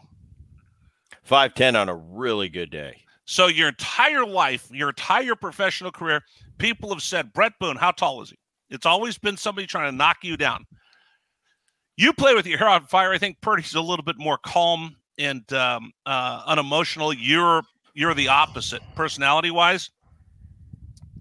Five 1.24 1.54
ten 1.54 1.76
on 1.76 1.90
a 1.90 1.96
really 1.96 2.50
good 2.50 2.72
day. 2.72 3.02
So 3.26 3.48
your 3.48 3.68
entire 3.68 4.26
life, 4.26 4.70
your 4.72 4.90
entire 4.90 5.36
professional 5.36 5.92
career, 5.92 6.24
people 6.58 6.90
have 6.90 7.02
said, 7.02 7.34
Bret 7.34 7.54
Boone, 7.60 7.76
how 7.76 7.92
tall 7.92 8.22
is 8.22 8.30
he? 8.30 8.38
It's 8.70 8.86
always 8.86 9.18
been 9.18 9.36
somebody 9.36 9.68
trying 9.68 9.92
to 9.92 9.96
knock 9.96 10.18
you 10.24 10.38
down. 10.38 10.66
You 11.98 12.14
play 12.14 12.36
with 12.36 12.46
your 12.46 12.58
hair 12.58 12.70
on 12.70 12.86
fire. 12.86 13.12
I 13.12 13.18
think 13.18 13.42
Purdy's 13.42 13.76
a 13.76 13.82
little 13.82 14.06
bit 14.06 14.18
more 14.18 14.38
calm 14.46 14.96
and 15.18 15.52
um, 15.52 15.92
uh, 16.06 16.44
unemotional. 16.46 17.12
You're 17.14 17.64
you're 17.94 18.14
the 18.14 18.28
opposite, 18.28 18.82
personality 18.96 19.52
wise. 19.52 19.90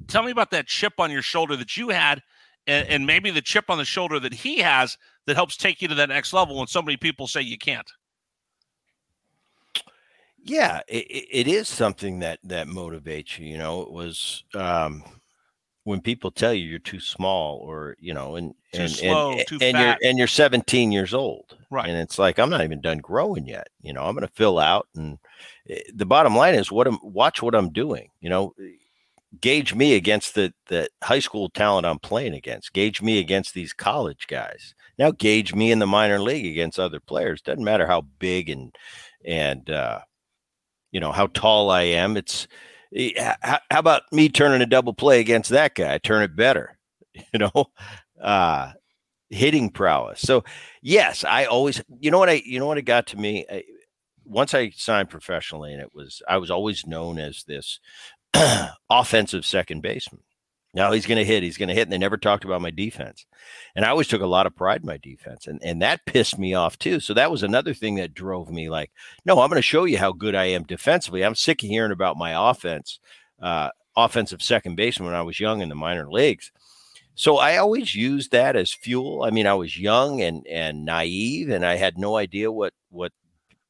Tell 0.06 0.22
me 0.22 0.30
about 0.30 0.50
that 0.50 0.66
chip 0.66 0.92
on 0.98 1.10
your 1.10 1.22
shoulder 1.22 1.56
that 1.56 1.76
you 1.76 1.88
had, 1.88 2.22
and, 2.66 2.88
and 2.88 3.06
maybe 3.06 3.30
the 3.30 3.42
chip 3.42 3.70
on 3.70 3.78
the 3.78 3.84
shoulder 3.84 4.18
that 4.20 4.34
he 4.34 4.58
has 4.58 4.96
that 5.26 5.36
helps 5.36 5.56
take 5.56 5.82
you 5.82 5.88
to 5.88 5.94
that 5.94 6.08
next 6.08 6.32
level 6.32 6.58
when 6.58 6.66
so 6.66 6.82
many 6.82 6.96
people 6.96 7.26
say 7.26 7.40
you 7.40 7.58
can't. 7.58 7.90
Yeah, 10.42 10.80
it, 10.88 11.06
it- 11.30 11.48
is 11.48 11.68
something 11.68 12.20
that 12.20 12.38
that 12.44 12.68
motivates 12.68 13.38
you. 13.38 13.46
You 13.46 13.58
know, 13.58 13.82
it 13.82 13.90
was 13.90 14.44
um, 14.54 15.02
when 15.82 16.00
people 16.00 16.30
tell 16.30 16.54
you 16.54 16.68
you're 16.68 16.78
too 16.78 17.00
small, 17.00 17.58
or 17.58 17.96
you 17.98 18.14
know, 18.14 18.36
and 18.36 18.54
Too 18.72 18.82
and 18.82 18.90
slow, 18.90 19.32
and, 19.32 19.46
too 19.46 19.58
and 19.60 19.76
you're 19.76 19.96
and 20.04 20.18
you're 20.18 20.28
17 20.28 20.92
years 20.92 21.14
old, 21.14 21.56
Right. 21.70 21.88
And 21.88 21.98
it's 21.98 22.18
like 22.18 22.38
I'm 22.38 22.50
not 22.50 22.62
even 22.62 22.80
done 22.80 22.98
growing 22.98 23.46
yet. 23.46 23.68
You 23.82 23.92
know, 23.92 24.04
I'm 24.04 24.14
going 24.14 24.26
to 24.26 24.32
fill 24.34 24.58
out, 24.58 24.88
and 24.94 25.18
eh, 25.68 25.80
the 25.94 26.06
bottom 26.06 26.36
line 26.36 26.54
is 26.54 26.70
what 26.70 26.86
I'm 26.86 26.98
watch 27.02 27.42
what 27.42 27.54
I'm 27.54 27.70
doing. 27.70 28.10
You 28.20 28.30
know, 28.30 28.54
gauge 29.40 29.74
me 29.74 29.94
against 29.94 30.34
the 30.34 30.52
the 30.66 30.88
high 31.02 31.18
school 31.18 31.48
talent 31.50 31.86
I'm 31.86 31.98
playing 31.98 32.34
against. 32.34 32.72
Gauge 32.72 33.02
me 33.02 33.18
against 33.18 33.54
these 33.54 33.72
college 33.72 34.26
guys. 34.26 34.74
Now 34.98 35.10
gauge 35.10 35.54
me 35.54 35.70
in 35.70 35.78
the 35.78 35.86
minor 35.86 36.18
league 36.18 36.46
against 36.46 36.78
other 36.78 37.00
players. 37.00 37.42
Doesn't 37.42 37.64
matter 37.64 37.86
how 37.86 38.02
big 38.18 38.48
and 38.48 38.74
and 39.24 39.68
uh, 39.70 40.00
you 40.90 41.00
know 41.00 41.12
how 41.12 41.26
tall 41.28 41.70
I 41.70 41.82
am. 41.82 42.16
It's 42.16 42.46
eh, 42.94 43.34
how, 43.42 43.60
about 43.70 44.02
me 44.12 44.28
turning 44.28 44.62
a 44.62 44.66
double 44.66 44.94
play 44.94 45.20
against 45.20 45.50
that 45.50 45.74
guy? 45.74 45.98
Turn 45.98 46.22
it 46.22 46.36
better. 46.36 46.72
You 47.32 47.38
know, 47.38 47.66
uh, 48.20 48.72
hitting 49.30 49.70
prowess. 49.70 50.20
So 50.20 50.44
yes, 50.82 51.24
I 51.24 51.46
always. 51.46 51.82
You 51.98 52.10
know 52.10 52.18
what 52.18 52.28
I. 52.28 52.42
You 52.44 52.58
know 52.58 52.66
what 52.66 52.76
it 52.76 52.82
got 52.82 53.06
to 53.08 53.16
me. 53.16 53.46
I, 53.50 53.62
once 54.26 54.54
I 54.54 54.70
signed 54.70 55.08
professionally, 55.08 55.72
and 55.72 55.80
it 55.80 55.94
was 55.94 56.22
I 56.28 56.36
was 56.36 56.50
always 56.50 56.86
known 56.86 57.18
as 57.18 57.44
this 57.44 57.80
offensive 58.90 59.44
second 59.44 59.82
baseman. 59.82 60.22
Now 60.74 60.92
he's 60.92 61.06
going 61.06 61.18
to 61.18 61.24
hit. 61.24 61.42
He's 61.42 61.56
going 61.56 61.70
to 61.70 61.74
hit. 61.74 61.84
And 61.84 61.92
they 61.92 61.98
never 61.98 62.18
talked 62.18 62.44
about 62.44 62.60
my 62.60 62.70
defense. 62.70 63.24
And 63.74 63.84
I 63.84 63.88
always 63.88 64.08
took 64.08 64.20
a 64.20 64.26
lot 64.26 64.46
of 64.46 64.54
pride 64.54 64.82
in 64.82 64.86
my 64.86 64.98
defense. 64.98 65.46
And, 65.46 65.58
and 65.62 65.80
that 65.80 66.04
pissed 66.04 66.38
me 66.38 66.52
off 66.52 66.78
too. 66.78 67.00
So 67.00 67.14
that 67.14 67.30
was 67.30 67.42
another 67.42 67.72
thing 67.72 67.94
that 67.94 68.12
drove 68.12 68.50
me 68.50 68.68
like, 68.68 68.90
no, 69.24 69.40
I'm 69.40 69.48
going 69.48 69.56
to 69.56 69.62
show 69.62 69.84
you 69.84 69.96
how 69.96 70.12
good 70.12 70.34
I 70.34 70.44
am 70.46 70.64
defensively. 70.64 71.24
I'm 71.24 71.34
sick 71.34 71.62
of 71.62 71.70
hearing 71.70 71.92
about 71.92 72.18
my 72.18 72.50
offense, 72.50 73.00
uh, 73.40 73.70
offensive 73.96 74.42
second 74.42 74.76
baseman 74.76 75.06
when 75.06 75.16
I 75.16 75.22
was 75.22 75.40
young 75.40 75.62
in 75.62 75.70
the 75.70 75.74
minor 75.74 76.10
leagues. 76.10 76.52
So 77.14 77.38
I 77.38 77.56
always 77.56 77.94
used 77.94 78.32
that 78.32 78.54
as 78.56 78.74
fuel. 78.74 79.22
I 79.22 79.30
mean, 79.30 79.46
I 79.46 79.54
was 79.54 79.78
young 79.78 80.20
and 80.20 80.46
and 80.46 80.84
naive, 80.84 81.48
and 81.48 81.64
I 81.64 81.76
had 81.76 81.96
no 81.96 82.16
idea 82.16 82.52
what 82.52 82.74
what 82.90 83.10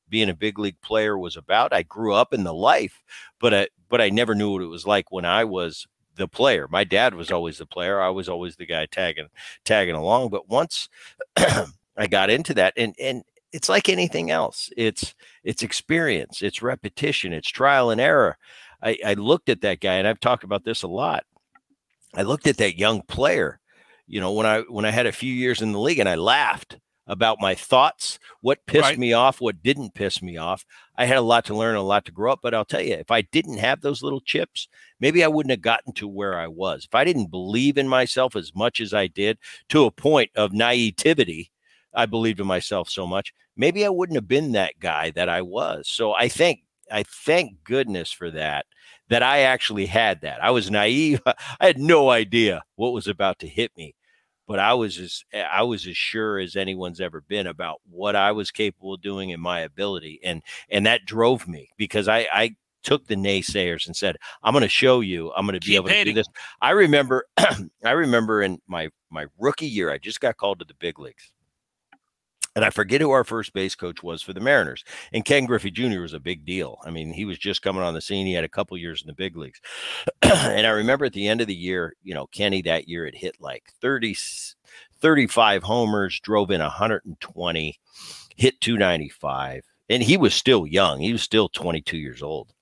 being 0.09 0.29
a 0.29 0.35
big 0.35 0.59
league 0.59 0.81
player 0.81 1.19
was 1.19 1.37
about. 1.37 1.73
I 1.73 1.83
grew 1.83 2.15
up 2.15 2.33
in 2.33 2.45
the 2.45 2.55
life, 2.55 3.03
but 3.41 3.55
I 3.55 3.69
but 3.89 4.01
I 4.01 4.11
never 4.11 4.35
knew 4.35 4.53
what 4.53 4.63
it 4.63 4.67
was 4.67 4.87
like 4.87 5.11
when 5.11 5.25
I 5.25 5.45
was 5.45 5.87
the 6.17 6.29
player. 6.29 6.67
My 6.69 6.85
dad 6.85 7.15
was 7.15 7.31
always 7.31 7.59
the 7.59 7.67
player. 7.67 8.01
I 8.01 8.09
was 8.11 8.29
always 8.29 8.57
the 8.57 8.67
guy 8.67 8.87
tagging 8.87 9.29
tagging 9.65 9.95
along. 9.95 10.31
But 10.31 10.49
once 10.49 10.89
I 11.37 12.07
got 12.09 12.31
into 12.31 12.55
that, 12.55 12.75
and 12.77 12.95
and 13.01 13.23
it's 13.53 13.69
like 13.69 13.89
anything 13.89 14.31
else. 14.31 14.71
It's 14.77 15.15
it's 15.45 15.63
experience, 15.63 16.43
it's 16.43 16.63
repetition, 16.63 17.33
it's 17.33 17.49
trial 17.49 17.91
and 17.91 18.01
error. 18.01 18.37
I, 18.83 18.99
I 19.05 19.15
looked 19.15 19.49
at 19.49 19.63
that 19.63 19.81
guy, 19.81 19.95
and 19.95 20.07
I've 20.07 20.21
talked 20.21 20.45
about 20.45 20.65
this 20.65 20.83
a 20.83 20.89
lot. 20.89 21.25
I 22.15 22.23
looked 22.23 22.47
at 22.47 22.59
that 22.59 22.79
young 22.79 23.03
player, 23.03 23.61
you 24.07 24.21
know, 24.21 24.33
when 24.33 24.47
I 24.47 24.61
when 24.63 24.85
I 24.85 24.91
had 24.91 25.07
a 25.07 25.13
few 25.13 25.33
years 25.33 25.63
in 25.63 25.73
the 25.73 25.81
league, 25.81 25.99
and 25.99 26.09
I 26.09 26.17
laughed 26.17 26.79
about 27.07 27.41
my 27.41 27.55
thoughts, 27.55 28.19
what 28.41 28.67
pissed 28.67 28.83
right. 28.83 28.99
me 28.99 29.13
off, 29.13 29.41
what 29.41 29.63
didn't 29.63 29.95
piss 29.95 30.21
me 30.23 30.37
off. 30.37 30.65
I 30.97 31.05
had 31.05 31.19
a 31.19 31.23
lot 31.23 31.45
to 31.47 31.55
learn, 31.55 31.77
a 31.77 31.83
lot 31.83 32.05
to 32.07 32.13
grow 32.13 32.33
up. 32.33 32.41
But 32.43 32.55
I'll 32.55 32.65
tell 32.65 32.81
you, 32.81 32.95
if 32.95 33.11
I 33.11 33.23
didn't 33.23 33.59
have 33.59 33.81
those 33.81 34.03
little 34.03 34.21
chips, 34.21 34.69
maybe 35.01 35.23
I 35.23 35.29
wouldn't 35.29 35.53
have 35.53 35.63
gotten 35.63 35.93
to 35.95 36.09
where 36.09 36.39
I 36.39 36.49
was. 36.49 36.85
If 36.85 36.95
I 36.95 37.05
didn't 37.05 37.31
believe 37.31 37.79
in 37.79 37.89
myself 37.89 38.35
as 38.37 38.55
much 38.55 38.81
as 38.81 38.93
I 38.93 39.07
did 39.07 39.39
to 39.69 39.85
a 39.85 39.91
point 39.91 40.31
of 40.37 40.53
naivety, 40.53 41.51
I 41.95 42.07
believed 42.07 42.41
in 42.41 42.47
myself 42.47 42.91
so 42.91 43.07
much, 43.07 43.33
maybe 43.57 43.85
I 43.85 43.89
wouldn't 43.89 44.17
have 44.17 44.29
been 44.29 44.53
that 44.53 44.79
guy 44.79 45.11
that 45.11 45.29
I 45.29 45.43
was. 45.43 45.89
So 45.89 46.13
I 46.13 46.29
think 46.29 46.61
I 46.91 47.03
thank 47.03 47.65
goodness 47.65 48.13
for 48.13 48.31
that 48.31 48.67
that 49.09 49.23
I 49.23 49.41
actually 49.41 49.87
had 49.87 50.21
that. 50.23 50.43
I 50.43 50.51
was 50.51 50.71
naive. 50.71 51.21
I 51.27 51.67
had 51.67 51.79
no 51.79 52.11
idea 52.11 52.63
what 52.75 52.93
was 52.93 53.07
about 53.07 53.39
to 53.41 53.49
hit 53.49 53.73
me 53.77 53.95
but 54.47 54.59
I 54.59 54.75
was 54.75 54.99
as 54.99 55.25
eh, 55.33 55.43
I 55.43 55.63
was 55.63 55.87
as 55.87 55.97
sure 55.97 56.39
as 56.39 56.57
anyone's 56.57 57.01
ever 57.01 57.21
been 57.23 57.47
about 57.47 57.81
what 57.89 58.17
I 58.17 58.33
was 58.33 58.51
capable 58.51 58.95
of 58.95 59.03
doing 59.03 59.33
and 59.33 59.43
my 59.43 59.61
ability, 59.61 60.21
and 60.25 60.43
and 60.71 60.87
that 60.87 61.05
drove 61.05 61.49
me 61.49 61.71
because 61.77 62.09
I 62.09 62.29
I 62.33 62.57
took 62.83 63.07
the 63.07 63.17
naysayers 63.17 63.87
and 63.87 63.97
said, 63.97 64.17
"I'm 64.43 64.53
going 64.53 64.63
to 64.63 64.69
show 64.69 65.01
you. 65.01 65.33
I'm 65.33 65.47
going 65.47 65.59
to 65.59 65.67
be 65.67 65.77
able 65.77 65.89
to 65.89 66.05
do 66.05 66.13
this." 66.13 66.29
I 66.61 66.71
remember, 66.71 67.27
I 67.85 67.91
remember 67.93 68.43
in 68.43 68.61
my 68.69 68.89
my 69.11 69.27
rookie 69.39 69.67
year, 69.67 69.91
I 69.91 69.99
just 69.99 70.21
got 70.21 70.37
called 70.37 70.61
to 70.61 70.65
the 70.65 70.75
big 70.75 70.99
leagues, 70.99 71.31
and 72.57 72.65
I 72.65 72.71
forget 72.71 73.03
who 73.03 73.11
our 73.11 73.23
first 73.23 73.53
base 73.53 73.75
coach 73.75 74.03
was 74.03 74.23
for 74.23 74.33
the 74.33 74.41
Mariners. 74.41 74.83
And 75.13 75.27
Ken 75.27 75.45
Griffey 75.45 75.71
Jr. 75.71 76.01
was 76.01 76.15
a 76.15 76.19
big 76.19 76.47
deal. 76.47 76.79
I 76.87 76.91
mean, 76.91 77.13
he 77.13 77.27
was 77.27 77.39
just 77.39 77.61
coming 77.61 77.83
on 77.83 77.93
the 77.93 78.01
scene. 78.01 78.27
He 78.27 78.33
had 78.33 78.45
a 78.45 78.49
couple 78.49 78.79
years 78.79 79.03
in 79.03 79.09
the 79.09 79.13
big 79.13 79.37
leagues. 79.37 79.61
and 80.23 80.67
I 80.67 80.71
remember 80.71 81.05
at 81.05 81.13
the 81.13 81.29
end 81.29 81.43
of 81.43 81.49
the 81.49 81.55
year, 81.55 81.95
you 82.03 82.15
know, 82.15 82.27
Kenny 82.29 82.63
that 82.63 82.89
year 82.89 83.05
had 83.05 83.15
hit 83.15 83.37
like 83.41 83.65
30, 83.83 84.17
35 85.01 85.63
homers, 85.65 86.19
drove 86.19 86.51
in 86.51 86.63
120, 86.63 87.79
hit 88.37 88.61
295. 88.63 89.63
And 89.91 90.03
he 90.03 90.17
was 90.17 90.35
still 90.35 90.67
young. 90.67 91.01
He 91.01 91.13
was 91.13 91.23
still 91.23 91.51
22 91.51 91.99
years 91.99 92.23
old. 92.23 92.55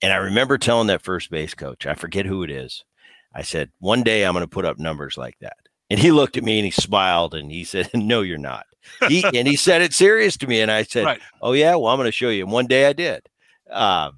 And 0.00 0.14
I 0.14 0.16
remember 0.16 0.56
telling 0.56 0.86
that 0.86 1.02
first 1.02 1.30
base 1.30 1.52
coach, 1.52 1.86
I 1.86 1.92
forget 1.92 2.24
who 2.24 2.42
it 2.42 2.50
is. 2.50 2.84
I 3.34 3.42
said, 3.42 3.70
one 3.80 4.02
day 4.02 4.24
I'm 4.24 4.32
going 4.32 4.44
to 4.44 4.48
put 4.48 4.64
up 4.64 4.78
numbers 4.78 5.18
like 5.18 5.38
that. 5.40 5.58
And 5.90 6.00
he 6.00 6.10
looked 6.10 6.38
at 6.38 6.42
me 6.42 6.58
and 6.58 6.64
he 6.64 6.70
smiled 6.70 7.34
and 7.34 7.52
he 7.52 7.64
said, 7.64 7.90
No, 7.94 8.22
you're 8.22 8.38
not 8.38 8.64
he 9.08 9.24
and 9.24 9.48
he 9.48 9.56
said 9.56 9.82
it 9.82 9.92
serious 9.92 10.36
to 10.38 10.46
me, 10.46 10.60
and 10.60 10.70
I 10.70 10.82
said, 10.82 11.04
right. 11.04 11.20
"Oh 11.40 11.52
yeah, 11.52 11.74
well 11.74 11.88
I'm 11.88 11.98
going 11.98 12.08
to 12.08 12.12
show 12.12 12.28
you." 12.28 12.44
And 12.44 12.52
one 12.52 12.66
day 12.66 12.86
I 12.86 12.92
did, 12.92 13.22
uh, 13.70 14.10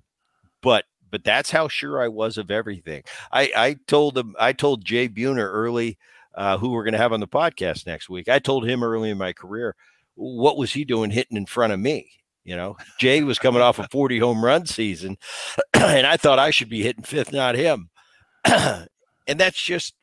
but 0.62 0.84
but 1.10 1.24
that's 1.24 1.50
how 1.50 1.68
sure 1.68 2.02
I 2.02 2.08
was 2.08 2.38
of 2.38 2.50
everything. 2.50 3.02
I 3.32 3.50
I 3.56 3.76
told 3.86 4.18
him 4.18 4.34
I 4.38 4.52
told 4.52 4.84
Jay 4.84 5.08
Buhner 5.08 5.48
early, 5.50 5.98
uh, 6.34 6.58
who 6.58 6.70
we're 6.70 6.84
going 6.84 6.92
to 6.92 6.98
have 6.98 7.12
on 7.12 7.20
the 7.20 7.28
podcast 7.28 7.86
next 7.86 8.08
week. 8.08 8.28
I 8.28 8.38
told 8.38 8.68
him 8.68 8.82
early 8.82 9.10
in 9.10 9.18
my 9.18 9.32
career, 9.32 9.74
what 10.14 10.56
was 10.56 10.72
he 10.72 10.84
doing 10.84 11.10
hitting 11.10 11.36
in 11.36 11.46
front 11.46 11.72
of 11.72 11.80
me? 11.80 12.10
You 12.44 12.56
know, 12.56 12.76
Jay 12.98 13.22
was 13.22 13.38
coming 13.38 13.62
off 13.62 13.78
a 13.78 13.88
40 13.90 14.18
home 14.18 14.44
run 14.44 14.66
season, 14.66 15.16
and 15.74 16.06
I 16.06 16.16
thought 16.16 16.38
I 16.38 16.50
should 16.50 16.68
be 16.68 16.82
hitting 16.82 17.04
fifth, 17.04 17.32
not 17.32 17.56
him. 17.56 17.90
and 18.44 18.88
that's 19.26 19.60
just 19.60 19.94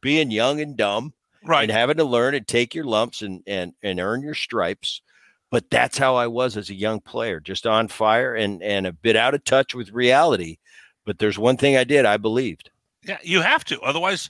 being 0.00 0.30
young 0.30 0.60
and 0.60 0.76
dumb 0.76 1.12
right. 1.44 1.62
and 1.62 1.72
having 1.72 1.96
to 1.96 2.04
learn 2.04 2.34
and 2.34 2.46
take 2.46 2.74
your 2.74 2.84
lumps 2.84 3.22
and 3.22 3.42
and 3.46 3.72
and 3.82 4.00
earn 4.00 4.22
your 4.22 4.34
stripes 4.34 5.02
but 5.50 5.68
that's 5.70 5.98
how 5.98 6.16
i 6.16 6.26
was 6.26 6.56
as 6.56 6.70
a 6.70 6.74
young 6.74 7.00
player 7.00 7.40
just 7.40 7.66
on 7.66 7.88
fire 7.88 8.34
and 8.34 8.62
and 8.62 8.86
a 8.86 8.92
bit 8.92 9.16
out 9.16 9.34
of 9.34 9.44
touch 9.44 9.74
with 9.74 9.90
reality 9.90 10.58
but 11.04 11.18
there's 11.18 11.38
one 11.38 11.56
thing 11.56 11.76
i 11.76 11.84
did 11.84 12.04
i 12.04 12.16
believed. 12.16 12.70
Yeah 13.04 13.18
you 13.22 13.40
have 13.40 13.64
to 13.64 13.80
otherwise 13.80 14.28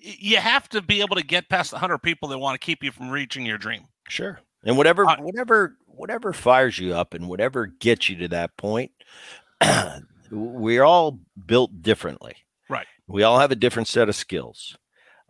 you 0.00 0.36
have 0.36 0.68
to 0.70 0.82
be 0.82 1.00
able 1.00 1.16
to 1.16 1.24
get 1.24 1.48
past 1.48 1.70
the 1.70 1.76
100 1.76 1.98
people 1.98 2.28
that 2.28 2.38
want 2.38 2.60
to 2.60 2.64
keep 2.64 2.84
you 2.84 2.92
from 2.92 3.10
reaching 3.10 3.46
your 3.46 3.58
dream. 3.58 3.86
Sure 4.08 4.40
and 4.64 4.76
whatever 4.76 5.06
uh, 5.06 5.16
whatever 5.20 5.76
whatever 5.86 6.32
fires 6.32 6.78
you 6.78 6.94
up 6.94 7.14
and 7.14 7.28
whatever 7.28 7.66
gets 7.66 8.08
you 8.08 8.16
to 8.16 8.28
that 8.28 8.56
point 8.56 8.90
we're 10.30 10.84
all 10.84 11.20
built 11.46 11.82
differently. 11.82 12.34
Right. 12.68 12.86
We 13.06 13.22
all 13.22 13.38
have 13.38 13.50
a 13.50 13.56
different 13.56 13.88
set 13.88 14.08
of 14.08 14.16
skills 14.16 14.76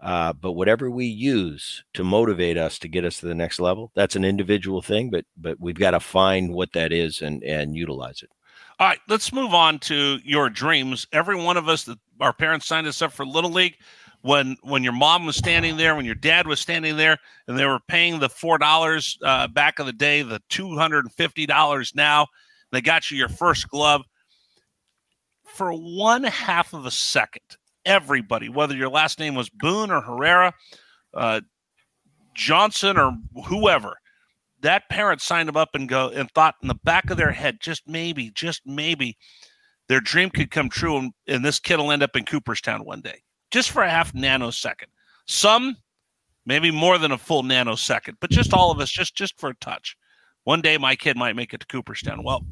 uh, 0.04 0.34
but 0.34 0.52
whatever 0.52 0.90
we 0.90 1.06
use 1.06 1.82
to 1.94 2.04
motivate 2.04 2.58
us 2.58 2.78
to 2.78 2.88
get 2.88 3.06
us 3.06 3.20
to 3.20 3.26
the 3.26 3.34
next 3.34 3.58
level, 3.58 3.90
that's 3.94 4.14
an 4.14 4.24
individual 4.24 4.82
thing. 4.82 5.08
But 5.10 5.24
but 5.36 5.58
we've 5.58 5.78
got 5.78 5.92
to 5.92 6.00
find 6.00 6.52
what 6.52 6.74
that 6.74 6.92
is 6.92 7.22
and 7.22 7.42
and 7.42 7.74
utilize 7.74 8.22
it. 8.22 8.30
All 8.78 8.86
right, 8.86 8.98
let's 9.08 9.32
move 9.32 9.54
on 9.54 9.78
to 9.80 10.18
your 10.22 10.50
dreams. 10.50 11.06
Every 11.12 11.36
one 11.36 11.56
of 11.56 11.68
us 11.68 11.84
that 11.84 11.98
our 12.20 12.32
parents 12.32 12.66
signed 12.66 12.86
us 12.86 13.00
up 13.00 13.12
for 13.12 13.24
Little 13.24 13.50
League. 13.50 13.76
When 14.20 14.56
when 14.62 14.82
your 14.82 14.92
mom 14.92 15.24
was 15.26 15.36
standing 15.36 15.78
there, 15.78 15.96
when 15.96 16.04
your 16.04 16.14
dad 16.14 16.46
was 16.46 16.60
standing 16.60 16.96
there, 16.96 17.18
and 17.48 17.58
they 17.58 17.66
were 17.66 17.80
paying 17.88 18.18
the 18.18 18.28
four 18.28 18.58
dollars 18.58 19.18
uh, 19.22 19.48
back 19.48 19.78
of 19.78 19.86
the 19.86 19.92
day, 19.92 20.22
the 20.22 20.42
two 20.50 20.76
hundred 20.76 21.06
and 21.06 21.12
fifty 21.14 21.46
dollars 21.46 21.94
now, 21.94 22.26
they 22.72 22.82
got 22.82 23.10
you 23.10 23.16
your 23.16 23.28
first 23.28 23.68
glove. 23.68 24.02
For 25.44 25.72
one 25.72 26.24
half 26.24 26.74
of 26.74 26.84
a 26.84 26.90
second, 26.90 27.56
everybody, 27.84 28.48
whether 28.48 28.74
your 28.74 28.88
last 28.88 29.18
name 29.18 29.34
was 29.34 29.50
Boone 29.50 29.90
or 29.90 30.00
Herrera, 30.00 30.54
uh, 31.14 31.40
Johnson 32.34 32.98
or 32.98 33.16
whoever, 33.46 33.96
that 34.60 34.88
parent 34.88 35.20
signed 35.20 35.48
them 35.48 35.56
up 35.56 35.70
and 35.74 35.88
go 35.88 36.08
and 36.08 36.30
thought 36.30 36.54
in 36.62 36.68
the 36.68 36.74
back 36.74 37.10
of 37.10 37.16
their 37.16 37.30
head, 37.30 37.58
just 37.60 37.82
maybe, 37.86 38.30
just 38.30 38.62
maybe, 38.66 39.16
their 39.88 40.00
dream 40.00 40.30
could 40.30 40.50
come 40.50 40.70
true, 40.70 40.96
and, 40.96 41.12
and 41.26 41.44
this 41.44 41.60
kid 41.60 41.76
will 41.76 41.92
end 41.92 42.02
up 42.02 42.16
in 42.16 42.24
Cooperstown 42.24 42.84
one 42.84 43.02
day, 43.02 43.22
just 43.50 43.70
for 43.70 43.82
a 43.82 43.90
half 43.90 44.12
nanosecond. 44.14 44.88
Some, 45.26 45.76
maybe 46.46 46.70
more 46.70 46.96
than 46.96 47.12
a 47.12 47.18
full 47.18 47.42
nanosecond, 47.42 48.16
but 48.20 48.30
just 48.30 48.54
all 48.54 48.70
of 48.70 48.80
us, 48.80 48.90
just 48.90 49.14
just 49.14 49.38
for 49.38 49.50
a 49.50 49.56
touch. 49.56 49.96
One 50.44 50.62
day, 50.62 50.78
my 50.78 50.96
kid 50.96 51.16
might 51.16 51.36
make 51.36 51.52
it 51.52 51.60
to 51.60 51.66
Cooperstown. 51.66 52.22
Well, 52.22 52.46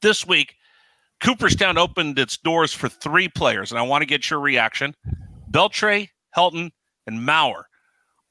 this 0.00 0.26
week 0.26 0.56
Cooperstown 1.24 1.78
opened 1.78 2.18
its 2.18 2.36
doors 2.36 2.74
for 2.74 2.90
three 2.90 3.28
players, 3.28 3.72
and 3.72 3.78
I 3.78 3.82
want 3.82 4.02
to 4.02 4.06
get 4.06 4.28
your 4.28 4.40
reaction. 4.40 4.94
Beltre, 5.50 6.10
Helton, 6.36 6.70
and 7.06 7.20
Mauer 7.20 7.62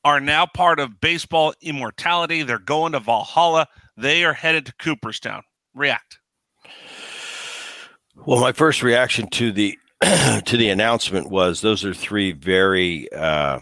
are 0.03 0.19
now 0.19 0.45
part 0.45 0.79
of 0.79 1.01
baseball 1.01 1.55
immortality. 1.59 2.43
They're 2.43 2.59
going 2.59 2.91
to 2.91 2.99
Valhalla. 2.99 3.67
They 3.97 4.23
are 4.25 4.33
headed 4.33 4.67
to 4.67 4.73
Cooperstown. 4.75 5.41
React. 5.73 6.19
Well, 8.27 8.39
my 8.39 8.51
first 8.51 8.83
reaction 8.83 9.27
to 9.31 9.51
the 9.51 9.79
to 10.01 10.57
the 10.57 10.69
announcement 10.69 11.31
was 11.31 11.61
those 11.61 11.83
are 11.83 11.95
three 11.95 12.31
very 12.31 13.11
uh, 13.11 13.59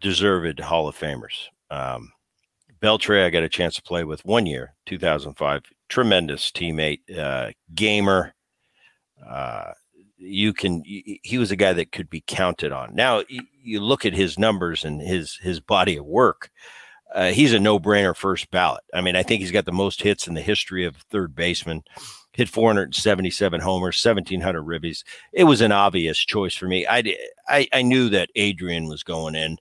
deserved 0.00 0.58
Hall 0.58 0.88
of 0.88 0.96
Famers. 0.96 1.48
Um, 1.70 2.12
Beltre, 2.80 3.26
I 3.26 3.28
got 3.28 3.42
a 3.42 3.48
chance 3.48 3.74
to 3.74 3.82
play 3.82 4.04
with 4.04 4.24
one 4.24 4.46
year, 4.46 4.72
2005. 4.86 5.64
Tremendous 5.90 6.50
teammate, 6.50 7.00
uh, 7.18 7.50
gamer, 7.74 8.32
uh, 9.28 9.72
you 10.16 10.52
can 10.52 10.82
he 10.84 11.38
was 11.38 11.50
a 11.50 11.56
guy 11.56 11.72
that 11.72 11.92
could 11.92 12.10
be 12.10 12.22
counted 12.26 12.72
on. 12.72 12.94
Now 12.94 13.22
you 13.62 13.80
look 13.80 14.04
at 14.04 14.12
his 14.12 14.38
numbers 14.38 14.84
and 14.84 15.00
his 15.00 15.36
his 15.36 15.60
body 15.60 15.96
of 15.96 16.04
work 16.04 16.50
uh, 17.14 17.30
he's 17.30 17.52
a 17.52 17.58
no-brainer 17.58 18.14
first 18.14 18.50
ballot. 18.50 18.84
I 18.94 19.00
mean 19.00 19.16
i 19.16 19.22
think 19.22 19.40
he's 19.40 19.50
got 19.50 19.64
the 19.64 19.72
most 19.72 20.02
hits 20.02 20.28
in 20.28 20.34
the 20.34 20.42
history 20.42 20.84
of 20.84 20.96
third 20.96 21.34
baseman. 21.34 21.82
Hit 22.32 22.48
477 22.48 23.60
homers 23.60 24.04
1700 24.04 24.62
ribbies. 24.62 25.02
It 25.32 25.44
was 25.44 25.60
an 25.60 25.72
obvious 25.72 26.18
choice 26.18 26.54
for 26.54 26.66
me. 26.66 26.86
I 26.86 27.16
i, 27.48 27.66
I 27.72 27.82
knew 27.82 28.08
that 28.10 28.30
adrian 28.34 28.88
was 28.88 29.02
going 29.02 29.34
in 29.34 29.58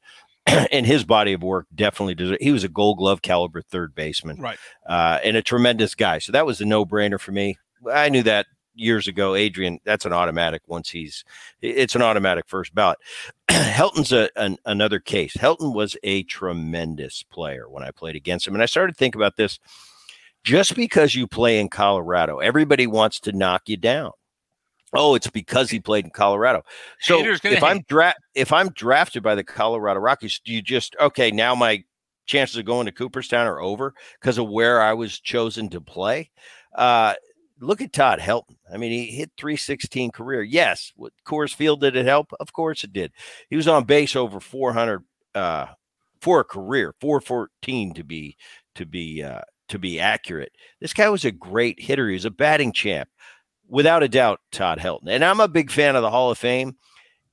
and 0.71 0.85
his 0.85 1.03
body 1.03 1.33
of 1.33 1.43
work 1.43 1.67
definitely 1.73 2.15
does 2.15 2.37
he 2.39 2.51
was 2.51 2.63
a 2.63 2.69
gold 2.69 2.97
glove 2.97 3.21
caliber 3.21 3.61
third 3.61 3.95
baseman 3.95 4.39
right. 4.39 4.57
uh, 4.87 5.19
and 5.23 5.37
a 5.37 5.41
tremendous 5.41 5.95
guy. 5.95 6.19
So 6.19 6.31
that 6.31 6.45
was 6.45 6.61
a 6.61 6.65
no-brainer 6.65 7.19
for 7.19 7.31
me. 7.31 7.57
I 7.91 8.09
knew 8.09 8.23
that 8.23 8.47
years 8.75 9.07
ago, 9.07 9.35
Adrian, 9.35 9.79
that's 9.83 10.05
an 10.05 10.13
automatic 10.13 10.61
once 10.67 10.89
he's, 10.89 11.23
it's 11.61 11.95
an 11.95 12.01
automatic 12.01 12.45
first 12.47 12.73
ballot. 12.73 12.97
Helton's 13.49 14.11
a, 14.11 14.29
an, 14.35 14.57
another 14.65 14.99
case. 14.99 15.33
Helton 15.35 15.73
was 15.73 15.97
a 16.03 16.23
tremendous 16.23 17.23
player 17.23 17.69
when 17.69 17.83
I 17.83 17.91
played 17.91 18.15
against 18.15 18.47
him. 18.47 18.53
And 18.53 18.63
I 18.63 18.67
started 18.67 18.93
to 18.93 18.97
think 18.97 19.15
about 19.15 19.35
this 19.35 19.59
just 20.43 20.75
because 20.75 21.15
you 21.15 21.27
play 21.27 21.59
in 21.59 21.69
Colorado, 21.69 22.39
everybody 22.39 22.87
wants 22.87 23.19
to 23.21 23.31
knock 23.31 23.63
you 23.67 23.77
down. 23.77 24.11
Oh, 24.93 25.13
it's 25.15 25.29
because 25.29 25.69
he 25.69 25.79
played 25.79 26.05
in 26.05 26.11
Colorado. 26.11 26.63
So 26.99 27.19
if 27.53 27.63
I'm 27.63 27.81
dra- 27.87 28.15
if 28.33 28.51
I'm 28.51 28.69
drafted 28.69 29.21
by 29.21 29.35
the 29.35 29.43
Colorado 29.43 29.99
Rockies, 29.99 30.41
do 30.43 30.51
you 30.51 30.61
just 30.61 30.95
okay? 30.99 31.29
Now 31.29 31.53
my 31.53 31.83
chances 32.25 32.57
of 32.57 32.65
going 32.65 32.85
to 32.85 32.91
Cooperstown 32.91 33.45
are 33.45 33.61
over 33.61 33.93
because 34.19 34.37
of 34.37 34.49
where 34.49 34.81
I 34.81 34.93
was 34.93 35.19
chosen 35.19 35.69
to 35.69 35.81
play. 35.81 36.31
Uh, 36.75 37.13
look 37.59 37.81
at 37.81 37.93
Todd 37.93 38.19
Helton. 38.19 38.57
I 38.71 38.77
mean, 38.77 38.91
he 38.91 39.07
hit 39.07 39.31
316 39.37 40.11
career. 40.11 40.41
Yes, 40.41 40.91
with 40.95 41.13
Coors 41.25 41.53
Field 41.53 41.81
did 41.81 41.95
it 41.95 42.05
help? 42.05 42.31
Of 42.39 42.53
course 42.53 42.83
it 42.83 42.93
did. 42.93 43.11
He 43.49 43.55
was 43.55 43.67
on 43.67 43.83
base 43.85 44.15
over 44.15 44.39
400 44.39 45.03
uh, 45.35 45.67
for 46.21 46.39
a 46.39 46.45
career, 46.45 46.93
414 46.99 47.93
to 47.93 48.03
be 48.03 48.37
to 48.75 48.85
be 48.85 49.23
uh, 49.23 49.41
to 49.69 49.79
be 49.79 49.99
accurate. 49.99 50.51
This 50.79 50.93
guy 50.93 51.09
was 51.09 51.25
a 51.25 51.31
great 51.31 51.79
hitter. 51.79 52.07
He 52.07 52.13
was 52.13 52.25
a 52.25 52.31
batting 52.31 52.73
champ, 52.73 53.09
without 53.67 54.03
a 54.03 54.09
doubt. 54.09 54.39
Todd 54.51 54.79
Helton, 54.79 55.09
and 55.09 55.23
I'm 55.23 55.39
a 55.39 55.47
big 55.47 55.71
fan 55.71 55.95
of 55.95 56.01
the 56.01 56.11
Hall 56.11 56.31
of 56.31 56.37
Fame. 56.37 56.75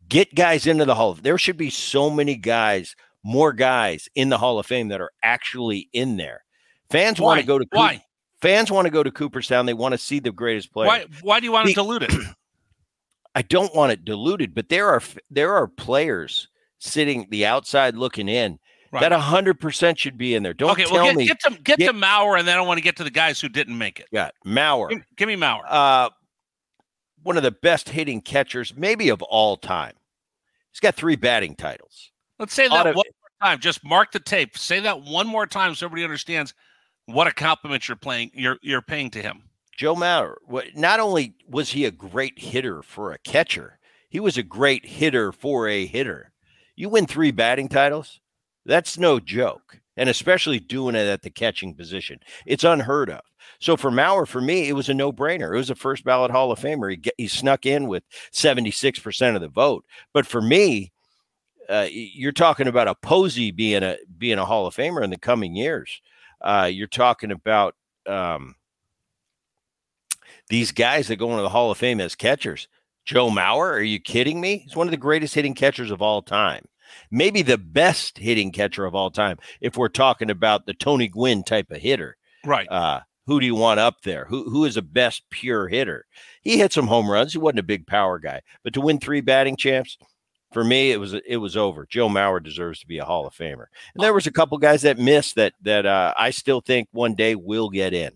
Get 0.09 0.35
guys 0.35 0.66
into 0.66 0.85
the 0.85 0.95
Hall 0.95 1.11
of. 1.11 1.22
There 1.22 1.39
should 1.39 1.57
be 1.57 1.70
so 1.70 2.11
many 2.11 2.37
guys, 2.37 2.95
more 3.24 3.53
guys 3.53 4.09
in 4.14 4.29
the 4.29 4.39
Hall 4.39 4.59
of 4.59 4.66
Fame 4.66 4.89
that 4.89 5.01
are 5.01 5.11
actually 5.22 5.89
in 5.93 6.16
there. 6.16 6.45
Fans 6.91 7.20
want 7.20 7.41
to 7.41 7.47
go 7.47 7.59
to 7.59 7.66
Why? 7.72 8.05
Fans 8.43 8.70
want 8.70 8.87
to 8.87 8.91
go 8.91 9.03
to 9.03 9.11
Cooperstown. 9.11 9.66
They 9.66 9.74
want 9.74 9.93
to 9.93 9.99
see 9.99 10.18
the 10.18 10.32
greatest 10.32 10.72
player. 10.72 10.89
Why? 10.89 11.07
Why 11.22 11.41
do 11.41 11.47
you 11.47 11.53
want 11.53 11.74
dilute 11.74 12.03
it? 12.03 12.12
I 13.34 13.43
don't 13.43 13.74
want 13.74 13.93
it 13.93 14.05
diluted, 14.05 14.55
but 14.55 14.68
there 14.68 14.89
are 14.89 15.03
there 15.30 15.55
are 15.55 15.66
players 15.66 16.49
sitting 16.78 17.26
the 17.30 17.47
outside 17.47 17.97
looking 17.97 18.28
in 18.28 18.59
Right. 18.93 19.01
that 19.01 19.12
hundred 19.12 19.59
percent 19.61 19.99
should 19.99 20.16
be 20.16 20.34
in 20.34 20.43
there. 20.43 20.55
Don't 20.55 20.70
okay, 20.70 20.84
tell 20.84 20.95
well, 20.95 21.05
get, 21.07 21.16
me. 21.16 21.26
get 21.26 21.41
to 21.41 21.51
get 21.62 21.78
get- 21.78 21.87
to 21.89 21.93
Mauer, 21.93 22.39
and 22.39 22.47
then 22.47 22.57
I 22.57 22.61
want 22.61 22.78
to 22.78 22.82
get 22.82 22.97
to 22.97 23.05
the 23.05 23.11
guys 23.11 23.41
who 23.41 23.49
didn't 23.49 23.76
make 23.76 23.99
it. 23.99 24.07
Yeah, 24.12 24.30
Mauer, 24.47 24.91
Give, 24.91 25.03
give 25.16 25.28
me 25.28 25.34
Mauer. 25.37 25.62
uh, 25.68 26.11
one 27.22 27.37
of 27.37 27.43
the 27.43 27.51
best 27.51 27.89
hitting 27.89 28.20
catchers, 28.20 28.74
maybe 28.76 29.09
of 29.09 29.20
all 29.22 29.57
time. 29.57 29.93
He's 30.72 30.80
got 30.80 30.95
three 30.95 31.16
batting 31.16 31.57
titles. 31.57 32.12
Let's 32.39 32.55
say 32.55 32.68
that 32.68 32.72
ought 32.74 32.82
to- 32.84 32.93
one 32.93 33.05
more 33.07 33.49
time. 33.51 33.59
Just 33.59 33.84
mark 33.84 34.12
the 34.12 34.20
tape. 34.20 34.57
Say 34.57 34.78
that 34.80 35.03
one 35.03 35.26
more 35.26 35.47
time 35.47 35.74
so 35.74 35.87
everybody 35.87 36.05
understands 36.05 36.55
what 37.07 37.27
a 37.27 37.33
compliment 37.33 37.89
you're 37.89 37.97
playing. 37.97 38.31
You're 38.35 38.59
you're 38.63 38.83
paying 38.83 39.11
to 39.11 39.23
him. 39.23 39.43
Joe 39.77 39.95
Mauer, 39.95 40.37
not 40.75 41.01
only 41.01 41.35
was 41.49 41.71
he 41.71 41.85
a 41.85 41.91
great 41.91 42.39
hitter 42.39 42.83
for 42.83 43.13
a 43.13 43.19
catcher, 43.19 43.79
he 44.09 44.21
was 44.21 44.39
a 44.39 44.43
great 44.43 44.87
hitter 44.87 45.33
for 45.33 45.69
a 45.69 45.85
hitter. 45.85 46.33
You 46.77 46.89
win 46.89 47.07
three 47.07 47.31
batting 47.31 47.69
titles, 47.69 48.21
that's 48.65 48.99
no 48.99 49.21
joke. 49.21 49.81
And 49.97 50.09
especially 50.09 50.59
doing 50.59 50.95
it 50.95 51.07
at 51.07 51.23
the 51.23 51.31
catching 51.31 51.75
position, 51.75 52.21
it's 52.47 52.65
unheard 52.65 53.11
of. 53.11 53.21
So 53.61 53.77
for 53.77 53.91
Mauer, 53.91 54.27
for 54.27 54.41
me, 54.41 54.69
it 54.69 54.75
was 54.75 54.89
a 54.89 54.95
no 54.95 55.13
brainer. 55.13 55.55
It 55.55 55.59
was 55.59 55.71
a 55.71 55.75
first 55.75 56.05
ballot 56.05 56.31
Hall 56.31 56.53
of 56.53 56.59
Famer. 56.59 56.91
He, 56.91 57.11
he 57.17 57.29
snuck 57.29 57.65
in 57.65 57.87
with 57.87 58.03
76% 58.33 59.35
of 59.35 59.41
the 59.41 59.49
vote. 59.49 59.85
But 60.13 60.27
for 60.27 60.43
me, 60.43 60.93
uh, 61.69 61.87
you're 61.91 62.33
talking 62.33 62.67
about 62.67 62.89
a 62.89 62.95
Posey 62.95 63.51
being 63.51 63.83
a 63.83 63.97
being 64.19 64.39
a 64.39 64.45
Hall 64.45 64.67
of 64.67 64.77
Famer 64.77 65.03
in 65.03 65.11
the 65.11 65.19
coming 65.19 65.57
years. 65.57 66.01
Uh, 66.47 66.67
you're 66.67 66.87
talking 66.87 67.33
about 67.33 67.75
um, 68.07 68.55
these 70.49 70.71
guys 70.71 71.09
that 71.09 71.17
go 71.17 71.31
into 71.33 71.43
the 71.43 71.49
Hall 71.49 71.73
of 71.73 71.79
Fame 71.79 72.01
as 72.01 72.15
catchers. 72.15 72.69
Joe 73.05 73.31
Mauer, 73.31 73.73
are 73.73 73.83
you 73.83 73.99
kidding 73.99 74.41
me? 74.41 74.59
He's 74.59 74.77
one 74.77 74.87
of 74.87 74.93
the 74.93 74.97
greatest 74.97 75.35
hitting 75.35 75.55
catchers 75.55 75.91
of 75.91 76.01
all 76.01 76.23
time. 76.23 76.65
Maybe 77.11 77.43
the 77.43 77.59
best 77.59 78.19
hitting 78.19 78.53
catcher 78.53 78.85
of 78.85 78.95
all 78.95 79.11
time, 79.11 79.39
if 79.61 79.77
we're 79.77 79.89
talking 79.89 80.31
about 80.31 80.67
the 80.67 80.75
Tony 80.75 81.09
Gwynn 81.09 81.43
type 81.43 81.71
of 81.73 81.79
hitter. 81.79 82.17
Right. 82.45 82.69
Uh, 82.71 83.01
who 83.27 83.41
do 83.41 83.47
you 83.47 83.57
want 83.57 83.81
up 83.81 84.03
there? 84.03 84.27
Who 84.27 84.49
who 84.49 84.65
is 84.65 84.77
the 84.77 84.83
best 84.83 85.25
pure 85.31 85.67
hitter? 85.67 86.07
He 86.43 86.59
hit 86.59 86.73
some 86.73 86.87
home 86.87 87.11
runs. 87.11 87.33
He 87.33 87.39
wasn't 87.39 87.59
a 87.59 87.65
big 87.65 87.89
power 87.89 88.21
guy, 88.21 88.43
but 88.63 88.73
to 88.75 88.81
win 88.81 89.01
three 89.01 89.21
batting 89.21 89.57
champs, 89.57 89.99
for 90.53 90.65
me, 90.65 90.93
it 90.93 90.99
was 90.99 91.15
it 91.15 91.37
was 91.39 91.57
over. 91.57 91.87
Joe 91.89 92.09
Mauer 92.09 92.43
deserves 92.43 92.81
to 92.81 92.87
be 92.87 92.99
a 92.99 93.05
Hall 93.05 93.27
of 93.27 93.35
Famer. 93.35 93.67
And 93.95 94.03
there 94.03 94.15
was 94.15 94.27
a 94.27 94.33
couple 94.33 94.57
guys 94.59 94.83
that 94.83 94.99
missed 94.99 95.35
that 95.37 95.55
that 95.63 95.87
uh, 95.87 96.15
I 96.17 96.31
still 96.31 96.61
think 96.61 96.89
one 96.93 97.15
day 97.15 97.35
will 97.35 97.69
get 97.71 97.93
in. 97.93 98.13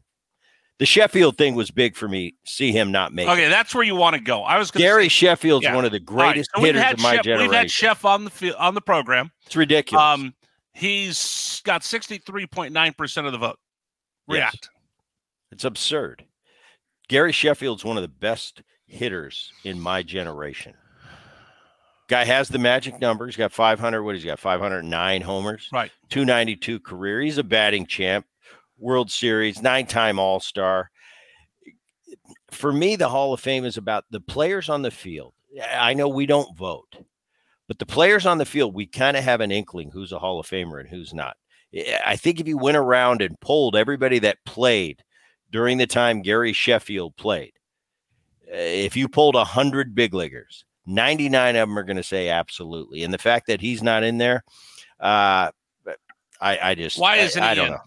The 0.79 0.87
Sheffield 0.87 1.37
thing 1.37 1.55
was 1.57 1.71
big 1.71 1.95
for 1.95 2.09
me. 2.09 2.37
See 2.47 2.73
him 2.73 2.91
not 2.91 3.13
make 3.13 3.29
Okay, 3.29 3.45
it. 3.47 3.51
that's 3.51 3.75
where 3.75 3.85
you 3.85 3.95
want 3.95 4.17
to 4.17 4.23
go. 4.23 4.43
I 4.45 4.59
was 4.59 4.71
gonna 4.71 4.83
Gary 4.83 5.09
Sheffield's 5.09 5.65
Yeah. 5.65 5.75
one 5.75 5.85
of 5.85 5.93
the 5.93 6.03
All 6.09 6.17
right, 6.17 6.33
greatest 6.33 6.51
so 6.55 6.63
hitters 6.63 6.83
of 6.95 7.01
my 7.01 7.19
generation. 7.19 7.51
We've 7.51 7.59
had 7.59 7.67
Sheff 7.67 8.05
on 8.07 8.25
the 8.25 8.31
field, 8.31 8.57
on 8.57 8.75
the 8.75 8.81
program. 8.81 9.31
it's 9.45 9.55
ridiculous. 9.57 10.03
Um, 10.03 10.35
he's 10.73 11.61
got 11.65 11.85
sixty 11.85 12.17
three 12.19 12.47
point 12.47 12.73
nine 12.73 12.95
percent 12.95 13.27
of 13.27 13.33
the 13.35 13.39
vote. 13.39 13.59
Yes. 14.29 14.37
React. 14.37 14.71
It's 15.53 15.65
absurd. 15.65 16.25
Gary 17.09 17.33
Sheffield's 17.33 17.85
one 17.85 17.97
of 17.99 18.03
the 18.03 18.09
best 18.09 18.63
hitters 18.87 19.53
in 19.65 19.79
my 19.81 20.03
generation. 20.03 20.73
Guy 22.11 22.25
has 22.25 22.49
the 22.49 22.59
magic 22.59 23.01
number. 23.01 23.25
He's 23.25 23.37
got 23.37 23.53
500. 23.53 24.03
What 24.03 24.17
he's 24.17 24.25
got? 24.25 24.41
509 24.41 25.23
homers, 25.23 25.69
Right. 25.73 25.93
292 26.09 26.81
career. 26.81 27.21
He's 27.21 27.39
a 27.39 27.45
batting 27.45 27.87
champ, 27.87 28.27
World 28.79 29.13
Series, 29.13 29.63
nine-time 29.63 30.19
All-Star. 30.19 30.91
For 32.51 32.73
me, 32.73 32.97
the 32.97 33.09
Hall 33.11 33.33
of 33.33 33.39
Fame 33.39 33.65
is 33.65 33.77
about 33.77 34.07
the 34.11 34.19
players 34.21 34.69
on 34.69 34.83
the 34.83 34.91
field. 34.91 35.35
I 35.73 35.95
know 35.95 36.09
we 36.09 36.27
don't 36.27 36.57
vote, 36.59 36.97
but 37.69 37.79
the 37.79 37.87
players 37.87 38.27
on 38.27 38.39
the 38.39 38.45
field, 38.45 38.75
we 38.75 38.87
kind 38.87 39.17
of 39.17 39.23
have 39.23 39.41
an 39.41 39.53
inkling 39.53 39.93
who's 39.93 40.11
a 40.11 40.19
Hall 40.19 40.41
of 40.41 40.49
Famer 40.49 40.81
and 40.81 40.89
who's 40.89 41.15
not. 41.15 41.37
I 42.05 42.17
think 42.17 42.41
if 42.41 42.49
you 42.49 42.59
went 42.59 42.77
around 42.77 43.23
and 43.23 43.39
polled 43.39 43.77
everybody 43.77 44.19
that 44.19 44.45
played 44.45 45.05
during 45.53 45.79
the 45.79 45.87
time 45.87 46.23
Gary 46.23 46.53
Sheffield 46.53 47.17
played, 47.17 47.53
uh, 48.53 48.57
if 48.57 48.97
you 48.97 49.09
polled 49.09 49.37
100 49.37 49.95
big 49.95 50.13
leaguers, 50.13 50.65
99 50.87 51.57
of 51.57 51.69
them 51.69 51.79
are 51.79 51.83
going 51.83 51.97
to 51.97 52.03
say 52.03 52.29
absolutely. 52.29 53.03
And 53.05 53.13
the 53.13 53.19
fact 53.19 53.47
that 53.47 53.61
he's 53.61 53.83
not 53.83 54.03
in 54.03 54.19
there, 54.19 54.45
uh, 54.99 55.51
I, 56.41 56.59
I 56.63 56.75
just, 56.75 56.99
Why 56.99 57.17
isn't 57.17 57.43
I, 57.43 57.51
he 57.51 57.55
don't 57.57 57.67
in? 57.67 57.73
know. 57.73 57.81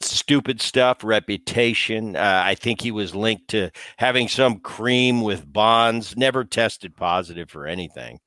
Stupid 0.00 0.60
stuff, 0.62 1.02
reputation. 1.02 2.14
Uh, 2.14 2.42
I 2.44 2.54
think 2.54 2.80
he 2.80 2.92
was 2.92 3.14
linked 3.14 3.48
to 3.48 3.70
having 3.96 4.28
some 4.28 4.60
cream 4.60 5.22
with 5.22 5.52
bonds, 5.52 6.16
never 6.16 6.44
tested 6.44 6.96
positive 6.96 7.50
for 7.50 7.66
anything, 7.66 8.20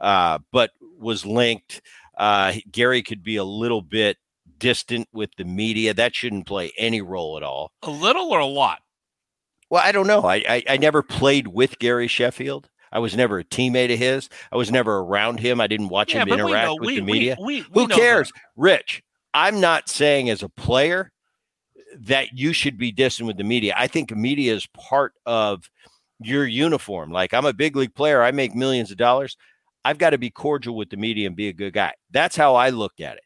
uh, 0.00 0.38
but 0.52 0.70
was 0.98 1.26
linked. 1.26 1.82
Uh, 2.16 2.54
Gary 2.72 3.02
could 3.02 3.22
be 3.22 3.36
a 3.36 3.44
little 3.44 3.82
bit 3.82 4.16
distant 4.58 5.06
with 5.12 5.30
the 5.36 5.44
media. 5.44 5.92
That 5.92 6.14
shouldn't 6.14 6.46
play 6.46 6.72
any 6.78 7.02
role 7.02 7.36
at 7.36 7.42
all. 7.42 7.72
A 7.82 7.90
little 7.90 8.30
or 8.30 8.40
a 8.40 8.46
lot. 8.46 8.80
Well, 9.70 9.82
I 9.84 9.92
don't 9.92 10.06
know. 10.06 10.22
I, 10.22 10.36
I 10.48 10.62
I 10.70 10.76
never 10.78 11.02
played 11.02 11.48
with 11.48 11.78
Gary 11.78 12.08
Sheffield. 12.08 12.68
I 12.90 13.00
was 13.00 13.14
never 13.16 13.38
a 13.38 13.44
teammate 13.44 13.92
of 13.92 13.98
his. 13.98 14.28
I 14.50 14.56
was 14.56 14.70
never 14.70 14.98
around 14.98 15.40
him. 15.40 15.60
I 15.60 15.66
didn't 15.66 15.88
watch 15.88 16.14
Yeah, 16.14 16.22
him 16.22 16.28
interact 16.28 16.80
with 16.80 16.86
We, 16.88 16.96
the 16.96 17.02
media. 17.02 17.36
we, 17.40 17.62
we 17.72 17.82
Who 17.82 17.88
cares? 17.88 18.32
that. 18.32 18.40
Rich, 18.56 19.02
I'm 19.34 19.60
not 19.60 19.88
saying 19.90 20.30
as 20.30 20.42
a 20.42 20.48
player 20.48 21.12
that 22.00 22.32
you 22.32 22.52
should 22.52 22.78
be 22.78 22.92
distant 22.92 23.26
with 23.26 23.36
the 23.36 23.44
media. 23.44 23.74
I 23.76 23.88
think 23.88 24.10
media 24.16 24.54
is 24.54 24.66
part 24.68 25.12
of 25.26 25.68
your 26.20 26.46
uniform. 26.46 27.10
Like 27.12 27.34
I'm 27.34 27.44
a 27.46 27.52
big 27.52 27.76
league 27.76 27.94
player, 27.94 28.22
I 28.22 28.30
make 28.30 28.54
millions 28.54 28.90
of 28.90 28.96
dollars. 28.96 29.36
I've 29.84 29.98
got 29.98 30.10
to 30.10 30.18
be 30.18 30.30
cordial 30.30 30.76
with 30.76 30.90
the 30.90 30.96
media 30.96 31.26
and 31.26 31.36
be 31.36 31.48
a 31.48 31.52
good 31.52 31.72
guy. 31.72 31.92
That's 32.10 32.36
how 32.36 32.54
I 32.56 32.70
look 32.70 33.00
at 33.00 33.16
it. 33.16 33.22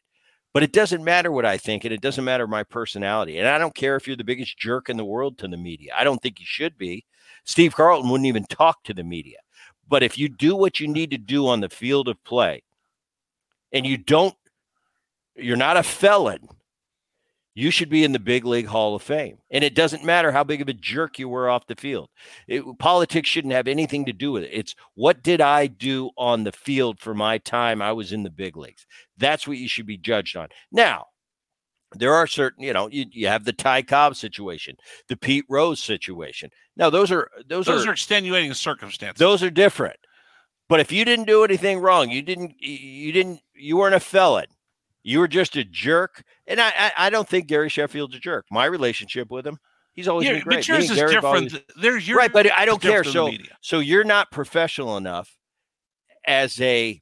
But 0.53 0.63
it 0.63 0.71
doesn't 0.71 1.03
matter 1.03 1.31
what 1.31 1.45
I 1.45 1.57
think, 1.57 1.83
and 1.83 1.93
it 1.93 2.01
doesn't 2.01 2.23
matter 2.23 2.47
my 2.47 2.63
personality. 2.63 3.39
And 3.39 3.47
I 3.47 3.57
don't 3.57 3.73
care 3.73 3.95
if 3.95 4.07
you're 4.07 4.15
the 4.15 4.23
biggest 4.23 4.57
jerk 4.57 4.87
in 4.87 4.97
the 4.97 5.05
world 5.05 5.37
to 5.39 5.47
the 5.47 5.57
media. 5.57 5.93
I 5.97 6.03
don't 6.03 6.21
think 6.21 6.39
you 6.39 6.45
should 6.47 6.77
be. 6.77 7.05
Steve 7.43 7.75
Carlton 7.75 8.09
wouldn't 8.09 8.27
even 8.27 8.45
talk 8.45 8.83
to 8.83 8.93
the 8.93 9.03
media. 9.03 9.39
But 9.87 10.03
if 10.03 10.17
you 10.17 10.29
do 10.29 10.55
what 10.55 10.79
you 10.79 10.87
need 10.87 11.11
to 11.11 11.17
do 11.17 11.47
on 11.47 11.59
the 11.59 11.69
field 11.69 12.07
of 12.07 12.23
play, 12.23 12.61
and 13.71 13.85
you 13.85 13.97
don't, 13.97 14.35
you're 15.35 15.57
not 15.57 15.77
a 15.77 15.83
felon, 15.83 16.47
you 17.55 17.69
should 17.71 17.89
be 17.89 18.03
in 18.03 18.11
the 18.13 18.19
big 18.19 18.45
league 18.45 18.67
hall 18.67 18.95
of 18.95 19.01
fame. 19.01 19.37
And 19.51 19.63
it 19.63 19.75
doesn't 19.75 20.03
matter 20.03 20.31
how 20.31 20.43
big 20.43 20.61
of 20.61 20.67
a 20.67 20.73
jerk 20.73 21.19
you 21.19 21.29
were 21.29 21.49
off 21.49 21.67
the 21.67 21.75
field. 21.75 22.09
It, 22.47 22.63
politics 22.79 23.29
shouldn't 23.29 23.53
have 23.53 23.67
anything 23.67 24.05
to 24.05 24.13
do 24.13 24.31
with 24.31 24.43
it. 24.43 24.51
It's 24.51 24.75
what 24.95 25.21
did 25.23 25.39
I 25.41 25.67
do 25.67 26.09
on 26.17 26.43
the 26.43 26.51
field 26.51 26.99
for 26.99 27.13
my 27.13 27.37
time 27.37 27.81
I 27.81 27.91
was 27.91 28.11
in 28.11 28.23
the 28.23 28.29
big 28.31 28.57
leagues? 28.57 28.85
That's 29.17 29.47
what 29.47 29.57
you 29.57 29.67
should 29.67 29.85
be 29.85 29.97
judged 29.97 30.35
on. 30.35 30.47
Now, 30.71 31.05
there 31.95 32.13
are 32.13 32.25
certain, 32.25 32.63
you 32.63 32.73
know, 32.73 32.89
you, 32.89 33.05
you 33.11 33.27
have 33.27 33.45
the 33.45 33.53
Ty 33.53 33.83
Cobb 33.83 34.15
situation, 34.15 34.75
the 35.07 35.15
Pete 35.17 35.45
Rose 35.47 35.79
situation. 35.79 36.49
Now, 36.75 36.89
those 36.89 37.11
are 37.11 37.29
those, 37.47 37.67
Those 37.67 37.85
are, 37.85 37.89
are 37.89 37.93
extenuating 37.93 38.53
circumstances. 38.55 39.19
those 39.19 39.43
are 39.43 39.51
different. 39.51 39.97
But 40.69 40.79
if 40.79 40.91
you 40.91 41.05
didn't 41.05 41.25
do 41.25 41.43
anything 41.43 41.79
wrong, 41.79 42.09
you 42.09 42.23
didn't 42.23 42.55
you 42.59 43.11
didn't 43.11 43.41
you 43.53 43.77
weren't 43.77 43.93
a 43.93 43.99
felon. 43.99 44.45
You 45.03 45.19
were 45.19 45.27
just 45.27 45.55
a 45.55 45.63
jerk. 45.63 46.23
And 46.47 46.59
I 46.61 46.69
I, 46.77 46.91
I 46.97 47.09
don't 47.09 47.27
think 47.27 47.47
Gary 47.47 47.69
Sheffield's 47.69 48.15
a 48.15 48.19
jerk. 48.19 48.45
My 48.51 48.65
relationship 48.65 49.29
with 49.31 49.45
him, 49.45 49.57
he's 49.93 50.07
always 50.07 50.27
Yeah, 50.27 50.33
been 50.35 50.43
great. 50.43 50.55
but 50.57 50.67
yours 50.67 50.89
is 50.89 50.95
Gary 50.95 51.13
different. 51.13 51.25
always- 51.53 51.57
There's 51.81 52.07
your 52.07 52.17
right, 52.17 52.31
but 52.31 52.51
I 52.57 52.65
don't 52.65 52.81
care. 52.81 53.03
So 53.03 53.29
so 53.61 53.79
you're 53.79 54.03
not 54.03 54.31
professional 54.31 54.97
enough 54.97 55.35
as 56.25 56.59
a 56.61 56.99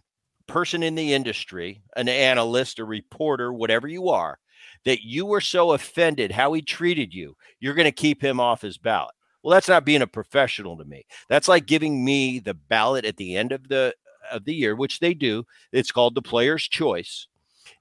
person 0.47 0.83
in 0.83 0.95
the 0.95 1.13
industry, 1.13 1.81
an 1.95 2.09
analyst, 2.09 2.79
a 2.79 2.85
reporter, 2.85 3.53
whatever 3.53 3.87
you 3.87 4.09
are, 4.09 4.37
that 4.85 5.01
you 5.03 5.25
were 5.25 5.41
so 5.41 5.71
offended 5.71 6.31
how 6.31 6.51
he 6.53 6.61
treated 6.61 7.13
you, 7.13 7.35
you're 7.59 7.73
going 7.75 7.85
to 7.85 7.91
keep 7.91 8.21
him 8.21 8.39
off 8.39 8.61
his 8.61 8.77
ballot. 8.77 9.13
Well, 9.43 9.53
that's 9.53 9.69
not 9.69 9.85
being 9.85 10.01
a 10.01 10.07
professional 10.07 10.77
to 10.77 10.85
me. 10.85 11.05
That's 11.29 11.47
like 11.47 11.65
giving 11.67 12.03
me 12.03 12.39
the 12.39 12.53
ballot 12.53 13.05
at 13.05 13.17
the 13.17 13.35
end 13.37 13.51
of 13.51 13.69
the 13.69 13.93
of 14.31 14.45
the 14.45 14.53
year, 14.53 14.75
which 14.75 14.99
they 14.99 15.13
do. 15.13 15.45
It's 15.71 15.91
called 15.91 16.15
the 16.15 16.21
player's 16.21 16.67
choice. 16.67 17.27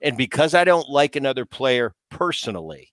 And 0.02 0.16
because 0.16 0.54
I 0.54 0.64
don't 0.64 0.88
like 0.88 1.16
another 1.16 1.44
player 1.44 1.94
personally, 2.10 2.92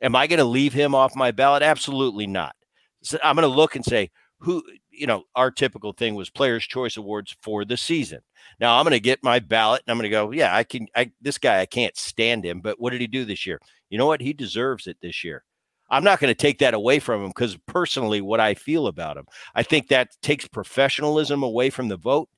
am 0.00 0.14
I 0.14 0.26
going 0.26 0.38
to 0.38 0.44
leave 0.44 0.72
him 0.72 0.94
off 0.94 1.16
my 1.16 1.30
ballot? 1.30 1.62
Absolutely 1.62 2.26
not. 2.26 2.54
So 3.02 3.18
I'm 3.22 3.36
going 3.36 3.48
to 3.48 3.54
look 3.54 3.76
and 3.76 3.84
say, 3.84 4.10
who, 4.40 4.62
you 4.90 5.06
know, 5.06 5.24
our 5.34 5.50
typical 5.50 5.92
thing 5.92 6.14
was 6.14 6.30
players' 6.30 6.64
choice 6.64 6.96
awards 6.96 7.36
for 7.42 7.64
the 7.64 7.76
season. 7.76 8.20
Now 8.60 8.78
I'm 8.78 8.84
going 8.84 8.92
to 8.92 9.00
get 9.00 9.22
my 9.22 9.38
ballot 9.40 9.82
and 9.86 9.90
I'm 9.90 9.98
going 9.98 10.04
to 10.04 10.10
go, 10.10 10.30
yeah, 10.30 10.54
I 10.54 10.64
can, 10.64 10.86
I, 10.94 11.10
this 11.20 11.38
guy, 11.38 11.60
I 11.60 11.66
can't 11.66 11.96
stand 11.96 12.44
him, 12.44 12.60
but 12.60 12.80
what 12.80 12.90
did 12.90 13.00
he 13.00 13.06
do 13.06 13.24
this 13.24 13.46
year? 13.46 13.60
You 13.90 13.98
know 13.98 14.06
what? 14.06 14.20
He 14.20 14.32
deserves 14.32 14.86
it 14.86 14.98
this 15.02 15.24
year. 15.24 15.44
I'm 15.90 16.04
not 16.04 16.20
going 16.20 16.30
to 16.30 16.34
take 16.34 16.58
that 16.58 16.74
away 16.74 16.98
from 16.98 17.22
him 17.22 17.28
because 17.28 17.56
personally, 17.66 18.20
what 18.20 18.40
I 18.40 18.54
feel 18.54 18.86
about 18.86 19.16
him, 19.16 19.24
I 19.54 19.62
think 19.62 19.88
that 19.88 20.10
takes 20.22 20.46
professionalism 20.46 21.42
away 21.42 21.70
from 21.70 21.88
the 21.88 21.96
vote. 21.96 22.28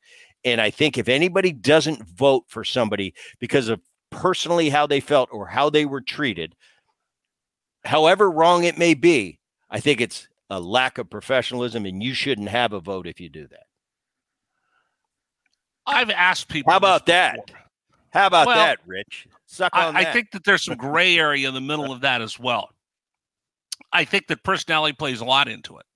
And 0.44 0.60
I 0.60 0.70
think 0.70 0.96
if 0.96 1.08
anybody 1.08 1.52
doesn't 1.52 2.08
vote 2.08 2.44
for 2.48 2.64
somebody 2.64 3.12
because 3.40 3.68
of 3.68 3.80
personally 4.10 4.68
how 4.68 4.86
they 4.86 5.00
felt 5.00 5.28
or 5.32 5.46
how 5.46 5.70
they 5.70 5.84
were 5.84 6.00
treated, 6.00 6.54
however 7.84 8.30
wrong 8.30 8.64
it 8.64 8.78
may 8.78 8.94
be, 8.94 9.38
I 9.70 9.80
think 9.80 10.00
it's 10.00 10.28
a 10.50 10.60
lack 10.60 10.98
of 10.98 11.08
professionalism 11.08 11.86
and 11.86 12.02
you 12.02 12.14
shouldn't 12.14 12.48
have 12.48 12.72
a 12.72 12.80
vote 12.80 13.06
if 13.06 13.20
you 13.20 13.28
do 13.28 13.46
that. 13.48 13.66
I've 15.86 16.10
asked 16.10 16.48
people. 16.48 16.70
How 16.70 16.76
about 16.76 17.06
that? 17.06 17.50
How 18.10 18.26
about 18.26 18.46
Well, 18.46 18.56
that, 18.56 18.78
Rich? 18.86 19.28
Suck 19.46 19.74
on 19.74 19.96
I, 19.96 20.00
I 20.00 20.04
think 20.12 20.32
that 20.32 20.44
there's 20.44 20.64
some 20.64 20.76
gray 20.76 21.16
area 21.18 21.48
in 21.48 21.54
the 21.54 21.60
middle 21.60 21.92
of 21.92 22.00
that 22.00 22.22
as 22.22 22.38
well. 22.38 22.70
I 23.92 24.04
think 24.04 24.26
that 24.28 24.42
personality 24.42 24.94
plays 24.94 25.20
a 25.20 25.24
lot 25.24 25.48
into 25.48 25.78
it. 25.78 25.86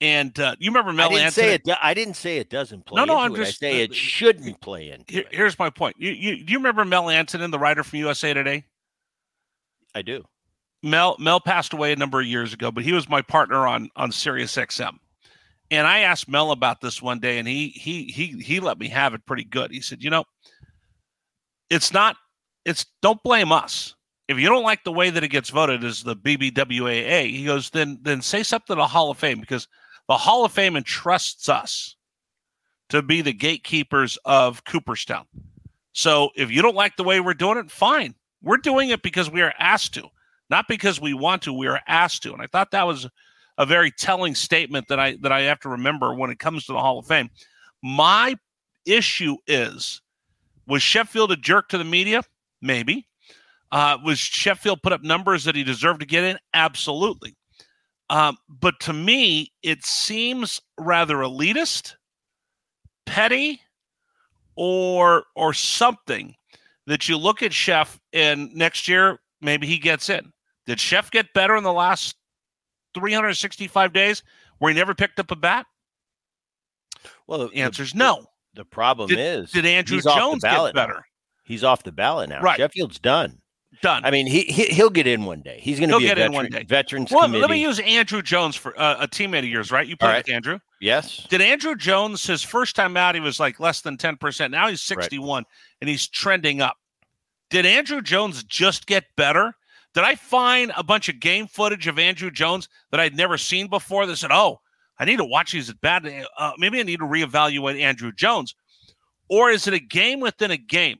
And 0.00 0.38
uh, 0.38 0.56
you 0.58 0.70
remember 0.70 0.90
I 0.90 0.94
Mel 0.94 1.08
didn't 1.10 1.24
Anthony? 1.26 1.46
say 1.46 1.54
it. 1.54 1.64
do- 1.64 1.72
I 1.80 1.94
didn't 1.94 2.14
say 2.14 2.36
it 2.38 2.50
doesn't 2.50 2.84
play. 2.84 2.98
No, 2.98 3.04
no, 3.06 3.18
I'm 3.18 3.32
it. 3.34 3.38
just, 3.38 3.62
I 3.62 3.66
say 3.66 3.80
uh, 3.80 3.84
it 3.84 3.94
shouldn't 3.94 4.60
play 4.60 4.90
into 4.90 5.12
Here- 5.12 5.22
it. 5.22 5.34
here's 5.34 5.58
my 5.58 5.70
point. 5.70 5.96
You, 5.98 6.10
you, 6.10 6.44
do 6.44 6.52
you 6.52 6.58
remember 6.58 6.84
Mel 6.84 7.04
Antonen, 7.04 7.50
the 7.50 7.58
writer 7.58 7.82
from 7.82 7.98
USA 8.00 8.34
Today? 8.34 8.64
I 9.94 10.02
do. 10.02 10.24
Mel 10.82 11.16
Mel 11.18 11.40
passed 11.40 11.72
away 11.72 11.92
a 11.92 11.96
number 11.96 12.20
of 12.20 12.26
years 12.26 12.52
ago, 12.52 12.70
but 12.70 12.84
he 12.84 12.92
was 12.92 13.08
my 13.08 13.22
partner 13.22 13.66
on 13.66 13.88
on 13.96 14.12
Sirius 14.12 14.54
XM. 14.56 14.98
And 15.70 15.86
I 15.86 16.00
asked 16.00 16.28
Mel 16.28 16.50
about 16.52 16.80
this 16.82 17.00
one 17.00 17.18
day, 17.18 17.38
and 17.38 17.48
he 17.48 17.68
he 17.70 18.04
he 18.04 18.26
he 18.42 18.60
let 18.60 18.78
me 18.78 18.88
have 18.88 19.14
it 19.14 19.24
pretty 19.26 19.44
good. 19.44 19.70
He 19.72 19.80
said, 19.80 20.04
you 20.04 20.10
know, 20.10 20.24
it's 21.70 21.92
not 21.92 22.16
it's 22.66 22.84
don't 23.00 23.22
blame 23.22 23.50
us. 23.50 23.94
If 24.28 24.38
you 24.38 24.48
don't 24.48 24.64
like 24.64 24.84
the 24.84 24.92
way 24.92 25.08
that 25.10 25.24
it 25.24 25.28
gets 25.28 25.50
voted 25.50 25.82
as 25.84 26.02
the 26.02 26.16
BBWAA, 26.16 27.30
he 27.30 27.44
goes, 27.46 27.70
then 27.70 27.98
then 28.02 28.20
say 28.20 28.42
something 28.42 28.76
to 28.76 28.84
Hall 28.84 29.10
of 29.10 29.18
Fame 29.18 29.40
because 29.40 29.66
the 30.08 30.16
Hall 30.16 30.44
of 30.44 30.52
Fame 30.52 30.76
entrusts 30.76 31.48
us 31.48 31.96
to 32.88 33.02
be 33.02 33.20
the 33.20 33.32
gatekeepers 33.32 34.18
of 34.24 34.64
Cooperstown. 34.64 35.26
So 35.92 36.30
if 36.36 36.50
you 36.50 36.62
don't 36.62 36.76
like 36.76 36.96
the 36.96 37.04
way 37.04 37.20
we're 37.20 37.34
doing 37.34 37.58
it, 37.58 37.70
fine. 37.70 38.14
We're 38.42 38.58
doing 38.58 38.90
it 38.90 39.02
because 39.02 39.30
we 39.30 39.42
are 39.42 39.54
asked 39.58 39.94
to, 39.94 40.08
not 40.50 40.68
because 40.68 41.00
we 41.00 41.14
want 41.14 41.42
to. 41.42 41.52
We 41.52 41.66
are 41.66 41.80
asked 41.88 42.22
to. 42.24 42.32
And 42.32 42.42
I 42.42 42.46
thought 42.46 42.70
that 42.70 42.86
was 42.86 43.08
a 43.58 43.66
very 43.66 43.90
telling 43.90 44.34
statement 44.34 44.88
that 44.88 45.00
I 45.00 45.16
that 45.22 45.32
I 45.32 45.42
have 45.42 45.60
to 45.60 45.68
remember 45.70 46.14
when 46.14 46.30
it 46.30 46.38
comes 46.38 46.66
to 46.66 46.72
the 46.72 46.78
Hall 46.78 46.98
of 46.98 47.06
Fame. 47.06 47.30
My 47.82 48.36
issue 48.84 49.36
is 49.46 50.02
was 50.66 50.82
Sheffield 50.82 51.32
a 51.32 51.36
jerk 51.36 51.68
to 51.70 51.78
the 51.78 51.84
media? 51.84 52.22
Maybe. 52.60 53.06
Uh, 53.72 53.98
was 54.04 54.18
Sheffield 54.18 54.82
put 54.82 54.92
up 54.92 55.02
numbers 55.02 55.44
that 55.44 55.54
he 55.54 55.64
deserved 55.64 56.00
to 56.00 56.06
get 56.06 56.24
in? 56.24 56.38
Absolutely. 56.54 57.34
Um, 58.08 58.36
but 58.48 58.78
to 58.80 58.92
me, 58.92 59.52
it 59.62 59.84
seems 59.84 60.60
rather 60.78 61.16
elitist, 61.16 61.94
petty, 63.04 63.60
or 64.54 65.24
or 65.34 65.52
something 65.52 66.34
that 66.86 67.08
you 67.08 67.16
look 67.16 67.42
at 67.42 67.50
Sheff 67.50 67.98
and 68.12 68.52
next 68.54 68.86
year 68.88 69.18
maybe 69.40 69.66
he 69.66 69.78
gets 69.78 70.08
in. 70.08 70.32
Did 70.66 70.78
Sheff 70.78 71.10
get 71.10 71.32
better 71.34 71.56
in 71.56 71.64
the 71.64 71.72
last 71.72 72.16
365 72.94 73.92
days 73.92 74.22
where 74.58 74.72
he 74.72 74.78
never 74.78 74.94
picked 74.94 75.18
up 75.20 75.30
a 75.30 75.36
bat? 75.36 75.66
Well, 77.26 77.48
the 77.48 77.56
answer's 77.56 77.92
the- 77.92 77.98
no. 77.98 78.26
The 78.54 78.64
problem 78.64 79.08
Did, 79.10 79.18
is, 79.18 79.50
did 79.52 79.66
Andruw 79.66 79.90
he's 79.90 80.06
off 80.06 80.14
the 80.14 80.20
Jones 80.20 80.42
get 80.42 80.52
now. 80.52 80.72
better? 80.72 81.06
He's 81.44 81.62
off 81.62 81.82
the 81.82 81.92
ballot 81.92 82.30
now. 82.30 82.40
Right. 82.40 82.56
Sheffield's 82.56 82.98
done. 82.98 83.42
Done. 83.82 84.04
I 84.04 84.10
mean, 84.10 84.26
he, 84.26 84.42
he 84.42 84.66
he'll 84.66 84.90
get 84.90 85.06
in 85.06 85.24
one 85.24 85.42
day. 85.42 85.58
He's 85.60 85.78
going 85.78 85.90
to 85.90 85.98
be 85.98 86.06
a 86.06 86.08
get 86.08 86.18
in 86.18 86.32
veteran, 86.32 86.34
one 86.34 86.50
day. 86.50 86.64
veterans 86.64 87.10
well, 87.10 87.24
committee. 87.24 87.40
let 87.40 87.50
me 87.50 87.60
use 87.60 87.78
Andruw 87.78 88.22
Jones 88.22 88.56
for 88.56 88.78
uh, 88.80 88.96
a 89.00 89.08
teammate 89.08 89.40
of 89.40 89.44
yours, 89.46 89.70
right? 89.70 89.86
You 89.86 89.96
played 89.96 90.08
right. 90.08 90.26
with 90.26 90.44
Andruw. 90.44 90.60
yes. 90.80 91.26
Did 91.28 91.40
Andruw 91.40 91.76
Jones 91.76 92.26
his 92.26 92.42
first 92.42 92.76
time 92.76 92.96
out? 92.96 93.14
He 93.14 93.20
was 93.20 93.38
like 93.40 93.60
less 93.60 93.80
than 93.80 93.96
ten 93.96 94.16
percent. 94.16 94.50
Now 94.50 94.68
he's 94.68 94.82
sixty-one, 94.82 95.44
and 95.80 95.90
he's 95.90 96.08
trending 96.08 96.60
up. 96.60 96.76
Did 97.50 97.64
Andruw 97.64 98.02
Jones 98.02 98.44
just 98.44 98.86
get 98.86 99.04
better? 99.16 99.54
Did 99.94 100.04
I 100.04 100.14
find 100.14 100.72
a 100.76 100.82
bunch 100.82 101.08
of 101.08 101.20
game 101.20 101.46
footage 101.46 101.86
of 101.86 101.96
Andruw 101.96 102.32
Jones 102.32 102.68
that 102.90 103.00
I'd 103.00 103.16
never 103.16 103.38
seen 103.38 103.68
before? 103.68 104.06
That 104.06 104.16
said, 104.16 104.32
"Oh, 104.32 104.60
I 104.98 105.04
need 105.04 105.18
to 105.18 105.24
watch 105.24 105.52
these 105.52 105.70
at 105.70 105.80
bat. 105.80 106.04
Uh, 106.38 106.52
maybe 106.58 106.80
I 106.80 106.82
need 106.82 106.98
to 107.00 107.06
reevaluate 107.06 107.80
Andruw 107.80 108.14
Jones," 108.14 108.54
or 109.28 109.50
is 109.50 109.66
it 109.66 109.74
a 109.74 109.78
game 109.78 110.20
within 110.20 110.50
a 110.50 110.56
game? 110.56 110.98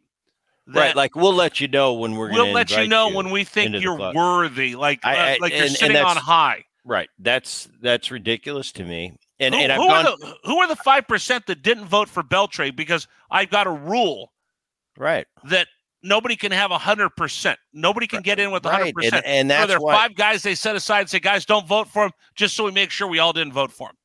Right. 0.69 0.97
Like 0.97 1.15
we'll 1.15 1.35
let 1.35 1.61
you 1.61 1.69
know 1.69 1.95
when 1.95 2.17
we're. 2.17 2.31
we'll 2.33 2.53
let 2.53 2.71
you 2.77 2.89
know 2.89 3.11
when 3.11 3.31
we 3.31 3.45
think 3.45 3.81
you're 3.81 4.13
worthy, 4.13 4.75
like 4.75 5.05
I- 5.05 5.17
uh, 5.17 5.21
I- 5.35 5.39
like 5.41 5.53
you're 5.53 5.61
and- 5.63 5.69
and 5.71 5.77
sitting 5.77 5.97
on 5.97 6.17
high. 6.17 6.65
Right. 6.85 7.09
That's 7.19 7.69
that's 7.81 8.11
ridiculous 8.11 8.73
to 8.73 8.85
me. 8.85 9.17
And 9.39 9.55
who, 9.55 9.61
and 9.61 9.73
I've 9.73 9.79
who 9.81 9.89
gone 9.89 10.07
are 10.07 10.17
the 10.17 10.37
who 10.45 10.59
are 10.59 10.69
the 10.69 10.77
five 10.77 11.07
percent 11.07 11.47
that 11.47 11.63
didn't 11.63 11.87
vote 11.87 12.09
for 12.09 12.23
Beltre? 12.23 12.75
Because 12.75 13.07
I've 13.31 13.51
got 13.51 13.67
a 13.67 13.71
rule 13.71 14.33
right. 14.97 15.27
that 15.45 15.69
nobody 16.03 16.37
can 16.37 16.53
have 16.53 16.71
a 16.71 16.79
hundred 16.79 17.11
percent. 17.11 17.59
Nobody 17.73 18.07
can 18.07 18.23
get 18.23 18.39
in 18.41 18.51
with 18.51 18.65
Right, 18.65 18.75
hundred 18.75 18.95
percent. 18.95 19.25
and 19.27 19.51
that's 19.51 19.69
there 19.69 19.79
why- 19.81 19.95
five 19.95 20.15
guys 20.15 20.43
they 20.43 20.55
set 20.55 20.75
aside 20.75 21.01
and 21.01 21.11
say, 21.11 21.21
guys, 21.21 21.45
don't 21.45 21.67
vote 21.67 21.89
for 21.89 22.07
him, 22.07 22.13
just 22.35 22.55
so 22.57 22.65
we 22.65 22.71
make 22.71 22.91
sure 22.91 23.07
we 23.09 23.19
all 23.19 23.33
didn't 23.33 23.53
vote 23.53 23.73
for 23.73 23.91
him. 23.91 23.97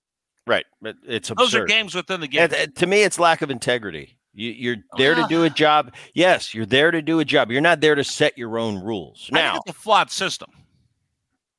Right. 0.47 0.65
But 0.81 0.95
it's 1.07 1.29
absurd. 1.29 1.43
Those 1.45 1.55
are 1.55 1.65
games 1.65 1.95
within 1.95 2.19
the 2.19 2.27
game. 2.27 2.49
And 2.53 2.75
to 2.75 2.87
me, 2.87 3.03
it's 3.03 3.19
lack 3.19 3.41
of 3.41 3.51
integrity. 3.51 4.17
You, 4.33 4.51
you're 4.51 4.75
oh, 4.93 4.97
there 4.97 5.15
to 5.15 5.25
do 5.27 5.43
a 5.43 5.49
job. 5.49 5.93
Yes, 6.13 6.53
you're 6.53 6.65
there 6.65 6.91
to 6.91 7.01
do 7.01 7.19
a 7.19 7.25
job. 7.25 7.51
You're 7.51 7.61
not 7.61 7.81
there 7.81 7.95
to 7.95 8.03
set 8.03 8.37
your 8.37 8.57
own 8.57 8.81
rules. 8.81 9.29
Now, 9.31 9.57
it's 9.65 9.69
a 9.69 9.73
flawed 9.79 10.09
system. 10.09 10.49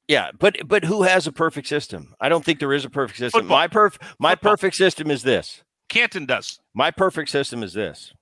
yeah, 0.09 0.31
but 0.39 0.57
but 0.67 0.85
who 0.85 1.03
has 1.03 1.27
a 1.27 1.33
perfect 1.33 1.69
system? 1.69 2.15
I 2.21 2.29
don't 2.29 2.45
think 2.45 2.59
there 2.61 2.73
is 2.73 2.85
a 2.85 2.91
perfect 2.91 3.19
system. 3.19 3.43
Football. 3.43 3.59
My 3.59 3.69
perf 3.69 3.97
my 4.19 4.31
Football. 4.33 4.53
perfect 4.53 4.77
system 4.77 5.11
is 5.11 5.23
this. 5.23 5.63
Canton 5.89 6.25
does. 6.27 6.61
My 6.75 6.91
perfect 6.91 7.29
system 7.31 7.63
is 7.63 7.75
this. 7.75 8.15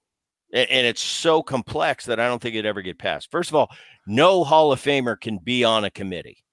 A- 0.52 0.70
And 0.72 0.84
it's 0.86 1.00
so 1.02 1.42
complex 1.42 2.04
that 2.06 2.18
I 2.18 2.26
don't 2.26 2.42
think 2.42 2.54
it'd 2.56 2.66
ever 2.66 2.82
get 2.82 2.98
passed. 2.98 3.30
First 3.30 3.50
of 3.50 3.54
all, 3.54 3.70
no 4.06 4.42
Hall 4.42 4.72
of 4.72 4.80
Famer 4.82 5.18
can 5.20 5.38
be 5.38 5.62
on 5.62 5.84
a 5.84 5.90
committee 5.90 6.44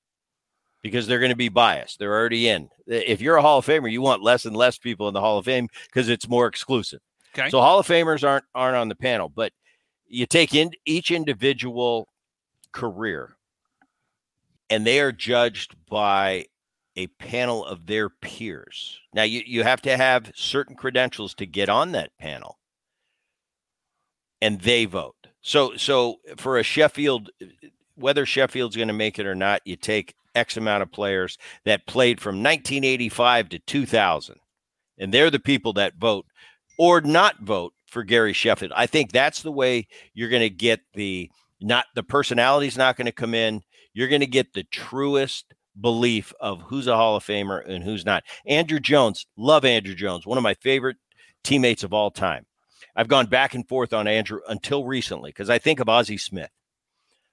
because 0.84 1.08
they're 1.08 1.18
going 1.20 1.32
to 1.32 1.36
be 1.36 1.50
biased. 1.50 1.98
They're 1.98 2.14
already 2.14 2.48
in. 2.50 2.70
If 2.86 3.22
you're 3.22 3.38
a 3.38 3.41
Hall 3.41 3.58
of 3.58 3.66
Famer, 3.66 3.91
you 3.91 4.02
want 4.04 4.22
less 4.22 4.45
and 4.45 4.56
less 4.56 4.78
people 4.78 5.08
in 5.08 5.16
the 5.16 5.20
Hall 5.20 5.39
of 5.39 5.45
Fame 5.45 5.68
because 5.88 6.10
it's 6.10 6.30
more 6.30 6.45
exclusive. 6.45 7.00
Okay. 7.38 7.49
So 7.49 7.61
Hall 7.61 7.79
of 7.79 7.88
Famers 7.88 8.27
aren't 8.27 8.45
aren't 8.55 8.77
on 8.77 8.89
the 8.89 8.95
panel, 8.95 9.29
but 9.29 9.51
you 10.07 10.25
take 10.25 10.55
in 10.55 10.71
each 10.85 11.11
individual 11.11 12.07
career 12.71 13.35
and 14.69 14.85
they 14.85 14.99
are 14.99 15.11
judged 15.11 15.75
by 15.89 16.45
a 16.95 17.07
panel 17.07 17.63
of 17.65 17.85
their 17.85 18.09
peers. 18.09 18.99
Now 19.13 19.23
you, 19.23 19.43
you 19.45 19.63
have 19.63 19.81
to 19.83 19.95
have 19.95 20.31
certain 20.35 20.75
credentials 20.75 21.33
to 21.35 21.45
get 21.45 21.69
on 21.69 21.91
that 21.91 22.11
panel. 22.19 22.57
And 24.41 24.61
they 24.61 24.85
vote. 24.85 25.15
So 25.41 25.75
so 25.77 26.17
for 26.38 26.57
a 26.57 26.63
Sheffield 26.63 27.29
whether 27.95 28.25
Sheffield's 28.25 28.75
going 28.75 28.89
to 28.89 28.93
make 28.93 29.17
it 29.17 29.25
or 29.25 29.35
not, 29.35 29.61
you 29.65 29.75
take 29.75 30.13
X 30.35 30.55
amount 30.55 30.83
of 30.83 30.91
players 30.91 31.38
that 31.65 31.88
played 31.88 32.21
from 32.21 32.35
1985 32.35 33.49
to 33.49 33.59
2000. 33.59 34.35
And 34.99 35.13
they're 35.13 35.31
the 35.31 35.39
people 35.39 35.73
that 35.73 35.95
vote 35.95 36.25
or 36.78 37.01
not 37.01 37.41
vote 37.41 37.73
for 37.88 38.03
Gary 38.03 38.34
Sheffield. 38.34 38.71
I 38.75 38.86
think 38.86 39.11
that's 39.11 39.41
the 39.41 39.51
way 39.51 39.88
you're 40.13 40.30
going 40.30 40.41
to 40.41 40.49
get 40.49 40.82
the 40.93 41.30
not 41.59 41.86
the 41.95 42.03
personality's 42.03 42.78
not 42.78 42.97
going 42.97 43.05
to 43.05 43.11
come 43.11 43.34
in. 43.34 43.61
You're 43.93 44.09
going 44.09 44.21
to 44.21 44.28
get 44.28 44.53
the 44.53 44.63
truest 44.65 45.53
belief 45.80 46.34
of 46.39 46.61
who's 46.61 46.88
a 46.88 46.95
Hall 46.95 47.15
of 47.15 47.23
Famer 47.23 47.67
and 47.67 47.84
who's 47.84 48.05
not. 48.05 48.23
Andruw 48.47 48.82
Jones, 48.82 49.25
love 49.38 49.63
Andruw 49.63 49.95
Jones, 49.95 50.25
one 50.25 50.38
of 50.38 50.43
my 50.43 50.53
favorite 50.55 50.97
teammates 51.43 51.84
of 51.84 51.93
all 51.93 52.11
time. 52.11 52.45
I've 52.95 53.07
gone 53.07 53.28
back 53.28 53.53
and 53.53 53.67
forth 53.67 53.93
on 53.93 54.05
Andruw 54.05 54.39
until 54.47 54.86
recently 54.86 55.30
because 55.30 55.49
I 55.49 55.59
think 55.59 55.80
of 55.80 55.89
Ozzie 55.89 56.17
Smith. 56.17 56.49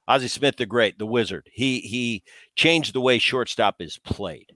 Ozzie 0.06 0.28
Smith, 0.28 0.56
the 0.56 0.66
great, 0.66 0.98
the 0.98 1.06
wizard. 1.06 1.48
He 1.52 1.80
he 1.80 2.22
changed 2.56 2.94
the 2.94 3.00
way 3.00 3.18
shortstop 3.18 3.76
is 3.80 3.98
played. 3.98 4.52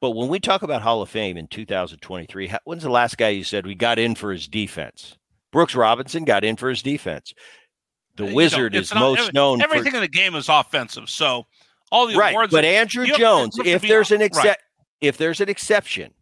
But 0.00 0.10
when 0.12 0.28
we 0.28 0.40
talk 0.40 0.62
about 0.62 0.82
Hall 0.82 1.02
of 1.02 1.10
Fame 1.10 1.36
in 1.36 1.46
2023, 1.46 2.52
when's 2.64 2.82
the 2.82 2.90
last 2.90 3.18
guy 3.18 3.28
you 3.30 3.44
said 3.44 3.66
we 3.66 3.74
got 3.74 3.98
in 3.98 4.14
for 4.14 4.32
his 4.32 4.48
defense? 4.48 5.16
Brooks 5.52 5.74
Robinson 5.74 6.24
got 6.24 6.42
in 6.44 6.56
for 6.56 6.70
his 6.70 6.82
defense. 6.82 7.34
The 8.16 8.24
uh, 8.24 8.28
You 8.28 8.34
wizard 8.34 8.74
is 8.74 8.92
not- 8.94 9.00
most 9.00 9.18
every- 9.20 9.32
known 9.32 9.60
Everything 9.62 9.90
for 9.92 9.96
in 9.98 10.02
the 10.02 10.08
game 10.08 10.34
is 10.34 10.48
offensive. 10.48 11.10
So 11.10 11.46
all 11.92 12.06
the 12.06 12.16
right. 12.16 12.30
awards. 12.32 12.52
But 12.52 12.64
Andruw 12.64 13.06
you 13.06 13.16
Jones, 13.16 13.58
if 13.64 13.82
there's 13.82 14.10
an 14.10 14.20
right. 14.20 14.26
except, 14.26 14.62
if 15.00 15.16
there's 15.18 15.40
an 15.40 15.48
exception, 15.48 16.14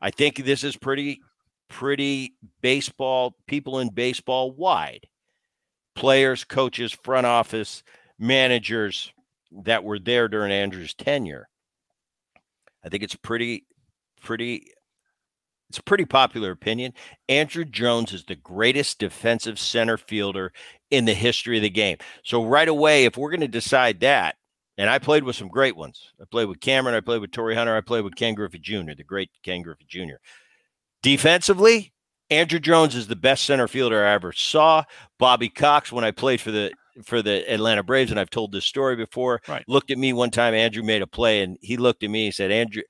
I 0.00 0.10
think 0.10 0.44
this 0.44 0.64
is 0.64 0.76
pretty, 0.76 1.20
pretty 1.68 2.34
baseball 2.62 3.36
people 3.46 3.78
in 3.80 3.88
baseball 3.90 4.52
wide, 4.52 5.06
players, 5.94 6.44
coaches, 6.44 6.92
front 6.92 7.26
office, 7.26 7.82
managers 8.18 9.12
that 9.64 9.84
were 9.84 9.98
there 9.98 10.28
during 10.28 10.50
Andruw's 10.50 10.94
tenure. 10.94 11.48
I 12.84 12.88
think 12.88 13.02
it's 13.02 13.16
pretty, 13.16 13.66
pretty. 14.22 14.72
It's 15.70 15.78
a 15.78 15.82
pretty 15.82 16.04
popular 16.04 16.50
opinion. 16.50 16.92
Andruw 17.30 17.68
Jones 17.70 18.12
is 18.12 18.24
the 18.24 18.36
greatest 18.36 18.98
defensive 18.98 19.58
center 19.58 19.96
fielder 19.96 20.52
in 20.90 21.06
the 21.06 21.14
history 21.14 21.56
of 21.56 21.62
the 21.62 21.70
game. 21.70 21.96
So 22.24 22.44
right 22.44 22.68
away, 22.68 23.06
if 23.06 23.16
we're 23.16 23.30
going 23.30 23.40
to 23.40 23.48
decide 23.48 24.00
that, 24.00 24.36
and 24.76 24.90
I 24.90 24.98
played 24.98 25.24
with 25.24 25.36
some 25.36 25.48
great 25.48 25.76
ones. 25.76 26.12
I 26.20 26.24
played 26.30 26.48
with 26.48 26.60
Cameron. 26.60 26.94
I 26.94 27.00
played 27.00 27.20
with 27.20 27.30
Torii 27.30 27.54
Hunter. 27.54 27.76
I 27.76 27.80
played 27.80 28.04
with 28.04 28.16
Ken 28.16 28.34
Griffey 28.34 28.58
Jr., 28.58 28.92
the 28.96 29.04
great 29.04 29.30
Ken 29.42 29.62
Griffey 29.62 29.86
Jr. 29.88 30.16
Defensively, 31.02 31.92
Andruw 32.30 32.60
Jones 32.60 32.94
is 32.94 33.08
the 33.08 33.16
best 33.16 33.44
center 33.44 33.68
fielder 33.68 34.04
I 34.04 34.12
ever 34.12 34.32
saw. 34.32 34.84
Bobby 35.18 35.50
Cox, 35.50 35.92
when 35.92 36.04
I 36.04 36.10
played 36.10 36.40
for 36.40 36.50
the 36.50 36.72
for 37.04 37.22
the 37.22 37.50
Atlanta 37.52 37.82
Braves, 37.82 38.10
and 38.10 38.20
I've 38.20 38.30
told 38.30 38.52
this 38.52 38.64
story 38.64 38.96
before, 38.96 39.40
Right. 39.48 39.64
looked 39.68 39.90
at 39.90 39.98
me 39.98 40.12
one 40.12 40.30
time. 40.30 40.54
Andruw 40.54 40.84
made 40.84 41.02
a 41.02 41.06
play, 41.06 41.42
and 41.42 41.56
he 41.60 41.76
looked 41.76 42.02
at 42.02 42.10
me 42.10 42.26
and 42.26 42.34
said, 42.34 42.50
"Andruw, 42.50 42.82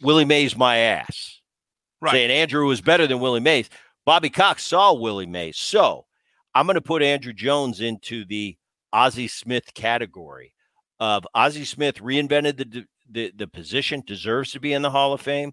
Willie 0.00 0.24
Mays 0.24 0.56
my 0.56 0.76
ass," 0.78 1.40
Right. 2.00 2.12
saying 2.12 2.30
Andruw 2.48 2.66
was 2.66 2.80
better 2.80 3.06
than 3.06 3.20
Willie 3.20 3.40
Mays. 3.40 3.70
Bobby 4.04 4.30
Cox 4.30 4.64
saw 4.64 4.92
Willie 4.92 5.26
Mays, 5.26 5.56
so 5.56 6.06
I'm 6.54 6.66
going 6.66 6.74
to 6.74 6.80
put 6.80 7.02
Andruw 7.02 7.34
Jones 7.34 7.80
into 7.80 8.24
the 8.24 8.56
Ozzie 8.92 9.28
Smith 9.28 9.72
category 9.74 10.54
of 11.00 11.26
Ozzie 11.34 11.64
Smith 11.64 11.96
reinvented 11.96 12.56
the 12.56 12.86
the 13.10 13.32
the 13.36 13.46
position, 13.46 14.02
deserves 14.06 14.50
to 14.52 14.60
be 14.60 14.72
in 14.72 14.82
the 14.82 14.90
Hall 14.90 15.12
of 15.12 15.20
Fame. 15.20 15.52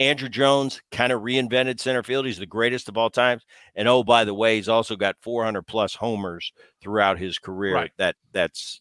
Andruw 0.00 0.30
Jones 0.30 0.80
kind 0.90 1.12
of 1.12 1.20
reinvented 1.22 1.78
center 1.78 2.02
field. 2.02 2.24
He's 2.24 2.38
the 2.38 2.46
greatest 2.46 2.88
of 2.88 2.96
all 2.96 3.10
times. 3.10 3.44
And 3.74 3.86
oh, 3.86 4.02
by 4.02 4.24
the 4.24 4.34
way, 4.34 4.56
he's 4.56 4.68
also 4.68 4.96
got 4.96 5.16
400 5.20 5.62
plus 5.62 5.94
homers 5.94 6.52
throughout 6.80 7.18
his 7.18 7.38
career. 7.38 7.74
Right. 7.74 7.90
That 7.98 8.16
that's 8.32 8.80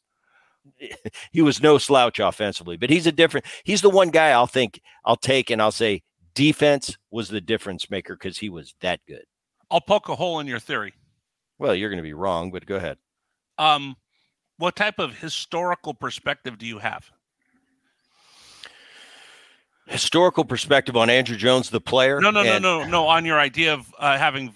he 1.32 1.42
was 1.42 1.62
no 1.62 1.78
slouch 1.78 2.20
offensively, 2.20 2.78
but 2.78 2.90
he's 2.90 3.06
a 3.06 3.12
different. 3.12 3.46
He's 3.64 3.82
the 3.82 3.90
one 3.90 4.10
guy 4.10 4.30
I'll 4.30 4.48
think 4.48 4.82
I'll 5.04 5.18
take 5.18 5.50
and 5.50 5.62
I'll 5.62 5.72
say 5.72 6.04
defense 6.34 6.98
was 7.12 7.28
the 7.28 7.42
difference 7.42 7.90
maker 7.90 8.16
because 8.16 8.38
he 8.38 8.50
was 8.50 8.74
that 8.80 9.02
good. 9.06 9.24
I'll 9.70 9.82
poke 9.82 10.10
a 10.10 10.16
hole 10.16 10.40
in 10.40 10.48
your 10.48 10.60
theory. 10.60 10.94
Well, 11.58 11.76
you're 11.76 11.90
going 11.90 11.98
to 11.98 12.04
be 12.04 12.14
wrong, 12.14 12.52
but 12.52 12.66
go 12.66 12.78
ahead. 12.78 12.98
Um, 13.58 13.98
what 14.58 14.78
type 14.78 15.00
of 15.00 15.18
historical 15.18 15.94
perspective 15.94 16.58
do 16.58 16.66
you 16.66 16.80
have? 16.80 17.12
Historical 19.90 20.46
perspective 20.46 20.96
on 20.96 21.08
Andruw 21.08 21.36
Jones, 21.38 21.70
the 21.70 21.82
player. 21.82 22.22
No, 22.22 22.30
no, 22.32 22.44
no, 22.44 22.54
and- 22.54 22.62
no, 22.64 22.84
no. 22.86 23.08
On 23.08 23.26
your 23.26 23.40
idea 23.40 23.74
of 23.74 23.92
uh, 23.98 24.18
having 24.18 24.54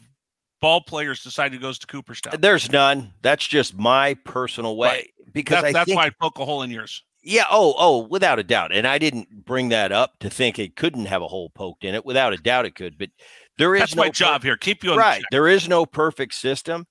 ball 0.62 0.82
players 0.82 1.24
decide 1.24 1.52
who 1.52 1.60
goes 1.60 1.80
to 1.80 1.88
Cooperstown. 1.88 2.36
There's 2.40 2.72
none. 2.72 3.14
That's 3.22 3.46
just 3.48 3.76
my 3.78 4.14
personal 4.26 4.78
way 4.78 4.88
Right. 4.90 5.10
because 5.34 5.62
That- 5.62 5.66
I 5.66 5.72
that's 5.74 5.86
think, 5.88 5.98
why 5.98 6.06
I 6.06 6.12
poke 6.22 6.38
a 6.40 6.46
hole 6.46 6.62
in 6.62 6.70
yours. 6.72 7.04
yeah. 7.24 7.46
Oh, 7.50 7.74
oh, 7.78 8.08
without 8.08 8.38
a 8.40 8.44
doubt. 8.44 8.72
And 8.74 8.86
I 8.88 8.98
didn't 9.00 9.44
bring 9.46 9.70
that 9.70 9.92
up 9.92 10.20
to 10.20 10.30
think 10.30 10.60
it 10.60 10.76
couldn't 10.76 11.06
have 11.08 11.22
a 11.24 11.28
hole 11.28 11.50
poked 11.50 11.84
in 11.84 11.96
it. 11.96 12.06
Without 12.06 12.32
a 12.34 12.38
doubt, 12.38 12.66
it 12.66 12.76
could. 12.76 12.98
But 13.00 13.10
there 13.58 13.74
is 13.76 13.82
That's 13.82 13.96
no 13.96 14.04
my 14.04 14.10
per- 14.10 14.14
job 14.14 14.44
here. 14.44 14.56
Keep 14.56 14.84
you 14.84 14.92
on 14.92 14.98
right. 15.00 15.20
check. 15.22 15.30
There 15.32 15.48
is 15.48 15.68
no 15.68 15.86
perfect 15.86 16.36
system. 16.36 16.86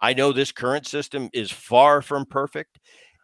I 0.00 0.12
know 0.12 0.32
this 0.32 0.52
current 0.52 0.86
system 0.86 1.30
is 1.32 1.50
far 1.50 2.02
from 2.02 2.26
perfect, 2.26 2.78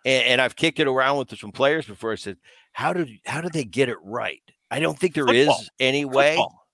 and, 0.06 0.24
and 0.24 0.40
I've 0.40 0.56
kicked 0.56 0.80
it 0.80 0.88
around 0.88 1.18
with 1.18 1.38
some 1.38 1.52
players 1.52 1.84
before. 1.86 2.12
I 2.12 2.14
said, 2.16 2.38
"How 2.72 2.94
did 2.94 3.10
how 3.26 3.42
did 3.42 3.52
they 3.52 3.64
get 3.64 3.90
it 3.90 3.98
right?" 4.02 4.40
I 4.72 4.80
don't 4.80 4.98
think 4.98 5.14
there 5.14 5.32
is 5.32 5.46
Football. 5.48 5.64
any 5.78 6.04
way. 6.06 6.36
Football. 6.36 6.66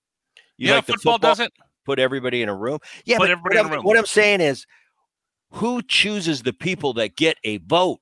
You 0.57 0.69
yeah, 0.69 0.75
like 0.75 0.85
the 0.85 0.93
football, 0.93 1.17
doesn't. 1.17 1.53
put 1.85 1.99
everybody 1.99 2.41
in 2.41 2.47
a 2.47 2.55
room. 2.55 2.79
Yeah, 3.03 3.17
Put 3.17 3.23
but 3.23 3.31
everybody 3.31 3.55
what, 3.57 3.59
in 3.59 3.65
a 3.65 3.67
I'm, 3.67 3.75
room. 3.75 3.83
what 3.83 3.97
I'm 3.97 4.05
saying 4.05 4.41
is, 4.41 4.65
who 5.51 5.81
chooses 5.81 6.43
the 6.43 6.53
people 6.53 6.93
that 6.93 7.17
get 7.17 7.37
a 7.43 7.57
vote? 7.57 7.99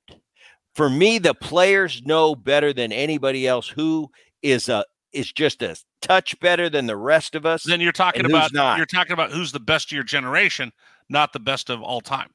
For 0.75 0.89
me, 0.89 1.17
the 1.17 1.33
players 1.33 2.03
know 2.03 2.35
better 2.35 2.73
than 2.73 2.91
anybody 2.91 3.47
else 3.47 3.67
who 3.67 4.09
is 4.43 4.69
a 4.69 4.85
is 5.13 5.31
just 5.31 5.63
a 5.63 5.75
touch 6.01 6.39
better 6.39 6.69
than 6.69 6.85
the 6.85 6.97
rest 6.97 7.33
of 7.33 7.45
us. 7.45 7.63
Then 7.63 7.81
you're 7.81 7.91
talking 7.91 8.25
about 8.25 8.51
you're 8.77 8.85
talking 8.85 9.13
about 9.13 9.31
who's 9.31 9.51
the 9.51 9.59
best 9.59 9.87
of 9.87 9.95
your 9.95 10.03
generation, 10.03 10.71
not 11.09 11.33
the 11.33 11.39
best 11.39 11.71
of 11.71 11.81
all 11.81 12.01
time. 12.01 12.29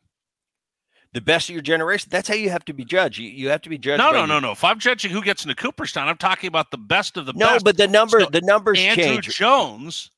The 1.15 1.21
best 1.21 1.49
of 1.51 1.55
your 1.55 1.63
generation. 1.63 2.09
That's 2.11 2.27
how 2.29 2.35
you 2.35 2.49
have 2.51 2.65
to 2.65 2.73
be 2.73 2.85
judged. 2.87 3.19
You, 3.19 3.29
you 3.29 3.49
have 3.51 3.61
to 3.63 3.69
be 3.69 3.77
judged. 3.77 3.99
No, 3.99 4.13
no, 4.13 4.19
your- 4.19 4.27
no, 4.27 4.41
no. 4.41 4.53
If 4.53 4.65
I'm 4.65 4.79
judging 4.79 5.11
who 5.11 5.23
gets 5.23 5.45
into 5.45 5.55
Cooperstown, 5.55 6.09
I'm 6.09 6.17
talking 6.17 6.49
about 6.49 6.71
the 6.71 6.79
best 6.79 7.17
of 7.19 7.27
the 7.27 7.35
No, 7.35 7.47
best. 7.49 7.65
No, 7.65 7.71
but 7.71 7.77
the 7.77 7.89
number 7.89 8.21
So, 8.21 8.27
the 8.31 8.41
numbers 8.41 8.79
Andruw 8.79 8.95
change. 8.97 9.37
Jones, 9.37 10.11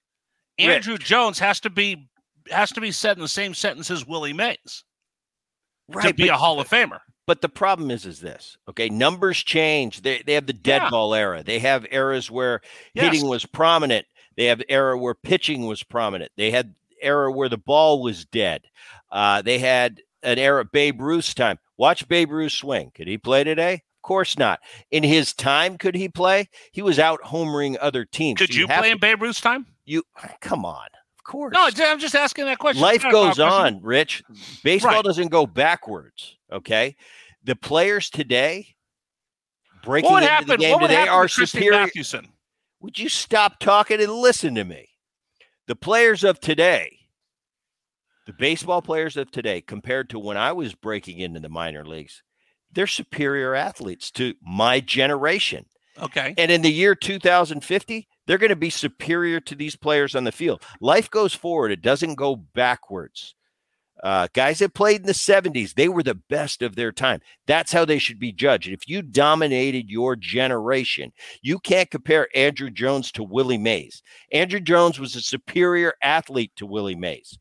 Rich. 0.60 0.84
Andruw 0.86 0.98
Jones 0.98 1.38
has 1.40 1.58
to 1.60 1.70
be 1.70 2.08
has 2.50 2.70
to 2.72 2.80
be 2.80 2.92
said 2.92 3.16
in 3.16 3.22
the 3.22 3.28
same 3.28 3.54
sentence 3.54 3.90
as 3.90 4.06
Willie 4.06 4.32
Mays 4.34 4.84
to 6.02 6.14
be 6.14 6.24
but, 6.28 6.34
a 6.34 6.36
Hall 6.36 6.60
of 6.60 6.68
Famer. 6.68 7.00
but 7.26 7.40
the 7.40 7.48
problem 7.48 7.90
is 7.90 8.06
is 8.06 8.20
this. 8.20 8.56
Okay, 8.68 8.88
numbers 8.88 9.42
change. 9.42 10.02
They 10.02 10.22
they 10.24 10.34
have 10.34 10.46
the 10.46 10.52
dead 10.52 10.82
Yeah. 10.82 10.90
ball 10.90 11.14
era. 11.14 11.42
They 11.42 11.58
have 11.58 11.86
eras 11.90 12.30
where 12.30 12.60
Yes. 12.94 13.12
hitting 13.12 13.28
was 13.28 13.44
prominent. 13.46 14.06
They 14.36 14.44
have 14.46 14.62
era 14.68 14.96
where 14.98 15.14
pitching 15.14 15.66
was 15.66 15.82
prominent. 15.82 16.30
They 16.36 16.50
had 16.52 16.74
era 17.00 17.30
where 17.32 17.48
the 17.48 17.58
ball 17.58 18.02
was 18.02 18.24
dead. 18.24 18.62
Uh, 19.10 19.42
they 19.42 19.58
had 19.58 20.00
an 20.24 20.38
era 20.38 20.64
Babe 20.64 21.00
Ruth's 21.00 21.34
time. 21.34 21.58
Watch 21.76 22.08
Babe 22.08 22.30
Ruth 22.30 22.52
swing. 22.52 22.90
Could 22.94 23.08
he 23.08 23.18
play 23.18 23.44
today? 23.44 23.74
Of 23.74 24.02
course 24.02 24.38
not. 24.38 24.60
In 24.90 25.02
his 25.02 25.32
time, 25.32 25.78
could 25.78 25.94
he 25.94 26.08
play? 26.08 26.48
He 26.72 26.82
was 26.82 26.98
out 26.98 27.20
homering 27.22 27.76
other 27.80 28.04
teams. 28.04 28.38
Could 28.38 28.54
you 28.54 28.66
have 28.66 28.78
play 28.80 28.88
to- 28.88 28.92
in 28.92 28.98
Babe 29.00 29.22
Ruth's 29.22 29.40
time? 29.40 29.66
You 29.84 30.02
come 30.40 30.64
on. 30.64 30.86
Of 31.18 31.24
course. 31.24 31.54
No, 31.54 31.68
I'm 31.86 31.98
just 31.98 32.14
asking 32.14 32.44
that 32.46 32.58
question. 32.58 32.82
Life 32.82 32.96
It's 32.96 33.04
not 33.04 33.10
a 33.10 33.12
goes 33.12 33.24
question. 33.36 33.44
on, 33.44 33.82
Rich. 33.82 34.22
Baseball 34.62 34.92
Right. 34.96 35.04
doesn't 35.04 35.28
go 35.28 35.46
backwards. 35.46 36.36
Okay. 36.52 36.96
The 37.44 37.56
players 37.56 38.10
today 38.10 38.74
breaking 39.82 40.10
What 40.10 40.22
into 40.22 40.32
happen? 40.32 40.48
the 40.48 40.56
game 40.58 40.72
What 40.80 40.88
today 40.88 41.06
are 41.08 41.28
to 41.28 41.46
superior. 41.46 41.80
Mathewson? 41.80 42.28
Would 42.80 42.98
you 42.98 43.08
stop 43.08 43.58
talking 43.60 44.00
and 44.02 44.12
listen 44.12 44.54
to 44.56 44.64
me? 44.64 44.90
The 45.66 45.76
players 45.76 46.24
of 46.24 46.40
today, 46.40 46.98
the 48.26 48.32
baseball 48.32 48.82
players 48.82 49.16
of 49.16 49.30
today, 49.30 49.60
compared 49.60 50.10
to 50.10 50.18
when 50.18 50.36
I 50.36 50.52
was 50.52 50.74
breaking 50.74 51.18
into 51.18 51.40
the 51.40 51.48
minor 51.48 51.84
leagues, 51.84 52.22
they're 52.72 52.86
superior 52.86 53.54
athletes 53.54 54.10
to 54.12 54.34
my 54.42 54.80
generation. 54.80 55.66
Okay. 56.00 56.34
And 56.36 56.50
in 56.50 56.62
the 56.62 56.72
year 56.72 56.94
2050, 56.94 58.08
they're 58.26 58.38
going 58.38 58.50
to 58.50 58.56
be 58.56 58.70
superior 58.70 59.40
to 59.40 59.54
these 59.54 59.76
players 59.76 60.14
on 60.14 60.24
the 60.24 60.32
field. 60.32 60.62
Life 60.80 61.10
goes 61.10 61.34
forward, 61.34 61.70
it 61.70 61.82
doesn't 61.82 62.16
go 62.16 62.36
backwards. 62.36 63.34
Uh, 64.02 64.28
guys 64.34 64.58
that 64.58 64.74
played 64.74 65.00
in 65.00 65.06
the 65.06 65.12
70s, 65.12 65.74
they 65.74 65.88
were 65.88 66.02
the 66.02 66.20
best 66.28 66.62
of 66.62 66.74
their 66.74 66.92
time. 66.92 67.20
That's 67.46 67.72
how 67.72 67.84
they 67.84 67.98
should 67.98 68.18
be 68.18 68.32
judged. 68.32 68.68
If 68.68 68.88
you 68.88 69.02
dominated 69.02 69.88
your 69.88 70.16
generation, 70.16 71.12
you 71.42 71.58
can't 71.58 71.90
compare 71.90 72.28
Andruw 72.34 72.72
Jones 72.72 73.12
to 73.12 73.22
Willie 73.22 73.56
Mays. 73.56 74.02
Andruw 74.32 74.62
Jones 74.62 74.98
was 74.98 75.14
a 75.14 75.22
superior 75.22 75.94
athlete 76.02 76.52
to 76.56 76.66
Willie 76.66 76.96
Mays. 76.96 77.38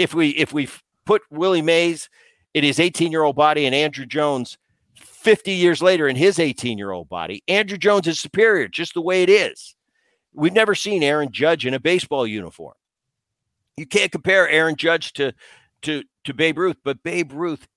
If 0.00 0.14
we 0.14 0.30
if 0.30 0.52
we 0.54 0.66
put 1.04 1.22
Willie 1.30 1.60
Mays 1.60 2.08
in 2.54 2.64
his 2.64 2.78
18-year-old 2.78 3.36
body 3.36 3.66
and 3.66 3.74
Andruw 3.74 4.08
Jones 4.08 4.56
50 4.96 5.52
years 5.52 5.82
later 5.82 6.08
in 6.08 6.16
his 6.16 6.38
18-year-old 6.38 7.10
body, 7.10 7.42
Andruw 7.48 7.78
Jones 7.78 8.06
is 8.06 8.18
superior, 8.18 8.66
just 8.66 8.94
the 8.94 9.02
way 9.02 9.22
it 9.22 9.28
is. 9.28 9.76
We've 10.32 10.54
never 10.54 10.74
seen 10.74 11.02
Aaron 11.02 11.30
Judge 11.30 11.66
in 11.66 11.74
a 11.74 11.80
baseball 11.80 12.26
uniform. 12.26 12.72
You 13.76 13.86
can't 13.86 14.10
compare 14.10 14.48
Aaron 14.48 14.76
Judge 14.76 15.12
to 15.14 15.34
to 15.82 16.02
to 16.24 16.32
Babe 16.32 16.56
Ruth, 16.56 16.78
but 16.82 17.02
Babe 17.02 17.32
Ruth 17.34 17.68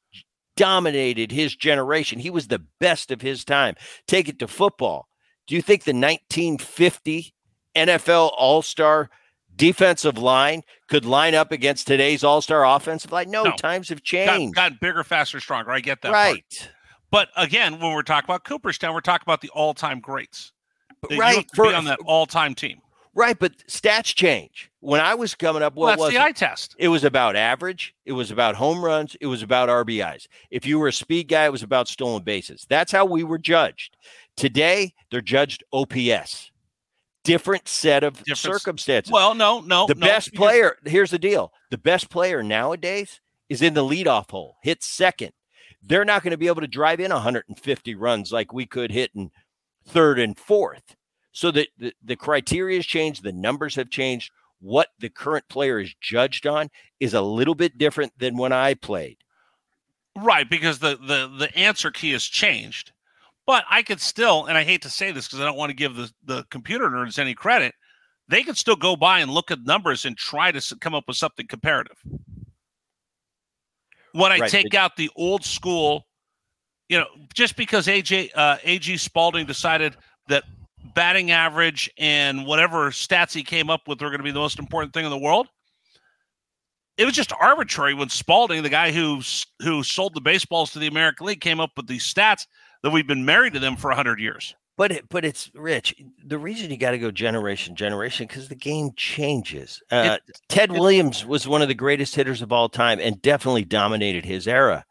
dominated 0.55 1.29
his 1.29 1.57
generation. 1.57 2.19
He 2.19 2.29
was 2.29 2.47
the 2.47 2.63
best 2.79 3.11
of 3.11 3.19
his 3.19 3.43
time. 3.43 3.75
Take 4.07 4.29
it 4.29 4.39
to 4.39 4.47
football. 4.47 5.09
Do 5.47 5.55
you 5.55 5.61
think 5.61 5.83
the 5.83 5.91
1950 5.91 7.33
NFL 7.75 8.31
All-Star 8.37 9.09
defensive 9.55 10.17
line 10.17 10.61
could 10.87 11.05
line 11.05 11.35
up 11.35 11.51
against 11.51 11.87
today's 11.87 12.23
All-Star 12.23 12.65
offensive 12.65 13.11
line? 13.11 13.29
No, 13.31 13.43
No. 13.43 13.51
times 13.55 13.89
have 13.89 13.99
Got, 13.99 14.05
changed. 14.05 14.55
gotten 14.55 14.77
bigger, 14.81 15.03
faster, 15.03 15.39
stronger. 15.39 15.71
I 15.71 15.79
get 15.79 16.01
that. 16.01 16.11
part. 16.13 16.33
right. 16.33 16.69
But 17.11 17.29
again, 17.37 17.79
when 17.79 17.93
we're 17.93 18.01
talking 18.03 18.25
about 18.25 18.43
Cooperstown, 18.43 18.93
we're 18.93 19.01
talking 19.01 19.23
about 19.25 19.41
the 19.41 19.49
all-time 19.49 19.99
greats. 19.99 20.51
That 21.03 21.11
You 21.11 21.19
right. 21.19 21.45
For- 21.55 21.67
be 21.69 21.73
on 21.73 21.85
that 21.85 21.99
all-time 22.05 22.55
team. 22.55 22.79
right, 23.13 23.37
but 23.37 23.55
stats 23.67 24.15
change. 24.15 24.71
When 24.79 24.99
I 24.99 25.13
was 25.13 25.35
coming 25.35 25.61
up, 25.61 25.75
Well, 25.75 25.83
what 25.83 25.91
that's 25.91 25.99
was 26.01 26.09
the 26.11 26.15
it? 26.17 26.21
eye 26.21 26.31
test. 26.31 26.75
It 26.79 26.87
was 26.87 27.03
about 27.03 27.35
average. 27.35 27.93
It 28.05 28.13
was 28.13 28.31
about 28.31 28.55
home 28.55 28.83
runs. 28.83 29.15
It 29.21 29.27
was 29.27 29.43
about 29.43 29.69
RBIs. 29.69 30.27
If 30.49 30.65
you 30.65 30.79
were 30.79 30.87
a 30.87 30.93
speed 30.93 31.27
guy, 31.27 31.45
it 31.45 31.51
was 31.51 31.61
about 31.61 31.87
stolen 31.87 32.23
bases. 32.23 32.65
That's 32.67 32.91
how 32.91 33.05
we 33.05 33.23
were 33.23 33.37
judged. 33.37 33.95
Today, 34.35 34.93
they're 35.11 35.21
judged 35.21 35.63
OPS. 35.71 36.49
Different 37.23 37.67
set 37.69 38.03
of 38.03 38.17
Different- 38.23 38.37
circumstances. 38.39 39.11
Well, 39.11 39.33
no, 39.33 39.61
no. 39.61 39.87
the 39.87 39.95
no, 39.95 40.05
best 40.07 40.31
because- 40.31 40.45
player, 40.45 40.77
here's 40.85 41.11
the 41.11 41.19
deal 41.19 41.53
the 41.69 41.77
best 41.77 42.09
player 42.09 42.43
nowadays 42.43 43.21
is 43.49 43.61
in 43.61 43.73
the 43.73 43.83
leadoff 43.83 44.29
hole, 44.31 44.57
hits 44.63 44.85
second. 44.87 45.31
they're 45.85 46.05
not 46.05 46.23
going 46.23 46.31
to 46.31 46.37
be 46.37 46.47
able 46.47 46.61
to 46.61 46.67
drive 46.67 46.99
in 47.01 47.11
150 47.11 47.95
runs 47.95 48.31
like 48.31 48.53
we 48.53 48.65
could 48.65 48.89
hit 48.91 49.11
in 49.15 49.29
third 49.85 50.17
and 50.17 50.39
fourth. 50.39 50.95
So 51.33 51.51
that 51.51 51.67
the, 51.77 51.93
the 52.01 52.15
criteria 52.15 52.77
has 52.77 52.85
changed, 52.85 53.21
the 53.23 53.33
numbers 53.33 53.75
have 53.75 53.89
changed. 53.89 54.31
What 54.61 54.89
the 54.99 55.09
current 55.09 55.49
player 55.49 55.79
is 55.81 55.93
judged 55.99 56.47
on 56.47 56.69
is 57.01 57.13
a 57.13 57.21
little 57.21 57.55
bit 57.55 57.77
different 57.77 58.13
than 58.17 58.37
when 58.37 58.53
I 58.53 58.75
played. 58.75 59.17
Right, 60.15 60.49
because 60.49 60.79
the 60.79 60.95
the 60.95 61.27
the 61.37 61.53
answer 61.57 61.91
key 61.91 62.11
has 62.11 62.23
changed. 62.23 62.92
But 63.45 63.65
I 63.69 63.83
could 63.83 63.99
still, 63.99 64.45
and 64.45 64.57
I 64.57 64.63
hate 64.63 64.81
to 64.83 64.89
say 64.89 65.11
this 65.11 65.27
because 65.27 65.41
I 65.41 65.45
don't 65.45 65.57
want 65.57 65.69
to 65.69 65.75
give 65.75 65.95
the, 65.95 66.11
the 66.23 66.45
computer 66.49 66.89
nerds 66.89 67.19
any 67.19 67.33
credit, 67.33 67.73
they 68.29 68.43
could 68.43 68.57
still 68.57 68.75
go 68.75 68.95
by 68.95 69.19
and 69.19 69.29
look 69.29 69.51
at 69.51 69.63
numbers 69.63 70.05
and 70.05 70.17
try 70.17 70.51
to 70.51 70.75
come 70.79 70.95
up 70.95 71.05
with 71.07 71.17
something 71.17 71.47
comparative. 71.47 71.97
When 74.13 74.31
I 74.31 74.39
Right, 74.39 74.51
take 74.51 74.73
out 74.75 74.95
the 74.95 75.09
old 75.15 75.43
school, 75.43 76.05
you 76.87 76.97
know, 76.97 77.07
just 77.33 77.57
because 77.57 77.87
AJ 77.87 78.29
uh, 78.35 78.57
AG 78.63 78.95
Spalding 78.97 79.45
decided 79.45 79.97
that 80.29 80.43
batting 80.93 81.31
average 81.31 81.89
and 81.97 82.45
whatever 82.45 82.91
stats 82.91 83.33
he 83.33 83.43
came 83.43 83.69
up 83.69 83.87
with 83.87 84.01
were 84.01 84.09
going 84.09 84.19
to 84.19 84.23
be 84.23 84.31
the 84.31 84.39
most 84.39 84.59
important 84.59 84.93
thing 84.93 85.03
in 85.03 85.11
the 85.11 85.17
world, 85.17 85.47
it 86.97 87.05
was 87.05 87.15
just 87.15 87.33
arbitrary 87.41 87.93
when 87.93 88.09
Spalding, 88.09 88.61
the 88.63 88.69
guy 88.69 88.91
who 88.91 89.21
who 89.61 89.83
sold 89.83 90.13
the 90.13 90.21
baseballs 90.21 90.71
to 90.71 90.79
the 90.79 90.87
American 90.87 91.25
League, 91.25 91.41
came 91.41 91.59
up 91.59 91.71
with 91.75 91.87
these 91.87 92.11
stats 92.11 92.45
that 92.83 92.91
we've 92.91 93.07
been 93.07 93.25
married 93.25 93.53
to 93.53 93.59
them 93.59 93.75
for 93.75 93.91
hundred 93.91 94.19
years. 94.19 94.55
But 94.75 94.91
it, 94.91 95.09
but 95.09 95.23
it's 95.23 95.51
rich. 95.53 95.93
The 96.25 96.37
reason 96.37 96.71
you 96.71 96.77
got 96.77 96.91
to 96.91 96.97
go 96.97 97.11
generation 97.11 97.75
generation 97.75 98.25
because 98.27 98.49
the 98.49 98.55
game 98.55 98.89
changes. 98.95 99.81
Uh, 99.91 100.17
Ted 100.49 100.71
Williams 100.71 101.25
was 101.25 101.47
one 101.47 101.61
of 101.61 101.67
the 101.67 101.75
greatest 101.75 102.15
hitters 102.15 102.41
of 102.41 102.51
all 102.51 102.69
time 102.69 102.99
and 102.99 103.21
definitely 103.21 103.65
dominated 103.65 104.25
his 104.25 104.47
era. 104.47 104.83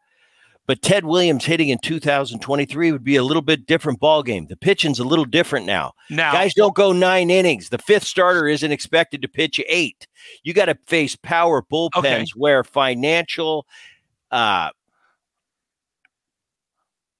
But 0.65 0.81
Ted 0.81 1.03
Williams 1.03 1.43
hitting 1.43 1.67
in 1.67 1.77
2023 1.79 2.93
would 2.93 3.03
be 3.03 3.17
a 3.17 3.23
little 3.23 3.41
bit 3.41 3.65
different 3.65 3.99
ball 3.99 4.23
game. 4.23 4.47
The 4.47 4.55
pitching's 4.55 4.99
a 4.99 5.03
little 5.03 5.25
different 5.25 5.65
now. 5.65 5.91
Now, 6.09 6.31
Guys 6.31 6.53
don't 6.53 6.73
go 6.73 6.93
nine 6.93 7.29
innings. 7.29 7.67
The 7.67 7.77
fifth 7.77 8.05
starter 8.05 8.47
isn't 8.47 8.71
expected 8.71 9.21
to 9.23 9.27
pitch 9.27 9.59
eight. 9.67 10.07
You 10.43 10.53
got 10.53 10.65
to 10.67 10.77
face 10.87 11.17
power 11.17 11.61
bullpens 11.61 11.97
Okay. 11.97 12.25
where 12.37 12.63
financial 12.63 13.67
uh, 14.31 14.69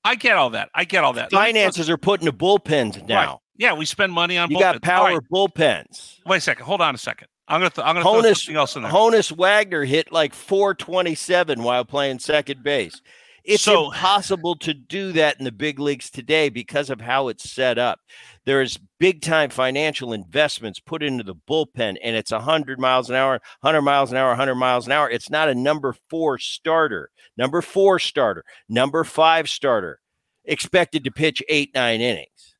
I 0.03 0.15
get 0.15 0.35
all 0.35 0.49
that. 0.51 0.69
I 0.75 0.83
get 0.85 1.03
all 1.03 1.13
that. 1.13 1.31
Finances 1.31 1.89
are 1.89 1.97
put 1.97 2.19
into 2.19 2.33
bullpens 2.33 3.07
now. 3.07 3.15
Right. 3.31 3.37
Yeah, 3.57 3.73
we 3.73 3.85
spend 3.85 4.11
money 4.11 4.37
on 4.37 4.49
You 4.49 4.57
bullpens. 4.57 4.59
got 4.59 4.81
power 4.81 5.07
right, 5.13 5.19
bullpens. 5.31 6.19
Wait 6.25 6.37
a 6.37 6.41
second. 6.41 6.65
Hold 6.65 6.81
on 6.81 6.95
a 6.95 6.97
second. 6.97 7.27
I'm 7.47 7.59
gonna 7.59 7.69
th- 7.69 7.85
I'm 7.85 7.95
gonna 7.95 8.03
throw 8.21 8.33
something 8.33 8.55
else 8.55 8.75
in 8.75 8.83
there. 8.83 8.91
Honus 8.91 9.31
Wagner 9.31 9.83
hit 9.83 10.11
like 10.11 10.33
427 10.33 11.61
while 11.61 11.85
playing 11.85 12.19
second 12.19 12.63
base. 12.63 13.01
It's 13.43 13.63
So- 13.63 13.87
impossible 13.91 14.55
to 14.57 14.73
do 14.73 15.11
that 15.13 15.37
in 15.37 15.43
the 15.43 15.51
big 15.51 15.77
leagues 15.79 16.09
today 16.09 16.47
because 16.49 16.89
of 16.89 17.01
how 17.01 17.27
it's 17.27 17.49
set 17.49 17.77
up. 17.77 17.99
There's 18.45 18.77
big 18.99 19.21
time 19.21 19.49
financial 19.49 20.13
investments 20.13 20.79
put 20.79 21.03
into 21.03 21.23
the 21.25 21.35
bullpen, 21.35 21.97
and 22.01 22.15
it's 22.15 22.31
100 22.31 22.79
miles 22.79 23.09
an 23.09 23.17
hour, 23.17 23.41
100 23.59 23.81
miles 23.81 24.11
an 24.11 24.17
hour, 24.17 24.29
100 24.29 24.55
miles 24.55 24.85
an 24.85 24.93
hour. 24.93 25.09
It's 25.09 25.29
not 25.29 25.49
a 25.49 25.55
number 25.55 25.93
four 26.09 26.37
starter, 26.37 27.11
number 27.37 27.61
four 27.61 27.99
starter, 27.99 28.45
number 28.69 29.03
five 29.03 29.49
starter, 29.49 29.99
expected 30.45 31.03
to 31.03 31.11
pitch 31.11 31.43
eight, 31.49 31.71
nine 31.75 31.99
innings. 31.99 32.55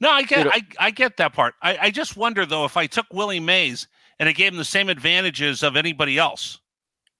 No, 0.00 0.10
I 0.10 0.22
get 0.22 0.38
You 0.38 0.44
know- 0.44 0.50
I, 0.54 0.62
I 0.86 0.90
get 0.92 1.16
that 1.16 1.32
part. 1.32 1.54
I, 1.62 1.76
I 1.78 1.90
just 1.90 2.16
wonder 2.16 2.46
though 2.46 2.64
if 2.64 2.76
I 2.76 2.86
took 2.86 3.06
Willie 3.12 3.40
Mays 3.40 3.88
and 4.20 4.28
it 4.28 4.34
gave 4.34 4.52
him 4.52 4.58
the 4.58 4.64
same 4.64 4.88
advantages 4.88 5.62
of 5.64 5.76
anybody 5.76 6.16
else 6.16 6.60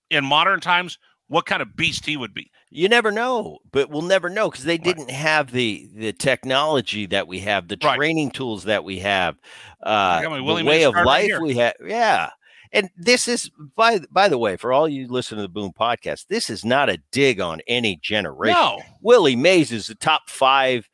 in 0.08 0.24
modern 0.24 0.60
times, 0.60 0.98
what 1.28 1.46
kind 1.46 1.62
of 1.62 1.76
beast 1.76 2.06
he 2.06 2.16
would 2.16 2.34
be. 2.34 2.50
You 2.72 2.88
never 2.88 3.10
know, 3.10 3.58
but 3.72 3.90
we'll 3.90 4.02
never 4.02 4.28
know 4.30 4.48
because 4.48 4.64
they 4.64 4.78
didn't 4.78 5.10
have 5.10 5.50
the 5.50 5.88
the 5.94 6.12
technology 6.12 7.06
that 7.06 7.26
we 7.26 7.40
have, 7.40 7.66
the 7.66 7.76
Right. 7.82 7.96
training 7.96 8.30
tools 8.30 8.64
that 8.64 8.84
we 8.84 9.00
have, 9.00 9.36
uh, 9.82 10.22
got 10.22 10.36
the 10.36 10.64
way 10.64 10.84
of 10.84 10.94
card 10.94 11.06
right 11.06 11.28
life 11.30 11.40
we 11.40 11.56
have. 11.56 11.74
Yeah, 11.84 12.30
and 12.72 12.88
this 12.96 13.26
is 13.26 13.50
by 13.76 13.98
by 14.12 14.28
the 14.28 14.38
way, 14.38 14.56
for 14.56 14.72
all 14.72 14.88
you 14.88 15.08
listen 15.08 15.36
to 15.36 15.42
the 15.42 15.48
Boone 15.48 15.72
podcast, 15.72 16.28
this 16.28 16.48
is 16.48 16.64
not 16.64 16.88
a 16.88 16.98
dig 17.10 17.40
on 17.40 17.60
any 17.66 17.96
generation. 17.96 18.54
No, 18.60 18.80
Willie 19.00 19.34
Mays 19.34 19.72
is 19.72 19.88
the 19.88 19.96
top 19.96 20.30
five 20.30 20.88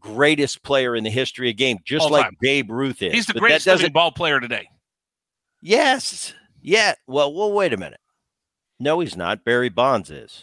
greatest 0.00 0.64
player 0.64 0.96
in 0.96 1.04
the 1.04 1.10
history 1.10 1.48
of 1.48 1.56
game, 1.56 1.78
just 1.84 2.06
All 2.06 2.10
like 2.10 2.24
time. 2.24 2.36
Babe 2.40 2.70
Ruth 2.72 3.00
is. 3.02 3.12
he's 3.12 3.26
the 3.26 3.34
But 3.34 3.40
greatest 3.40 3.68
living 3.68 3.92
ball 3.92 4.10
player 4.10 4.40
today. 4.40 4.66
Yes. 5.62 6.34
Yeah. 6.60 6.94
Well, 7.06 7.32
well, 7.32 7.52
wait 7.52 7.72
a 7.72 7.76
minute. 7.76 8.00
No, 8.80 8.98
he's 8.98 9.16
not. 9.16 9.44
Barry 9.44 9.68
Bonds 9.68 10.10
is. 10.10 10.42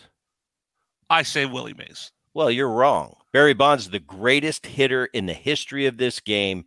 I 1.11 1.23
say 1.23 1.45
Willie 1.45 1.73
Mays. 1.73 2.11
Well, 2.33 2.49
you're 2.49 2.69
wrong. 2.69 3.15
Barry 3.33 3.53
Bonds 3.53 3.83
is 3.85 3.89
the 3.91 3.99
greatest 3.99 4.65
hitter 4.65 5.05
in 5.05 5.25
the 5.25 5.33
history 5.33 5.85
of 5.85 5.97
this 5.97 6.19
game. 6.19 6.65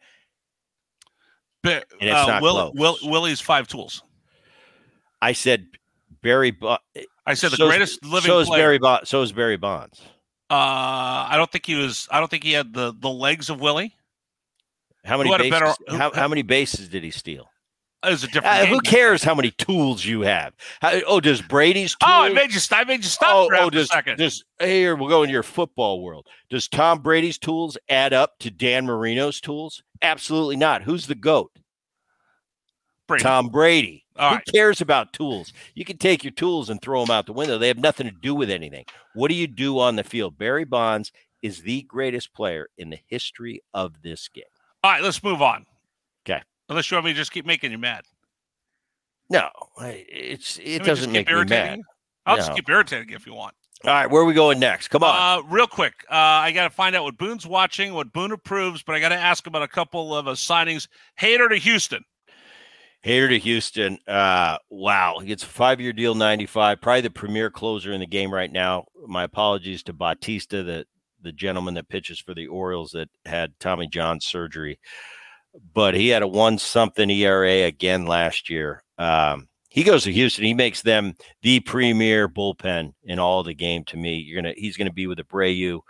Ba- 1.63 1.83
And 2.01 2.11
it's 2.11 2.19
uh, 2.19 2.27
not 2.27 2.43
Will. 2.43 2.73
Will, 2.75 2.99
Willie's 3.03 3.41
five 3.41 3.67
tools. 3.67 4.03
I 5.23 5.33
said 5.33 5.67
Barry 6.23 6.51
Bonds. 6.51 6.83
I 7.27 7.35
said 7.35 7.51
the 7.53 7.57
so 7.57 7.65
is- 7.65 7.71
greatest 7.71 8.05
living 8.05 8.29
So 8.29 8.39
is 8.41 8.49
player. 8.49 8.63
Barry 8.63 8.79
Bonds. 8.79 9.09
So 9.09 9.23
is 9.23 9.33
Barry 9.33 9.57
Bonds. 9.57 10.01
uh, 10.51 10.55
I 10.55 11.35
don't 11.37 11.51
think 11.51 11.65
he 11.67 11.75
was. 11.75 12.07
I 12.11 12.19
don't 12.21 12.31
think 12.31 12.45
he 12.45 12.53
had 12.53 12.73
the 12.75 12.95
the 12.99 13.09
legs 13.11 13.49
of 13.49 13.61
Willie. 13.61 13.97
How 15.05 15.17
many 15.19 15.29
Who 15.31 15.33
had 15.33 15.41
a 15.41 15.45
bases? 15.45 15.61
better- 15.61 15.75
who- 15.89 15.97
how, 15.97 16.13
how 16.13 16.29
many 16.29 16.43
bases 16.43 16.89
did 16.89 17.03
he 17.03 17.11
steal? 17.11 17.51
It 18.07 18.23
a 18.23 18.27
different. 18.27 18.47
Uh, 18.47 18.67
who 18.67 18.81
cares 18.81 19.23
how 19.23 19.35
many 19.35 19.51
tools 19.53 20.05
you 20.05 20.23
have? 20.23 20.55
How, 20.81 21.01
oh, 21.07 21.21
does 21.21 21.43
Brady's 21.43 21.93
tools? 21.93 22.13
Oh, 22.13 22.23
I 22.23 22.33
made 22.33 22.53
you. 22.53 22.61
I 22.71 22.85
made 22.85 23.05
you 23.05 23.11
stop 23.11 23.31
oh, 23.33 23.49
for 23.49 23.55
oh, 23.55 23.59
half 23.59 23.69
a 23.69 23.71
does, 23.71 23.89
second. 23.89 24.19
does 24.19 24.45
here 24.61 24.97
we'll 24.97 25.09
go 25.09 25.23
into 25.23 25.33
your 25.33 25.43
football 25.43 26.03
world. 26.03 26.27
Does 26.51 26.69
Tom 26.69 27.01
Brady's 27.01 27.39
tools 27.39 27.77
add 27.89 28.13
up 28.13 28.39
to 28.41 28.51
Dan 28.51 28.87
Marino's 28.87 29.41
tools? 29.41 29.83
Absolutely 30.03 30.57
not. 30.57 30.83
Who's 30.83 31.07
the 31.07 31.15
goat? 31.15 31.51
Brady. 33.07 33.23
Tom 33.23 33.49
Brady. 33.49 34.05
All 34.17 34.31
Who 34.31 34.37
right. 34.37 34.45
cares 34.47 34.81
about 34.81 35.13
tools? 35.13 35.53
You 35.75 35.85
can 35.85 35.99
take 35.99 36.23
your 36.23 36.31
tools 36.31 36.71
and 36.71 36.81
throw 36.81 37.05
them 37.05 37.11
out 37.11 37.27
the 37.27 37.33
window. 37.33 37.59
They 37.59 37.69
have 37.69 37.79
nothing 37.79 38.07
to 38.07 38.13
do 38.13 38.35
with 38.35 38.51
anything. 38.51 38.85
What 39.15 39.29
do 39.29 39.35
you 39.35 39.47
do 39.47 39.79
on 39.79 39.97
the 39.97 40.05
field? 40.05 40.39
Barry 40.39 40.65
Bonds 40.65 41.11
is 41.43 41.63
the 41.63 41.83
greatest 41.83 42.33
player 42.33 42.69
in 42.79 42.91
the 42.91 42.99
history 43.07 43.63
of 43.75 44.03
this 44.03 44.29
game. 44.29 44.45
All 44.83 44.93
right, 44.93 45.03
let's 45.03 45.23
move 45.23 45.43
on. 45.43 45.67
Unless 46.69 46.91
you 46.91 46.97
want 46.97 47.07
me 47.07 47.13
to 47.13 47.17
just 47.17 47.33
keep 47.33 47.47
making 47.47 47.73
you 47.73 47.79
mad. 47.79 48.05
No, 49.31 49.49
it's 49.81 50.59
it 50.59 50.79
Let 50.81 50.87
doesn't 50.87 51.13
make 51.13 51.29
me 51.29 51.45
mad. 51.45 51.79
you? 51.79 51.85
I'll 52.27 52.37
just 52.37 52.55
keep 52.55 52.69
irritating 52.69 53.09
you 53.09 53.17
if 53.17 53.27
you 53.27 53.35
want. 53.35 53.55
All 53.85 53.91
right, 53.91 54.11
where 54.11 54.23
are 54.23 54.25
we 54.25 54.33
going 54.33 54.59
next? 54.59 54.89
Come 54.89 55.03
on. 55.03 55.41
Uh, 55.41 55.43
real 55.47 55.67
quick, 55.67 55.93
uh, 56.11 56.15
I 56.15 56.53
got 56.53 56.65
to 56.65 56.71
find 56.71 56.97
out 56.97 57.05
what 57.05 57.19
Boone's 57.19 57.47
watching, 57.47 57.93
what 57.93 58.15
Boone 58.15 58.33
approves, 58.33 58.83
but 58.83 58.95
I 58.95 59.01
got 59.01 59.11
to 59.11 59.15
ask 59.15 59.47
about 59.47 59.63
a 59.63 59.69
couple 59.69 60.17
of 60.17 60.27
uh, 60.27 60.33
signings. 60.33 60.89
Hader 61.21 61.51
to 61.51 61.57
Houston. 61.57 62.03
Hader 63.05 63.29
to 63.29 63.39
Houston. 63.39 63.99
Uh, 64.09 64.57
wow, 64.71 65.19
he 65.21 65.27
gets 65.27 65.43
a 65.43 65.47
five-year 65.47 65.93
deal, 65.93 66.15
ninety-five. 66.15 66.81
Probably 66.81 67.03
the 67.03 67.11
premier 67.11 67.51
closer 67.51 67.93
in 67.93 68.01
the 68.01 68.07
game 68.07 68.33
right 68.33 68.51
now. 68.51 68.87
My 69.07 69.25
apologies 69.25 69.83
to 69.83 69.93
Bautista, 69.93 70.63
the 70.63 70.87
the 71.21 71.33
gentleman 71.33 71.75
that 71.75 71.89
pitches 71.91 72.19
for 72.19 72.33
the 72.35 72.47
Orioles 72.47 72.93
that 72.93 73.11
had 73.27 73.53
Tommy 73.61 73.87
John 73.87 74.19
surgery, 74.21 74.79
but 75.75 75.95
he 75.95 76.09
had 76.09 76.23
a 76.23 76.29
one 76.29 76.59
something 76.59 77.11
ERA 77.11 77.67
again 77.67 78.07
last 78.07 78.51
year. 78.51 78.83
Um, 78.99 79.49
he 79.71 79.83
goes 79.83 80.05
to 80.05 80.13
Houston. 80.13 80.45
He 80.45 80.55
makes 80.55 80.83
them 80.83 81.15
the 81.43 81.61
premier 81.61 82.29
bullpen 82.29 82.93
in 83.03 83.19
all 83.19 83.43
the 83.43 83.55
game. 83.55 83.85
To 83.87 83.97
me, 83.97 84.17
you're 84.17 84.41
gonna 84.41 84.55
he's 84.57 84.77
gonna 84.77 84.93
be 84.93 85.07
with 85.07 85.19
Abreu. 85.19 85.81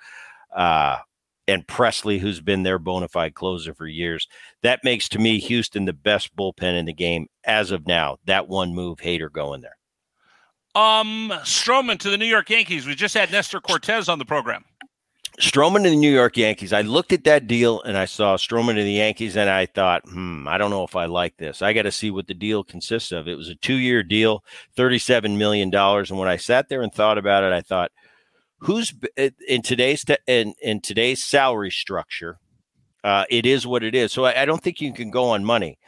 Uh, 0.54 0.98
and 1.46 1.66
Pressly, 1.66 2.18
who's 2.18 2.40
been 2.40 2.62
their 2.62 2.78
bona 2.78 3.08
fide 3.08 3.34
closer 3.34 3.74
for 3.74 3.86
years. 3.86 4.28
That 4.62 4.82
makes 4.82 5.08
to 5.10 5.18
me 5.18 5.38
Houston 5.40 5.84
the 5.84 5.92
best 5.92 6.34
bullpen 6.34 6.78
in 6.78 6.86
the 6.86 6.94
game 6.94 7.26
as 7.44 7.70
of 7.70 7.86
now. 7.86 8.16
That 8.24 8.48
one 8.48 8.74
move, 8.74 8.98
Hader 8.98 9.30
going 9.30 9.60
there. 9.60 9.76
Um, 10.74 11.30
Stroman 11.42 11.98
to 12.00 12.10
the 12.10 12.18
New 12.18 12.26
York 12.26 12.50
Yankees. 12.50 12.86
We 12.86 12.94
just 12.94 13.14
had 13.14 13.30
Nestor 13.30 13.60
Cortes 13.60 14.08
on 14.08 14.18
the 14.18 14.24
program. 14.24 14.64
Stroman 15.40 15.82
to 15.82 15.90
the 15.90 15.96
New 15.96 16.12
York 16.12 16.36
Yankees. 16.36 16.72
I 16.72 16.82
looked 16.82 17.12
at 17.12 17.24
that 17.24 17.46
deal 17.46 17.82
and 17.82 17.96
I 17.96 18.04
saw 18.04 18.36
Stroman 18.36 18.76
to 18.76 18.84
the 18.84 18.92
Yankees 18.92 19.36
and 19.36 19.50
I 19.50 19.66
thought, 19.66 20.02
hmm, 20.08 20.46
I 20.46 20.58
don't 20.58 20.70
know 20.70 20.84
if 20.84 20.94
I 20.94 21.06
like 21.06 21.36
this. 21.36 21.60
I 21.60 21.72
got 21.72 21.82
to 21.82 21.92
see 21.92 22.10
what 22.10 22.28
the 22.28 22.34
deal 22.34 22.62
consists 22.62 23.10
of. 23.10 23.26
It 23.26 23.34
was 23.34 23.48
a 23.48 23.56
two 23.56 23.74
year 23.74 24.02
deal, 24.02 24.44
$37 24.76 25.36
million. 25.36 25.74
And 25.74 26.18
when 26.18 26.28
I 26.28 26.36
sat 26.36 26.68
there 26.68 26.82
and 26.82 26.92
thought 26.94 27.18
about 27.18 27.42
it, 27.42 27.52
I 27.52 27.62
thought, 27.62 27.90
who's 28.58 28.94
in 29.16 29.62
today's 29.62 30.04
in, 30.26 30.54
in 30.62 30.80
today's 30.80 31.22
salary 31.22 31.70
structure? 31.70 32.38
Uh, 33.02 33.24
it 33.28 33.44
is 33.44 33.66
what 33.66 33.82
it 33.82 33.94
is. 33.94 34.12
So 34.12 34.24
I, 34.24 34.42
I 34.42 34.44
don't 34.44 34.62
think 34.62 34.80
you 34.80 34.92
can 34.92 35.10
go 35.10 35.30
on 35.30 35.44
money. 35.44 35.78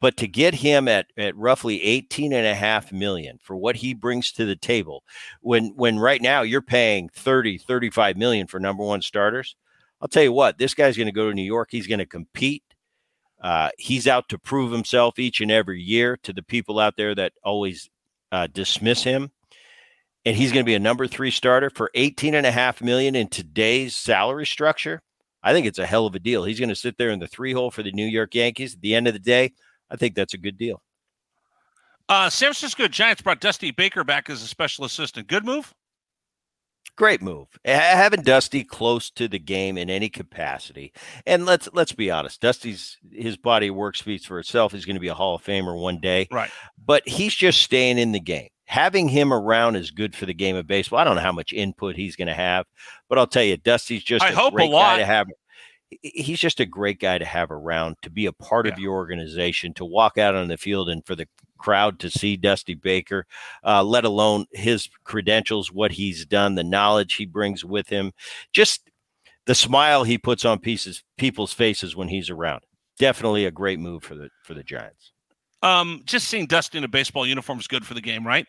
But 0.00 0.16
to 0.18 0.28
get 0.28 0.54
him 0.54 0.86
at, 0.86 1.06
at 1.16 1.36
roughly 1.36 1.82
18 1.82 2.32
and 2.32 2.46
a 2.46 2.54
half 2.54 2.92
million 2.92 3.38
for 3.42 3.56
what 3.56 3.76
he 3.76 3.94
brings 3.94 4.30
to 4.32 4.44
the 4.44 4.56
table, 4.56 5.02
when 5.40 5.72
when 5.76 5.98
right 5.98 6.20
now 6.20 6.42
you're 6.42 6.62
paying 6.62 7.08
30 7.14 7.58
35 7.58 8.16
million 8.16 8.46
for 8.46 8.60
number 8.60 8.84
one 8.84 9.02
starters 9.02 9.56
i'll 10.00 10.08
tell 10.08 10.22
you 10.22 10.32
what 10.32 10.58
this 10.58 10.74
guy's 10.74 10.96
going 10.96 11.06
to 11.06 11.12
go 11.12 11.28
to 11.28 11.34
new 11.34 11.42
york 11.42 11.68
he's 11.70 11.86
going 11.86 11.98
to 11.98 12.06
compete 12.06 12.62
uh, 13.42 13.70
he's 13.76 14.06
out 14.06 14.28
to 14.28 14.38
prove 14.38 14.70
himself 14.70 15.18
each 15.18 15.40
and 15.40 15.50
every 15.50 15.80
year 15.80 16.16
to 16.22 16.32
the 16.32 16.42
people 16.42 16.78
out 16.78 16.96
there 16.96 17.14
that 17.14 17.32
always 17.42 17.90
uh, 18.30 18.46
dismiss 18.52 19.02
him 19.02 19.32
and 20.24 20.36
he's 20.36 20.52
going 20.52 20.64
to 20.64 20.68
be 20.68 20.74
a 20.74 20.80
number 20.80 21.06
three 21.06 21.30
starter 21.30 21.70
for 21.70 21.90
18 21.94 22.34
and 22.34 22.46
a 22.46 22.52
half 22.52 22.80
million 22.80 23.16
in 23.16 23.28
today's 23.28 23.96
salary 23.96 24.46
structure. 24.46 25.02
I 25.42 25.52
think 25.52 25.66
it's 25.66 25.78
a 25.78 25.86
hell 25.86 26.06
of 26.06 26.14
a 26.14 26.18
deal. 26.18 26.44
He's 26.44 26.58
going 26.58 26.68
to 26.68 26.76
sit 26.76 26.98
there 26.98 27.10
in 27.10 27.18
the 27.18 27.26
three 27.26 27.52
hole 27.52 27.70
for 27.70 27.82
the 27.82 27.92
New 27.92 28.06
York 28.06 28.34
Yankees. 28.34 28.74
At 28.74 28.80
the 28.80 28.94
end 28.94 29.08
of 29.08 29.14
the 29.14 29.18
day, 29.18 29.52
I 29.90 29.96
think 29.96 30.14
that's 30.14 30.34
a 30.34 30.38
good 30.38 30.56
deal. 30.56 30.82
Uh, 32.08 32.28
San 32.28 32.48
Francisco 32.48 32.88
Giants 32.88 33.22
brought 33.22 33.40
Dusty 33.40 33.70
Baker 33.70 34.04
back 34.04 34.28
as 34.28 34.42
a 34.42 34.46
special 34.46 34.84
assistant. 34.84 35.28
Good 35.28 35.44
move. 35.44 35.72
Great 36.94 37.22
move. 37.22 37.48
Having 37.64 38.22
Dusty 38.22 38.64
close 38.64 39.10
to 39.12 39.26
the 39.26 39.38
game 39.38 39.78
in 39.78 39.88
any 39.88 40.10
capacity. 40.10 40.92
And 41.26 41.46
let's 41.46 41.68
let's 41.72 41.92
be 41.92 42.10
honest, 42.10 42.42
Dusty's 42.42 42.98
his 43.10 43.38
body 43.38 43.70
work 43.70 43.96
speaks 43.96 44.26
for 44.26 44.38
itself. 44.38 44.72
He's 44.72 44.84
going 44.84 44.96
to 44.96 45.00
be 45.00 45.08
a 45.08 45.14
Hall 45.14 45.36
of 45.36 45.42
Famer 45.42 45.78
one 45.80 46.00
day. 46.00 46.28
Right. 46.30 46.50
But 46.84 47.08
he's 47.08 47.34
just 47.34 47.62
staying 47.62 47.98
in 47.98 48.12
the 48.12 48.20
game. 48.20 48.48
Having 48.64 49.08
him 49.08 49.32
around 49.32 49.76
is 49.76 49.90
good 49.90 50.14
for 50.14 50.26
the 50.26 50.34
game 50.34 50.56
of 50.56 50.66
baseball. 50.66 50.98
I 50.98 51.04
don't 51.04 51.16
know 51.16 51.22
how 51.22 51.32
much 51.32 51.52
input 51.52 51.96
he's 51.96 52.16
going 52.16 52.28
to 52.28 52.34
have, 52.34 52.66
but 53.08 53.18
I'll 53.18 53.26
tell 53.26 53.42
you, 53.42 53.56
Dusty's 53.56 54.04
just 54.04 54.24
I 54.24 54.30
a 54.30 54.34
hope 54.34 54.54
a 54.54 54.56
great 54.56 54.70
lot. 54.70 54.94
guy 54.94 54.98
to 54.98 55.04
have. 55.04 55.26
He's 56.00 56.40
just 56.40 56.58
a 56.58 56.64
great 56.64 56.98
guy 57.00 57.18
to 57.18 57.24
have 57.24 57.50
around, 57.50 57.96
to 58.00 58.08
be 58.08 58.24
a 58.24 58.32
part 58.32 58.66
of 58.66 58.78
your 58.78 58.94
organization, 58.94 59.74
to 59.74 59.84
walk 59.84 60.16
out 60.16 60.34
on 60.34 60.48
the 60.48 60.56
field 60.56 60.88
and 60.88 61.04
for 61.04 61.14
the 61.14 61.28
crowd 61.58 61.98
to 62.00 62.10
see 62.10 62.36
Dusty 62.36 62.74
Baker, 62.74 63.26
uh, 63.64 63.82
let 63.82 64.04
alone 64.04 64.46
his 64.52 64.88
credentials, 65.04 65.70
what 65.70 65.92
he's 65.92 66.24
done, 66.24 66.54
the 66.54 66.64
knowledge 66.64 67.14
he 67.14 67.26
brings 67.26 67.64
with 67.64 67.88
him, 67.88 68.12
just 68.52 68.90
the 69.46 69.54
smile 69.54 70.04
he 70.04 70.18
puts 70.18 70.44
on 70.44 70.58
pieces 70.58 71.04
people's 71.16 71.52
faces 71.52 71.94
when 71.94 72.08
he's 72.08 72.30
around. 72.30 72.62
Definitely 72.98 73.46
a 73.46 73.50
great 73.50 73.78
move 73.78 74.02
for 74.02 74.14
the 74.14 74.28
for 74.44 74.54
the 74.54 74.62
Giants, 74.62 75.11
Um, 75.62 76.02
just 76.04 76.28
seeing 76.28 76.46
Dusty 76.46 76.78
in 76.78 76.84
a 76.84 76.88
baseball 76.88 77.26
uniform 77.26 77.58
is 77.58 77.68
good 77.68 77.86
for 77.86 77.94
the 77.94 78.00
game, 78.00 78.26
right? 78.26 78.46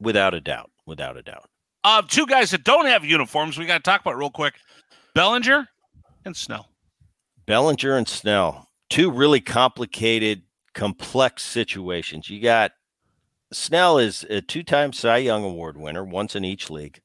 without 0.00 0.34
a 0.34 0.40
doubt. 0.40 0.70
Without 0.86 1.16
a 1.16 1.22
doubt. 1.22 1.48
Uh, 1.82 2.02
two 2.02 2.26
guys 2.26 2.50
that 2.50 2.64
don't 2.64 2.86
have 2.86 3.04
uniforms, 3.04 3.58
we 3.58 3.66
got 3.66 3.78
to 3.78 3.82
talk 3.82 4.00
about 4.00 4.16
real 4.16 4.30
quick: 4.30 4.54
Bellinger 5.14 5.66
and 6.24 6.36
Snell. 6.36 6.68
Bellinger 7.46 7.96
and 7.96 8.08
Snell, 8.08 8.68
two 8.88 9.10
really 9.10 9.40
complicated, 9.40 10.42
complex 10.74 11.42
situations. 11.42 12.30
You 12.30 12.40
got 12.40 12.72
Snell 13.52 13.98
is 13.98 14.24
a 14.30 14.40
two-time 14.40 14.92
Cy 14.92 15.18
Young 15.18 15.44
Award 15.44 15.76
winner, 15.76 16.04
once 16.04 16.36
in 16.36 16.44
each 16.44 16.70
league. 16.70 17.00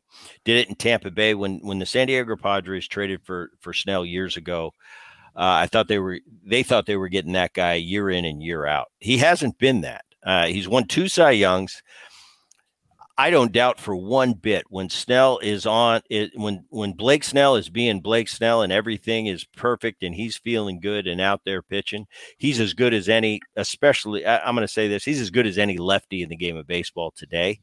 Did 0.45 0.57
it 0.57 0.69
in 0.69 0.75
Tampa 0.75 1.11
Bay 1.11 1.33
when 1.33 1.59
when 1.59 1.79
the 1.79 1.85
San 1.85 2.07
Diego 2.07 2.35
Padres 2.35 2.87
traded 2.87 3.21
for 3.23 3.51
for 3.59 3.73
Snell 3.73 4.05
years 4.05 4.37
ago. 4.37 4.73
Uh, 5.35 5.63
I 5.63 5.67
thought 5.67 5.87
they 5.87 5.99
were 5.99 6.19
they 6.45 6.63
thought 6.63 6.85
they 6.85 6.97
were 6.97 7.09
getting 7.09 7.33
that 7.33 7.53
guy 7.53 7.75
year 7.75 8.09
in 8.09 8.25
and 8.25 8.41
year 8.41 8.65
out. 8.65 8.87
He 8.99 9.17
hasn't 9.17 9.57
been 9.57 9.81
that. 9.81 10.05
Uh, 10.23 10.47
he's 10.47 10.67
won 10.67 10.87
two 10.87 11.07
Cy 11.07 11.31
Youngs. 11.31 11.81
I 13.19 13.31
don't 13.31 13.51
doubt 13.51 13.81
for 13.81 13.97
one 13.97 14.31
bit 14.31 14.63
when 14.69 14.89
Snell 14.89 15.39
is 15.39 15.65
on 15.65 16.01
it 16.09 16.31
when 16.35 16.63
when 16.69 16.93
Blake 16.93 17.25
Snell 17.25 17.57
is 17.57 17.69
being 17.69 17.99
Blake 17.99 18.29
Snell 18.29 18.61
and 18.61 18.71
everything 18.71 19.25
is 19.25 19.43
perfect 19.43 20.03
and 20.03 20.15
he's 20.15 20.37
feeling 20.37 20.79
good 20.79 21.05
and 21.05 21.19
out 21.19 21.41
there 21.43 21.61
pitching, 21.61 22.07
he's 22.37 22.61
as 22.61 22.73
good 22.73 22.93
as 22.93 23.09
any. 23.09 23.41
Especially, 23.57 24.25
I, 24.25 24.39
I'm 24.39 24.55
going 24.55 24.65
to 24.65 24.71
say 24.71 24.87
this: 24.87 25.03
he's 25.03 25.19
as 25.19 25.31
good 25.31 25.45
as 25.45 25.57
any 25.57 25.77
lefty 25.77 26.23
in 26.23 26.29
the 26.29 26.37
game 26.37 26.55
of 26.55 26.65
baseball 26.65 27.11
today. 27.13 27.59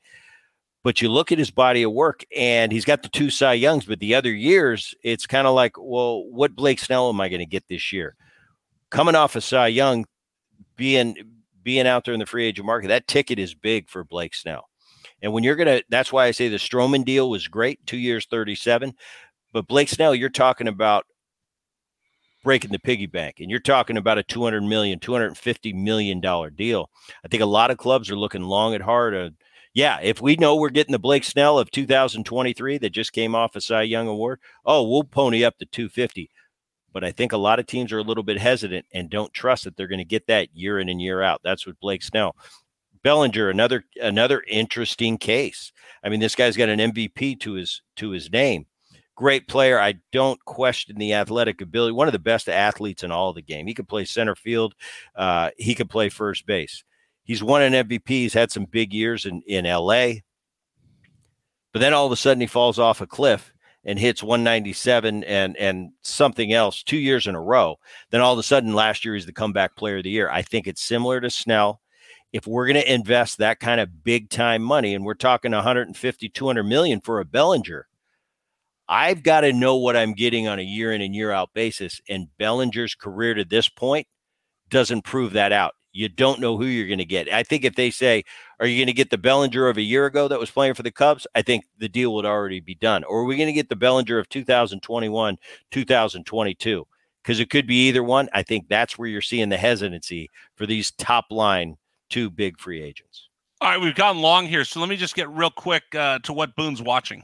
But 0.87 1.03
you 1.03 1.09
look 1.09 1.33
at 1.33 1.39
his 1.39 1.51
body 1.51 1.83
of 1.83 1.91
work, 1.91 2.25
and 2.37 2.71
he's 2.71 2.85
got 2.85 3.03
the 3.03 3.09
two 3.09 3.29
Cy 3.29 3.55
Youngs. 3.55 3.87
But 3.87 3.99
the 3.99 4.15
other 4.15 4.33
years, 4.33 4.95
it's 5.03 5.27
kind 5.27 5.49
of 5.49 5.53
like, 5.53 5.73
well, 5.77 6.23
what 6.31 6.55
Blake 6.55 6.79
Snell 6.79 7.09
am 7.09 7.21
I 7.21 7.29
going 7.29 7.41
to 7.41 7.45
get 7.45 7.67
this 7.67 7.93
year? 7.93 8.15
Coming 8.89 9.17
off 9.17 9.35
a 9.35 9.41
Cy 9.41 9.67
Young, 9.67 10.05
being 10.77 11.17
being 11.65 11.89
out 11.89 12.05
there 12.05 12.15
in 12.15 12.21
the 12.21 12.25
free 12.25 12.47
agent 12.47 12.67
market, 12.67 12.87
that 12.87 13.09
ticket 13.09 13.41
is 13.41 13.53
big 13.53 13.91
for 13.91 14.05
Blake 14.05 14.33
Snell. 14.33 14.69
And 15.21 15.33
when 15.33 15.43
you're 15.43 15.57
gonna, 15.57 15.83
that's 15.89 16.13
why 16.13 16.27
I 16.27 16.31
say 16.31 16.49
the 16.49 16.57
Stroman 16.57 17.05
deal 17.05 17.31
was 17.31 17.49
great, 17.49 17.85
two 17.85 17.99
years, 17.99 18.25
thirty-seven. 18.31 18.95
But 19.53 19.67
Blake 19.67 19.89
Snell, 19.89 20.15
you're 20.15 20.29
talking 20.29 20.69
about 20.69 21.05
breaking 22.45 22.71
the 22.71 22.79
piggy 22.79 23.07
bank, 23.07 23.41
and 23.41 23.51
you're 23.51 23.59
talking 23.59 23.97
about 23.97 24.19
a 24.19 24.23
200 24.23 24.63
million, 24.63 25.01
250 25.01 25.73
million 25.73 26.21
dollar 26.21 26.49
deal. 26.49 26.91
I 27.25 27.29
think 27.29 27.43
a 27.43 27.47
lot 27.47 27.73
of 27.73 27.77
clubs 27.77 28.09
are 28.09 28.17
looking 28.17 28.43
long 28.43 28.73
and 28.73 28.85
hard. 28.85 29.17
Uh, 29.17 29.31
yeah, 29.77 29.99
if 30.03 30.23
we 30.23 30.37
know 30.37 30.57
we're 30.57 30.71
getting 30.71 30.93
the 30.93 30.99
Blake 30.99 31.23
Snell 31.23 31.59
of 31.59 31.71
2023 31.71 32.79
that 32.79 32.91
just 32.95 33.13
came 33.13 33.35
off 33.35 33.55
a 33.55 33.61
Cy 33.61 33.83
Young 33.83 34.09
award, 34.09 34.41
oh, 34.65 34.83
we'll 34.89 35.05
pony 35.05 35.45
up 35.45 35.59
to 35.59 35.67
250. 35.67 36.31
But 36.95 37.05
I 37.05 37.13
think 37.13 37.33
a 37.33 37.37
lot 37.37 37.59
of 37.59 37.67
teams 37.67 37.93
are 37.93 37.99
a 37.99 38.03
little 38.03 38.23
bit 38.23 38.39
hesitant 38.39 38.87
and 38.95 39.11
don't 39.11 39.35
trust 39.35 39.65
that 39.65 39.77
they're 39.77 39.87
going 39.87 39.99
to 39.99 40.05
get 40.07 40.29
that 40.29 40.49
year 40.55 40.79
in 40.79 40.89
and 40.89 41.03
year 41.03 41.21
out. 41.21 41.43
That's 41.45 41.67
what 41.67 41.79
Blake 41.79 42.03
Snell. 42.03 42.35
Bellinger, 43.03 43.51
another 43.51 43.85
another 44.01 44.43
interesting 44.49 45.19
case. 45.19 45.73
I 46.03 46.09
mean, 46.09 46.21
this 46.21 46.35
guy's 46.35 46.57
got 46.57 46.71
an 46.71 46.79
MVP 46.79 47.39
to 47.41 47.53
his 47.53 47.83
to 47.97 48.13
his 48.13 48.33
name. 48.33 48.65
Great 49.15 49.47
player. 49.47 49.79
I 49.79 49.97
don't 50.11 50.43
question 50.47 50.97
the 50.97 51.13
athletic 51.13 51.61
ability. 51.61 51.93
One 51.93 52.09
of 52.09 52.13
the 52.13 52.19
best 52.19 52.49
athletes 52.49 53.03
in 53.03 53.13
all 53.13 53.29
of 53.29 53.37
the 53.37 53.43
game. 53.43 53.67
He 53.67 53.75
could 53.75 53.89
play 53.89 54.07
center 54.07 54.35
field. 54.35 54.75
Uh, 55.15 55.51
he 55.59 55.75
could 55.75 55.91
play 55.91 56.09
first 56.09 56.47
base. 56.47 56.83
He's 57.27 57.43
won 57.43 57.61
an 57.63 57.87
MVP. 57.87 58.09
He's 58.09 58.33
had 58.33 58.51
some 58.51 58.65
big 58.65 58.95
years 58.95 59.27
in 59.27 59.43
in 59.43 59.67
LA. 59.67 60.15
But 61.73 61.81
then 61.81 61.93
all 61.93 62.07
of 62.07 62.13
a 62.13 62.17
sudden 62.17 62.41
he 62.41 62.47
falls 62.47 62.79
off 62.79 63.03
a 63.03 63.07
cliff 63.07 63.53
and 63.85 63.99
hits 63.99 64.23
197 64.23 65.25
and 65.25 65.57
and 65.59 65.91
something 66.01 66.55
else 66.55 66.83
two 66.83 66.97
years 66.97 67.27
in 67.27 67.35
a 67.35 67.43
row. 67.43 67.77
Then 68.11 68.23
all 68.23 68.33
of 68.33 68.39
a 68.39 68.43
sudden 68.43 68.75
last 68.75 69.05
year 69.05 69.15
he's 69.15 69.27
the 69.27 69.33
comeback 69.33 69.77
player 69.77 69.99
of 69.99 70.05
the 70.05 70.11
year. 70.11 70.31
I 70.31 70.41
think 70.41 70.67
it's 70.67 70.83
similar 70.83 71.21
to 71.21 71.29
Snell 71.29 71.83
if 72.33 72.47
we're 72.47 72.67
going 72.67 72.75
to 72.75 72.93
invest 72.93 73.39
that 73.39 73.61
kind 73.61 73.81
of 73.81 74.05
big 74.05 74.29
time 74.29 74.63
money 74.63 74.95
and 74.95 75.05
we're 75.05 75.15
talking 75.15 75.53
150 75.53 76.29
200 76.29 76.63
million 76.65 77.01
for 77.01 77.21
a 77.21 77.25
bellinger 77.25 77.87
i've 78.89 79.23
got 79.23 79.41
to 79.41 79.53
know 79.55 79.77
what 79.77 79.97
i'm 79.97 80.13
getting 80.13 80.47
on 80.47 80.59
a 80.59 80.63
year 80.63 80.93
in 80.93 81.01
and 81.01 81.15
year 81.15 81.31
out 81.31 81.49
basis 81.55 82.01
and 82.09 82.29
bellinger's 82.39 82.95
career 82.95 83.33
to 83.33 83.45
this 83.45 83.69
point 83.69 84.07
doesn't 84.69 85.03
prove 85.03 85.33
that 85.33 85.51
out 85.51 85.76
you 85.97 86.09
don't 86.09 86.41
know 86.41 86.57
who 86.57 86.67
you're 86.67 86.87
going 86.87 86.99
to 86.99 87.05
get 87.05 87.33
i 87.33 87.43
think 87.43 87.65
if 87.65 87.75
they 87.75 87.91
say 87.91 88.23
are 88.61 88.67
you 88.67 88.79
going 88.79 88.87
to 88.87 88.93
get 88.93 89.11
the 89.11 89.19
bellinger 89.19 89.69
of 89.69 89.77
a 89.77 89.83
year 89.83 90.07
ago 90.07 90.29
that 90.29 90.39
was 90.39 90.51
playing 90.51 90.75
for 90.75 90.83
the 90.83 90.91
cubs 90.91 91.27
i 91.35 91.43
think 91.43 91.65
the 91.79 91.89
deal 91.89 92.15
would 92.15 92.27
already 92.27 92.61
be 92.61 92.75
done 92.75 93.05
or 93.05 93.21
are 93.21 93.25
we 93.25 93.37
going 93.37 93.49
to 93.49 93.53
get 93.53 93.69
the 93.69 93.77
bellinger 93.77 94.19
of 94.19 94.29
2021 94.29 95.37
2022 95.71 96.87
because 97.23 97.41
it 97.41 97.51
could 97.51 97.67
be 97.67 97.89
either 97.89 98.03
one 98.03 98.29
i 98.33 98.43
think 98.43 98.69
that's 98.69 98.99
where 98.99 99.09
you're 99.09 99.21
seeing 99.21 99.49
the 99.49 99.57
hesitancy 99.57 100.31
for 100.57 100.67
these 100.67 100.91
top 100.93 101.27
line 101.31 101.77
two 102.09 102.31
big 102.31 102.59
free 102.59 102.83
agents. 102.83 103.29
All 103.61 103.71
right, 103.71 103.81
we've 103.81 103.95
gone 103.95 104.19
long 104.19 104.47
here, 104.47 104.65
so 104.65 104.81
let 104.81 104.89
me 104.89 104.97
just 104.97 105.15
get 105.15 105.29
real 105.31 105.51
quick 105.51 105.83
uh, 105.95 106.19
to 106.21 106.33
what 106.33 106.55
Boone's 106.57 106.83
watching. 106.83 107.23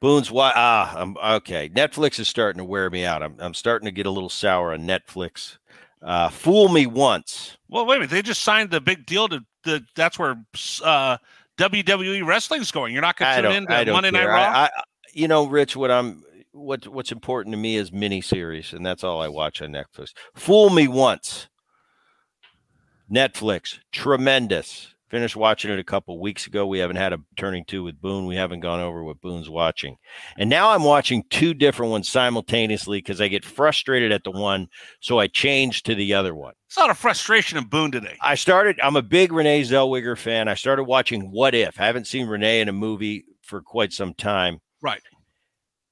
Boone's 0.00 0.32
why 0.32 0.52
ah 0.56 0.92
I'm 0.96 1.16
okay. 1.36 1.68
Netflix 1.68 2.18
is 2.18 2.28
starting 2.28 2.58
to 2.58 2.64
wear 2.64 2.90
me 2.90 3.04
out. 3.04 3.22
I'm 3.22 3.36
I'm 3.38 3.54
starting 3.54 3.86
to 3.86 3.92
get 3.92 4.06
a 4.06 4.10
little 4.10 4.28
sour 4.28 4.72
on 4.72 4.80
Netflix. 4.80 5.58
Uh, 6.02 6.28
fool 6.28 6.68
me 6.68 6.86
once. 6.86 7.56
Well, 7.68 7.86
wait 7.86 7.96
a 7.96 7.98
minute. 8.00 8.10
They 8.10 8.22
just 8.22 8.42
signed 8.42 8.70
the 8.70 8.80
big 8.80 9.06
deal 9.06 9.28
to 9.28 9.40
the. 9.64 9.84
That's 9.94 10.18
where 10.18 10.36
uh, 10.84 11.16
WWE 11.58 12.24
wrestling's 12.26 12.70
going. 12.70 12.92
You're 12.92 13.02
not 13.02 13.16
going 13.16 13.36
to 13.36 13.42
tune 13.42 13.52
in 13.52 13.66
to 13.66 13.92
Monday 13.92 14.10
Night. 14.10 14.26
Raw. 14.26 14.36
I, 14.36 14.64
I, 14.64 14.70
you 15.12 15.28
know, 15.28 15.46
Rich, 15.46 15.76
what 15.76 15.90
I'm 15.90 16.24
what 16.52 16.86
what's 16.88 17.12
important 17.12 17.52
to 17.52 17.58
me 17.58 17.76
is 17.76 17.90
miniseries, 17.90 18.72
and 18.72 18.84
that's 18.84 19.04
all 19.04 19.20
I 19.20 19.28
watch 19.28 19.62
on 19.62 19.70
Netflix. 19.70 20.12
Fool 20.34 20.70
me 20.70 20.88
once. 20.88 21.48
Netflix, 23.10 23.78
tremendous. 23.92 24.91
Finished 25.12 25.36
watching 25.36 25.70
it 25.70 25.78
a 25.78 25.84
couple 25.84 26.18
weeks 26.18 26.46
ago. 26.46 26.66
We 26.66 26.78
haven't 26.78 26.96
had 26.96 27.12
a 27.12 27.18
turning 27.36 27.66
two 27.66 27.84
with 27.84 28.00
Boone. 28.00 28.24
We 28.24 28.34
haven't 28.34 28.60
gone 28.60 28.80
over 28.80 29.04
what 29.04 29.20
Boone's 29.20 29.50
watching. 29.50 29.98
And 30.38 30.48
now 30.48 30.70
I'm 30.70 30.84
watching 30.84 31.22
two 31.28 31.52
different 31.52 31.92
ones 31.92 32.08
simultaneously 32.08 32.96
because 32.96 33.20
I 33.20 33.28
get 33.28 33.44
frustrated 33.44 34.10
at 34.10 34.24
the 34.24 34.30
one. 34.30 34.68
So 35.00 35.18
I 35.18 35.26
change 35.26 35.82
to 35.82 35.94
the 35.94 36.14
other 36.14 36.34
one. 36.34 36.54
it's 36.66 36.78
not 36.78 36.88
a 36.88 36.94
frustration 36.94 37.58
of 37.58 37.68
Boone 37.68 37.92
today. 37.92 38.16
I 38.22 38.36
started, 38.36 38.80
I'm 38.82 38.96
a 38.96 39.02
big 39.02 39.32
Renee 39.32 39.60
Zellweger 39.64 40.16
fan. 40.16 40.48
I 40.48 40.54
started 40.54 40.84
watching 40.84 41.30
What 41.30 41.54
If. 41.54 41.78
I 41.78 41.84
haven't 41.84 42.06
seen 42.06 42.26
Renee 42.26 42.62
in 42.62 42.70
a 42.70 42.72
movie 42.72 43.26
for 43.42 43.60
quite 43.60 43.92
some 43.92 44.14
time. 44.14 44.60
Right. 44.80 45.02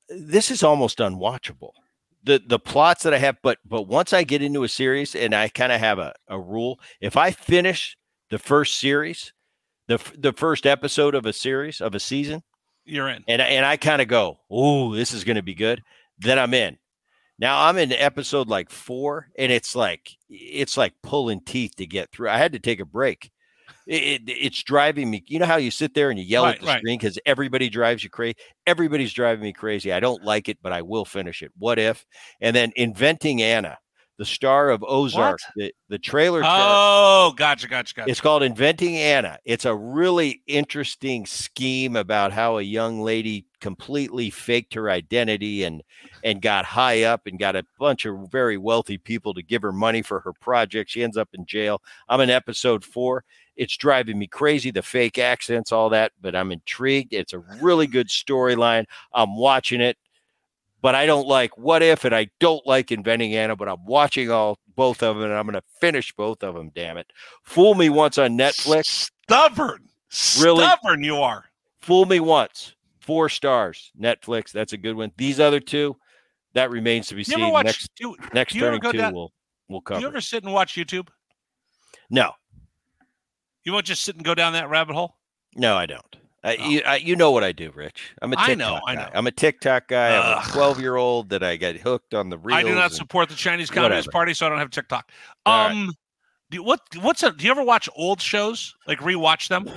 This 0.09 0.51
is 0.51 0.63
almost 0.63 0.97
unwatchable. 0.97 1.73
The 2.25 2.41
the 2.47 2.59
plots 2.59 3.03
that 3.03 3.15
I 3.15 3.19
have, 3.19 3.37
but 3.43 3.59
but 3.67 3.83
once 3.83 4.13
I 4.15 4.25
get 4.25 4.43
into 4.43 4.63
a 4.63 4.69
series 4.69 5.15
and 5.15 5.35
I 5.35 5.49
kind 5.49 5.73
of 5.73 5.81
have 5.81 5.99
a, 5.99 6.15
a 6.29 6.39
rule, 6.39 6.79
if 7.01 7.17
I 7.17 7.31
finish 7.31 7.97
the 8.31 8.39
first 8.39 8.79
series, 8.79 9.33
the 9.89 9.99
the 10.17 10.33
first 10.33 10.67
episode 10.67 11.15
of 11.15 11.27
a 11.27 11.33
series 11.33 11.81
of 11.81 11.95
a 11.95 12.01
season, 12.01 12.43
You're 12.85 13.09
in. 13.09 13.25
and 13.29 13.43
I- 13.43 13.47
and 13.49 13.67
I 13.67 13.77
kind 13.77 14.01
of 14.03 14.09
go, 14.09 14.41
"Oh, 14.51 14.95
this 14.95 15.13
is 15.13 15.25
going 15.25 15.37
to 15.37 15.43
be 15.43 15.55
good," 15.55 15.83
then 16.19 16.39
I'm 16.39 16.55
in. 16.55 16.79
Now 17.39 17.67
I'm 17.67 17.79
in 17.79 17.93
episode 17.93 18.49
like 18.49 18.71
four, 18.71 19.29
and 19.39 19.51
it's 19.51 19.75
like 19.75 20.11
it's 20.29 20.77
like 20.77 20.93
pulling 21.03 21.41
teeth 21.45 21.75
to 21.77 21.87
get 21.87 22.11
through. 22.13 22.29
I 22.31 22.37
had 22.39 22.53
to 22.53 22.59
take 22.59 22.81
a 22.81 22.85
break. 22.85 23.31
It, 23.87 24.03
it- 24.29 24.29
it's 24.29 24.63
driving 24.63 25.11
me. 25.11 25.25
You 25.27 25.39
know 25.41 25.47
how 25.47 25.57
you 25.57 25.71
sit 25.71 25.95
there 25.95 26.11
and 26.11 26.19
you 26.19 26.25
yell 26.25 26.45
Right, 26.45 26.55
at 26.57 26.61
the 26.61 26.67
right. 26.67 26.79
screen 26.79 26.99
because 26.99 27.19
everybody 27.27 27.69
drives 27.71 28.05
you 28.05 28.11
crazy. 28.11 28.37
Everybody's 28.67 29.13
driving 29.13 29.43
me 29.43 29.53
crazy. 29.53 29.93
I 29.93 30.01
don't 30.01 30.23
like 30.23 30.49
it, 30.49 30.59
but 30.63 30.73
I 30.73 30.83
will 30.83 31.05
finish 31.05 31.43
it. 31.43 31.51
What 31.57 31.79
if? 31.79 32.05
And 32.41 32.55
then 32.55 32.73
inventing 32.77 33.43
Anna, 33.43 33.79
the 34.21 34.27
star 34.27 34.69
of 34.69 34.85
Ozark. 34.87 35.41
The, 35.57 35.73
the 35.89 35.99
trailer. 35.99 36.43
star- 36.43 36.55
Oh, 36.55 37.33
gotcha, 37.35 37.67
gotcha, 37.67 37.95
gotcha. 37.95 38.11
It's 38.11 38.21
called 38.21 38.43
Inventing 38.43 38.95
Anna. 38.99 39.39
It's 39.47 39.65
a 39.65 39.75
really 39.75 40.43
interesting 40.47 41.25
scheme 41.25 41.97
about 41.97 42.31
how 42.31 42.59
a 42.59 42.63
young 42.63 43.01
lady 43.01 43.47
completely 43.63 44.29
faked 44.29 44.75
her 44.75 44.91
identity 44.91 45.65
and 45.65 45.83
and 46.23 46.43
got 46.43 46.67
high 46.67 47.05
up 47.05 47.27
and 47.27 47.39
got 47.39 47.57
a 47.57 47.65
bunch 47.79 48.05
of 48.05 48.31
very 48.31 48.59
wealthy 48.59 48.99
people 48.99 49.33
to 49.33 49.43
give 49.43 49.63
her 49.63 49.73
money 49.73 50.03
for 50.03 50.21
her 50.21 50.35
project. 50.35 50.91
She 50.91 51.03
ends 51.03 51.17
up 51.17 51.31
in 51.33 51.47
jail. 51.47 51.81
I'm 52.11 52.21
in 52.21 52.29
episode 52.29 52.85
4. 52.85 53.25
It's 53.57 53.75
driving 53.79 54.19
me 54.19 54.27
crazy 54.27 54.71
the 54.71 54.83
fake 54.83 55.17
accents 55.19 55.73
all 55.73 55.89
that, 55.91 56.13
but 56.21 56.37
I'm 56.37 56.53
intrigued. 56.53 57.15
It's 57.15 57.33
a 57.33 57.39
really 57.39 57.87
good 57.87 58.09
storyline. 58.09 58.85
I'm 59.15 59.35
watching 59.35 59.81
it. 59.81 59.97
But 60.83 60.95
I 60.95 61.05
don't 61.07 61.27
like 61.29 61.57
What 61.59 61.83
If 61.83 62.05
and 62.05 62.15
I 62.15 62.29
don't 62.41 62.67
like 62.67 62.91
Inventing 62.91 63.35
Anna, 63.35 63.55
but 63.57 63.69
I'm 63.69 63.85
watching 63.85 64.31
all 64.31 64.59
both 64.77 65.03
of 65.03 65.17
them 65.17 65.25
and 65.25 65.35
I'm 65.35 65.45
going 65.45 65.55
to 65.55 65.63
finish 65.81 66.13
both 66.13 66.43
of 66.43 66.55
them, 66.55 66.71
damn 66.75 66.97
it. 66.97 67.07
Fool 67.45 67.75
Me 67.75 67.91
Once 67.91 68.17
on 68.19 68.39
Netflix. 68.39 69.11
stubborn. 69.27 69.89
Really? 70.41 70.65
Stubborn 70.65 71.05
you 71.05 71.17
are. 71.17 71.45
Fool 71.83 72.07
Me 72.07 72.19
Once. 72.19 72.75
Four 73.01 73.29
stars. 73.29 73.93
Netflix. 74.01 74.53
That's 74.53 74.73
a 74.73 74.77
good 74.79 74.97
one. 74.97 75.13
These 75.19 75.39
other 75.41 75.61
two, 75.61 75.97
that 76.55 76.71
remains 76.71 77.09
to 77.09 77.15
be 77.15 77.21
You 77.21 77.25
seen. 77.25 77.51
watch 77.51 77.67
next 77.67 77.91
do, 77.97 78.17
next 78.33 78.53
do 78.55 78.61
turning 78.61 78.81
two 78.81 78.93
down- 78.93 79.15
we'll 79.15 79.33
we'll 79.69 79.81
do 79.81 79.85
cover. 79.85 80.01
you 80.01 80.07
ever 80.07 80.21
sit 80.21 80.45
and 80.45 80.53
watch 80.53 80.75
YouTube? 80.75 81.09
no, 82.09 82.33
You 83.65 83.73
won't 83.73 83.85
just 83.87 84.03
sit 84.03 84.17
and 84.17 84.25
go 84.25 84.35
down 84.35 84.53
that 84.55 84.69
rabbit 84.71 84.95
hole? 84.95 85.17
no, 85.57 85.77
I 85.77 85.87
don't. 85.87 86.17
I, 86.43 86.57
Oh. 86.57 86.69
you, 86.69 86.83
I, 86.87 86.97
you 86.97 87.17
know 87.17 87.31
what 87.33 87.45
I 87.45 87.53
do, 87.53 87.71
Rich. 87.75 88.13
I'm 88.23 88.33
a 88.33 88.37
TikTok 88.37 88.49
I 88.51 88.55
know, 88.55 88.81
I 88.87 88.95
guy. 88.95 89.03
know. 89.03 89.11
I'm 89.15 89.27
a 89.27 89.31
TikTok 89.31 89.89
guy. 89.89 90.17
I'm 90.17 90.39
a 90.49 90.53
12 90.53 90.81
year 90.81 90.97
old 90.97 91.29
that 91.31 91.43
I 91.43 91.57
get 91.57 91.77
hooked 91.81 92.15
on 92.15 92.31
the 92.31 92.39
reels. 92.39 92.59
I 92.59 92.63
do 92.63 92.75
not 92.75 92.93
support 92.93 93.29
the 93.29 93.35
Chinese 93.35 93.69
Communist 93.71 94.07
whatever. 94.09 94.13
Party, 94.13 94.35
so 94.35 94.47
I 94.47 94.49
don't 94.49 94.59
have 94.59 94.71
TikTok. 94.71 95.11
All 95.47 95.67
right. 95.67 95.73
Um 95.73 95.93
do 96.51 96.63
what 96.65 96.81
what's 97.01 97.23
a 97.23 97.31
do 97.31 97.45
you 97.45 97.51
ever 97.51 97.63
watch 97.63 97.89
old 97.95 98.21
shows? 98.21 98.75
Like 98.87 98.99
rewatch 99.01 99.49
them? 99.49 99.71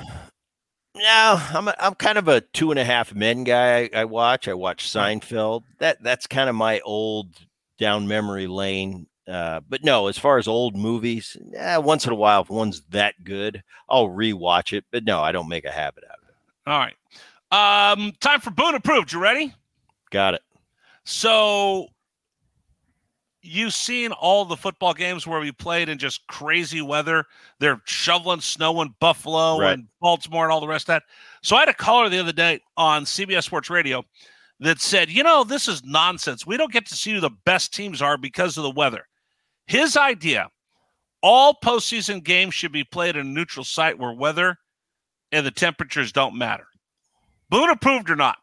No, 0.95 1.41
I'm 1.53 1.68
a, 1.68 1.76
I'm 1.80 1.95
kind 1.95 2.18
of 2.18 2.28
a 2.28 2.41
two 2.41 2.72
and 2.72 2.80
a 2.80 2.84
half 2.86 3.14
men 3.16 3.43
guy. 3.43 3.89
I, 3.93 4.01
I 4.01 4.05
watch. 4.05 4.47
I 4.47 4.53
watch 4.53 4.88
Seinfeld. 4.88 5.64
That 5.80 6.01
that's 6.03 6.28
kind 6.28 6.49
of 6.49 6.55
my 6.55 6.80
old 6.82 7.36
down 7.80 8.07
memory 8.07 8.47
lane. 8.47 9.07
Uh, 9.28 9.61
but 9.68 9.84
no, 9.84 10.07
as 10.07 10.18
far 10.18 10.38
as 10.38 10.47
old 10.47 10.76
movies, 10.76 11.36
eh, 11.55 11.78
once 11.78 12.05
in 12.05 12.11
a 12.11 12.16
while, 12.16 12.41
if 12.41 12.49
one's 12.49 12.82
that 12.89 13.24
good, 13.24 13.64
I'll 13.89 14.07
rewatch 14.09 14.76
it. 14.78 14.86
But 14.91 15.03
no, 15.03 15.22
I 15.22 15.32
don't 15.32 15.47
make 15.49 15.66
a 15.66 15.72
habit 15.72 16.03
out 16.03 16.18
of 16.22 16.22
it. 16.22 16.22
All 16.66 16.80
right. 16.80 16.95
Um 17.51 18.11
time 18.20 18.39
for 18.39 18.51
Boone 18.51 18.76
approved. 18.76 19.11
You 19.11 19.20
ready? 19.20 19.53
Got 20.11 20.34
it. 20.36 20.41
So 21.05 21.88
you've 23.41 23.74
seen 23.74 24.11
all 24.14 24.45
the 24.45 24.55
football 24.55 24.93
games 24.93 25.28
where 25.28 25.39
we 25.41 25.51
played 25.51 25.89
in 25.89 25.97
just 25.97 26.26
crazy 26.28 26.82
weather. 26.82 27.26
They're 27.59 27.82
shoveling 27.86 28.39
snow 28.39 28.82
in 28.82 28.95
Buffalo 29.01 29.59
Right. 29.59 29.74
and 29.74 29.88
Baltimore 29.99 30.45
and 30.45 30.51
all 30.53 30.61
the 30.61 30.68
rest 30.68 30.84
of 30.84 30.93
that. 30.95 31.03
So 31.41 31.57
I 31.57 31.59
had 31.61 31.70
a 31.70 31.74
caller 31.74 32.07
the 32.07 32.20
other 32.20 32.32
day 32.32 32.61
on 32.78 33.03
CBS 33.03 33.43
Sports 33.43 33.70
Radio 33.70 34.03
that 34.61 34.80
said, 34.80 35.09
you 35.11 35.24
know, 35.24 35.43
this 35.43 35.68
is 35.68 35.84
nonsense. 35.84 36.45
We 36.47 36.55
don't 36.55 36.72
get 36.72 36.86
to 36.86 36.95
see 36.95 37.11
who 37.11 37.20
the 37.20 37.32
best 37.45 37.74
teams 37.74 38.01
are 38.01 38.18
because 38.18 38.55
of 38.57 38.64
the 38.64 38.72
weather. 38.72 39.05
His 39.68 39.97
idea 39.97 40.49
all 41.22 41.57
postseason 41.61 42.24
games 42.24 42.53
should 42.53 42.72
be 42.72 42.84
played 42.86 43.16
in 43.18 43.28
a 43.28 43.30
neutral 43.30 43.66
site 43.66 43.97
where 43.99 44.14
weather 44.14 44.57
and 45.34 45.45
the 45.45 45.51
temperatures 45.51 46.11
don't 46.11 46.38
matter. 46.38 46.67
Boone 47.49 47.69
approved 47.69 48.09
or 48.09 48.15
not? 48.15 48.38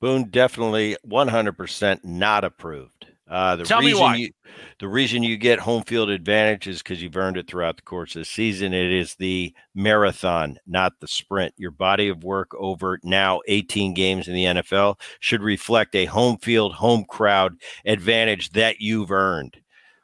Boone 0.00 0.24
definitely 0.30 0.96
100% 1.06 2.04
not 2.04 2.44
approved. 2.44 3.06
Uh, 3.30 3.56
the 3.56 3.64
Tell 3.64 3.80
me 3.80 3.88
reason 3.88 4.00
why. 4.00 4.16
You, 4.16 4.30
the 4.78 4.88
reason 4.88 5.22
you 5.22 5.36
get 5.36 5.58
home 5.58 5.82
field 5.82 6.08
advantage 6.08 6.66
is 6.66 6.78
because 6.78 7.02
you've 7.02 7.16
earned 7.16 7.36
it 7.36 7.46
throughout 7.46 7.76
the 7.76 7.82
course 7.82 8.16
of 8.16 8.20
the 8.20 8.24
season. 8.24 8.72
It 8.72 8.90
is 8.90 9.16
the 9.16 9.54
marathon, 9.74 10.58
not 10.66 10.94
the 11.00 11.08
sprint. 11.08 11.52
Your 11.58 11.70
body 11.70 12.08
of 12.08 12.24
work 12.24 12.52
over 12.54 12.98
now 13.02 13.40
18 13.46 13.92
games 13.92 14.28
in 14.28 14.34
the 14.34 14.44
NFL 14.44 14.98
should 15.20 15.42
reflect 15.42 15.94
a 15.94 16.06
home 16.06 16.38
field, 16.38 16.74
home 16.74 17.04
crowd 17.04 17.56
advantage 17.84 18.50
that 18.52 18.80
you've 18.80 19.10
earned. 19.10 19.58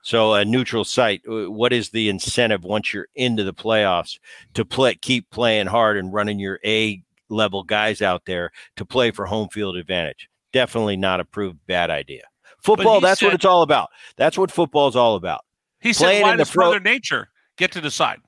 So 0.05 0.34
a 0.34 0.44
neutral 0.44 0.84
site, 0.84 1.22
uh, 1.26 1.50
what 1.50 1.72
is 1.72 1.88
the 1.88 2.11
incentive 2.11 2.62
once 2.62 2.92
you're 2.92 3.09
into 3.14 3.42
the 3.42 3.55
playoffs 3.55 4.18
to 4.52 4.62
play, 4.62 4.96
keep 4.96 5.30
playing 5.30 5.66
hard 5.66 5.96
and 5.96 6.12
running 6.12 6.38
your 6.38 6.61
A 6.62 7.02
level 7.30 7.62
guys 7.62 8.02
out 8.02 8.26
there 8.26 8.50
to 8.76 8.84
play 8.84 9.12
for 9.12 9.24
home 9.24 9.48
field 9.48 9.78
advantage? 9.78 10.28
Definitely 10.52 10.98
not 10.98 11.20
approved. 11.20 11.59
Bad 11.66 11.90
idea. 11.90 12.20
Football, 12.59 13.00
that's 13.00 13.22
what 13.22 13.32
it's 13.32 13.46
all 13.46 13.62
about. 13.62 13.88
That's 14.16 14.36
what 14.36 14.50
football 14.50 14.88
is 14.88 14.96
all 14.96 15.16
about. 15.16 15.40
He 15.80 15.94
said, 15.94 16.05
Playing 16.05 16.22
why 16.22 16.32
in 16.32 16.36
the 16.36 16.44
does 16.44 16.50
pro- 16.50 16.66
Mother 16.66 16.80
Nature 16.80 17.28
get 17.57 17.72
to 17.72 17.80
decide? 17.80 18.18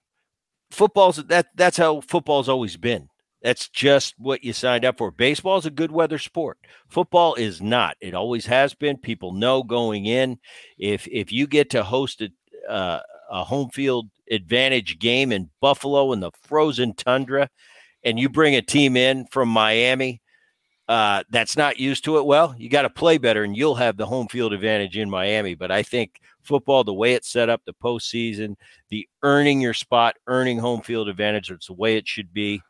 Football's 0.71 1.17
that 1.27 1.49
that's 1.55 1.77
how 1.77 2.01
football's 2.01 2.49
always 2.49 2.79
been. 2.79 3.11
That's 3.47 3.69
just 3.69 4.17
what 4.19 4.43
you 4.43 4.53
signed 4.53 4.85
up 4.85 4.99
for. 4.99 5.13
Baseball 5.13 5.57
is 5.57 5.67
a 5.67 5.71
good 5.71 5.93
weather 5.93 6.19
sport. 6.19 6.59
Football 6.89 7.37
is 7.37 7.63
not. 7.63 7.97
It 8.01 8.13
always 8.13 8.45
has 8.47 8.75
been. 8.75 8.97
People 8.97 9.31
know 9.31 9.63
going 9.63 10.07
in. 10.07 10.41
If 10.79 11.07
if 11.07 11.31
you 11.31 11.47
get 11.47 11.71
to 11.71 11.85
host 11.85 12.23
a 12.23 12.31
uh, 12.69 13.03
a 13.31 13.45
home 13.45 13.71
field 13.71 14.09
advantage 14.29 14.99
game 14.99 15.31
in 15.31 15.49
Buffalo 15.61 16.13
in 16.13 16.19
the 16.19 16.33
frozen 16.43 16.93
tundra, 16.95 17.49
and 18.03 18.19
you 18.19 18.29
bring 18.29 18.57
a 18.57 18.63
team 18.63 18.97
in 18.97 19.27
from 19.27 19.49
Miami 19.49 20.21
uh, 20.89 21.23
that's 21.31 21.57
not 21.57 21.79
used 21.79 22.03
to 22.07 22.19
it, 22.19 22.27
well, 22.27 22.53
you 22.59 22.69
got 22.69 22.83
to 22.83 22.91
play 22.91 23.17
better, 23.17 23.45
and 23.45 23.57
you'll 23.57 23.77
have 23.77 23.97
the 23.97 24.07
home 24.07 24.27
field 24.27 24.55
advantage 24.55 24.99
in 24.99 25.09
Miami. 25.09 25.55
But 25.55 25.71
I 25.71 25.85
think 25.85 26.19
football, 26.43 26.83
the 26.83 26.93
way 26.93 27.15
it's 27.15 27.31
set 27.31 27.49
up, 27.49 27.63
the 27.65 27.75
postseason, 27.75 28.57
the 28.89 29.09
earning 29.23 29.61
your 29.61 29.75
spot, 29.75 30.17
earning 30.27 30.59
home 30.59 30.81
field 30.81 31.09
advantage, 31.09 31.53
it's 31.53 31.69
the 31.69 31.75
way 31.75 31.97
it 31.97 32.09
should 32.09 32.33
be. 32.33 32.61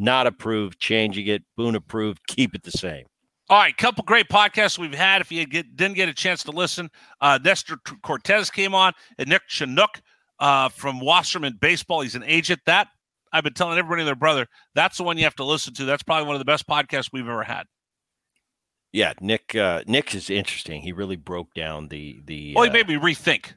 Not 0.00 0.26
approved, 0.26 0.80
changing 0.80 1.26
it. 1.26 1.42
Boone 1.58 1.74
approved, 1.74 2.26
keep 2.26 2.54
it 2.54 2.62
the 2.62 2.70
same. 2.70 3.04
All 3.50 3.58
right, 3.58 3.76
couple 3.76 4.02
great 4.02 4.30
podcasts 4.30 4.78
we've 4.78 4.94
had. 4.94 5.20
If 5.20 5.30
you 5.30 5.44
get, 5.44 5.76
didn't 5.76 5.96
get 5.96 6.08
a 6.08 6.14
chance 6.14 6.42
to 6.44 6.52
listen, 6.52 6.90
uh, 7.20 7.38
Nestor 7.44 7.76
Cortes 8.02 8.50
came 8.50 8.74
on, 8.74 8.94
and 9.18 9.28
Nick 9.28 9.42
Chanock 9.50 10.00
uh, 10.38 10.70
from 10.70 11.00
Wasserman 11.00 11.58
Baseball. 11.60 12.00
He's 12.00 12.14
an 12.14 12.24
agent. 12.24 12.60
That 12.64 12.88
I've 13.30 13.44
been 13.44 13.52
telling 13.52 13.76
everybody 13.76 14.04
their 14.04 14.16
brother. 14.16 14.46
That's 14.74 14.96
the 14.96 15.02
one 15.02 15.18
you 15.18 15.24
have 15.24 15.36
to 15.36 15.44
listen 15.44 15.74
to. 15.74 15.84
That's 15.84 16.02
probably 16.02 16.26
one 16.26 16.34
of 16.34 16.40
the 16.40 16.46
best 16.46 16.66
podcasts 16.66 17.10
we've 17.12 17.28
ever 17.28 17.42
had. 17.42 17.64
Yeah, 18.92 19.12
Nick. 19.20 19.54
Uh, 19.54 19.82
Nick 19.86 20.14
is 20.14 20.30
interesting. 20.30 20.80
He 20.80 20.92
really 20.92 21.16
broke 21.16 21.52
down 21.52 21.88
the 21.88 22.20
the. 22.24 22.54
Well, 22.54 22.64
he 22.64 22.70
uh, 22.70 22.72
made 22.72 22.88
me 22.88 22.94
rethink. 22.94 23.52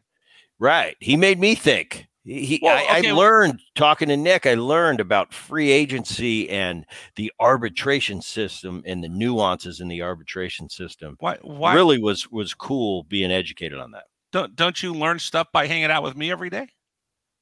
Right. 0.60 0.98
He 1.00 1.16
made 1.16 1.40
me 1.40 1.56
think. 1.56 2.08
He, 2.26 2.60
Well, 2.62 2.78
I, 2.78 3.00
okay, 3.00 3.10
I 3.10 3.14
learned 3.14 3.60
talking 3.76 4.08
to 4.08 4.16
Nick. 4.16 4.46
I 4.46 4.54
learned 4.54 5.02
about 5.02 5.34
free 5.34 5.72
agency 5.72 6.50
and 6.50 6.86
the 7.18 7.32
arbitration 7.40 8.22
system 8.22 8.82
and 8.86 9.04
the 9.04 9.10
nuances 9.10 9.82
in 9.82 9.90
the 9.90 10.02
arbitration 10.02 10.70
system. 10.70 11.18
Why? 11.20 11.38
Why 11.42 11.74
Really 11.74 12.00
was 12.00 12.32
was 12.32 12.54
cool 12.54 13.04
being 13.04 13.32
educated 13.32 13.78
on 13.80 13.92
that. 13.92 14.06
don't 14.32 14.56
don't 14.56 14.82
you 14.82 14.94
learn 14.94 15.20
stuff 15.20 15.48
by 15.52 15.68
hanging 15.68 15.92
out 15.92 16.04
with 16.04 16.16
me 16.16 16.32
every 16.32 16.50
day? 16.50 16.70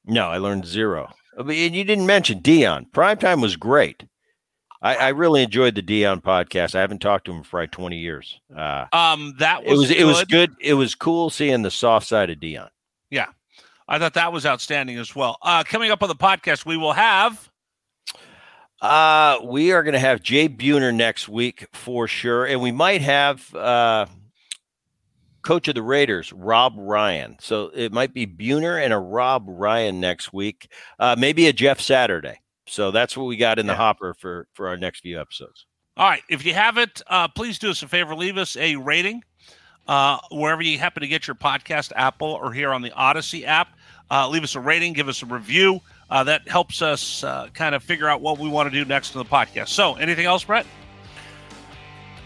No, 0.04 0.26
I 0.28 0.38
learned 0.38 0.66
zero. 0.66 1.12
I 1.38 1.44
mean, 1.44 1.66
and 1.66 1.76
you 1.76 1.84
didn't 1.84 2.06
mention 2.06 2.40
Deion. 2.40 2.90
Primetime 2.90 3.40
was 3.40 3.54
great. 3.56 4.04
I, 4.82 4.96
I 4.96 5.08
really 5.10 5.44
enjoyed 5.44 5.76
the 5.76 5.82
Deion 5.82 6.20
podcast. 6.20 6.74
I 6.74 6.80
haven't 6.80 6.98
talked 6.98 7.26
to 7.26 7.32
him 7.32 7.44
for 7.44 7.60
like 7.60 7.70
twenty 7.70 7.98
years. 7.98 8.40
Uh, 8.54 8.86
Um, 8.92 9.34
that 9.38 9.62
it 9.64 9.70
was 9.70 9.78
was 9.82 9.90
it 9.92 10.04
was 10.04 10.24
good. 10.24 10.50
good. 10.50 10.56
It 10.60 10.74
was 10.74 10.96
cool 10.96 11.30
seeing 11.30 11.62
the 11.62 11.70
soft 11.70 12.08
side 12.08 12.30
of 12.30 12.38
Deion. 12.38 12.68
I 13.92 13.98
thought 13.98 14.14
that 14.14 14.32
was 14.32 14.46
outstanding 14.46 14.96
as 14.96 15.14
well. 15.14 15.36
Uh, 15.42 15.62
coming 15.64 15.90
up 15.90 16.02
on 16.02 16.08
the 16.08 16.14
podcast, 16.16 16.64
we 16.64 16.76
will 16.78 16.94
have 16.94 17.50
Uh, 18.80 19.38
we 19.44 19.70
are 19.72 19.82
going 19.84 19.92
to 19.92 19.98
have 20.00 20.22
Jay 20.22 20.48
Buhner 20.48 20.92
next 20.94 21.28
week 21.28 21.66
for 21.72 22.08
sure, 22.08 22.46
and 22.46 22.60
we 22.60 22.72
might 22.72 23.00
have 23.02 23.54
uh, 23.54 24.06
coach 25.42 25.68
of 25.68 25.74
the 25.76 25.82
Raiders, 25.82 26.32
Rob 26.32 26.74
Ryan. 26.76 27.36
So 27.38 27.70
it 27.74 27.92
might 27.92 28.12
be 28.12 28.26
Buhner 28.26 28.82
and 28.82 28.92
a 28.92 28.98
Rob 28.98 29.44
Ryan 29.46 30.00
next 30.00 30.32
week, 30.32 30.68
uh, 30.98 31.14
maybe 31.18 31.46
a 31.46 31.52
Jeff 31.52 31.80
Saturday. 31.80 32.40
So 32.66 32.90
that's 32.90 33.16
what 33.16 33.24
we 33.26 33.36
got 33.36 33.58
in 33.58 33.66
the 33.66 33.72
Yeah. 33.74 33.76
hopper 33.76 34.14
for 34.18 34.48
for 34.54 34.68
our 34.68 34.76
next 34.76 35.00
few 35.00 35.20
episodes. 35.20 35.66
All 35.96 36.08
right. 36.08 36.22
If 36.30 36.44
you 36.46 36.54
haven't, 36.54 37.02
uh, 37.06 37.28
please 37.28 37.58
do 37.58 37.70
us 37.70 37.82
a 37.82 37.88
favor. 37.88 38.14
Leave 38.16 38.38
us 38.38 38.56
a 38.56 38.76
rating 38.76 39.22
uh, 39.86 40.18
wherever 40.30 40.62
you 40.62 40.78
happen 40.78 41.02
to 41.02 41.06
get 41.08 41.26
your 41.26 41.34
podcast, 41.36 41.92
Apple 41.94 42.28
or 42.32 42.52
here 42.52 42.72
on 42.72 42.80
the 42.82 42.90
Audacy 42.90 43.44
app. 43.44 43.68
Uh, 44.12 44.28
leave 44.28 44.44
us 44.44 44.54
a 44.54 44.60
rating, 44.60 44.92
give 44.92 45.08
us 45.08 45.22
a 45.22 45.26
review. 45.26 45.80
Uh, 46.10 46.22
that 46.24 46.46
helps 46.46 46.82
us 46.82 47.24
uh, 47.24 47.48
kind 47.54 47.74
of 47.74 47.82
figure 47.82 48.06
out 48.06 48.20
what 48.20 48.38
we 48.38 48.46
want 48.46 48.70
to 48.70 48.78
do 48.78 48.84
next 48.84 49.14
in 49.14 49.18
the 49.18 49.24
podcast. 49.24 49.68
So, 49.68 49.94
anything 49.94 50.26
else, 50.26 50.44
Bret? 50.44 50.66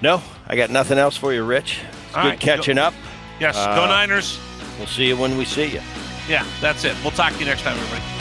No, 0.02 0.20
I 0.48 0.56
got 0.56 0.70
nothing 0.70 0.98
else 0.98 1.16
for 1.16 1.32
you, 1.32 1.44
Rich. 1.44 1.78
It's 2.08 2.16
All 2.16 2.24
good 2.24 2.30
right, 2.30 2.40
catching 2.40 2.78
up. 2.78 2.92
Yes. 3.38 3.54
go 3.54 3.84
Uh, 3.84 3.86
Niners. 3.86 4.38
We'll 4.78 4.88
see 4.88 5.06
you 5.06 5.16
when 5.16 5.38
we 5.38 5.44
see 5.44 5.66
you. 5.66 5.80
Yeah, 6.28 6.44
that's 6.60 6.84
it. 6.84 6.96
We'll 7.02 7.12
talk 7.12 7.32
to 7.34 7.38
you 7.38 7.46
next 7.46 7.62
time, 7.62 7.78
everybody. 7.78 8.15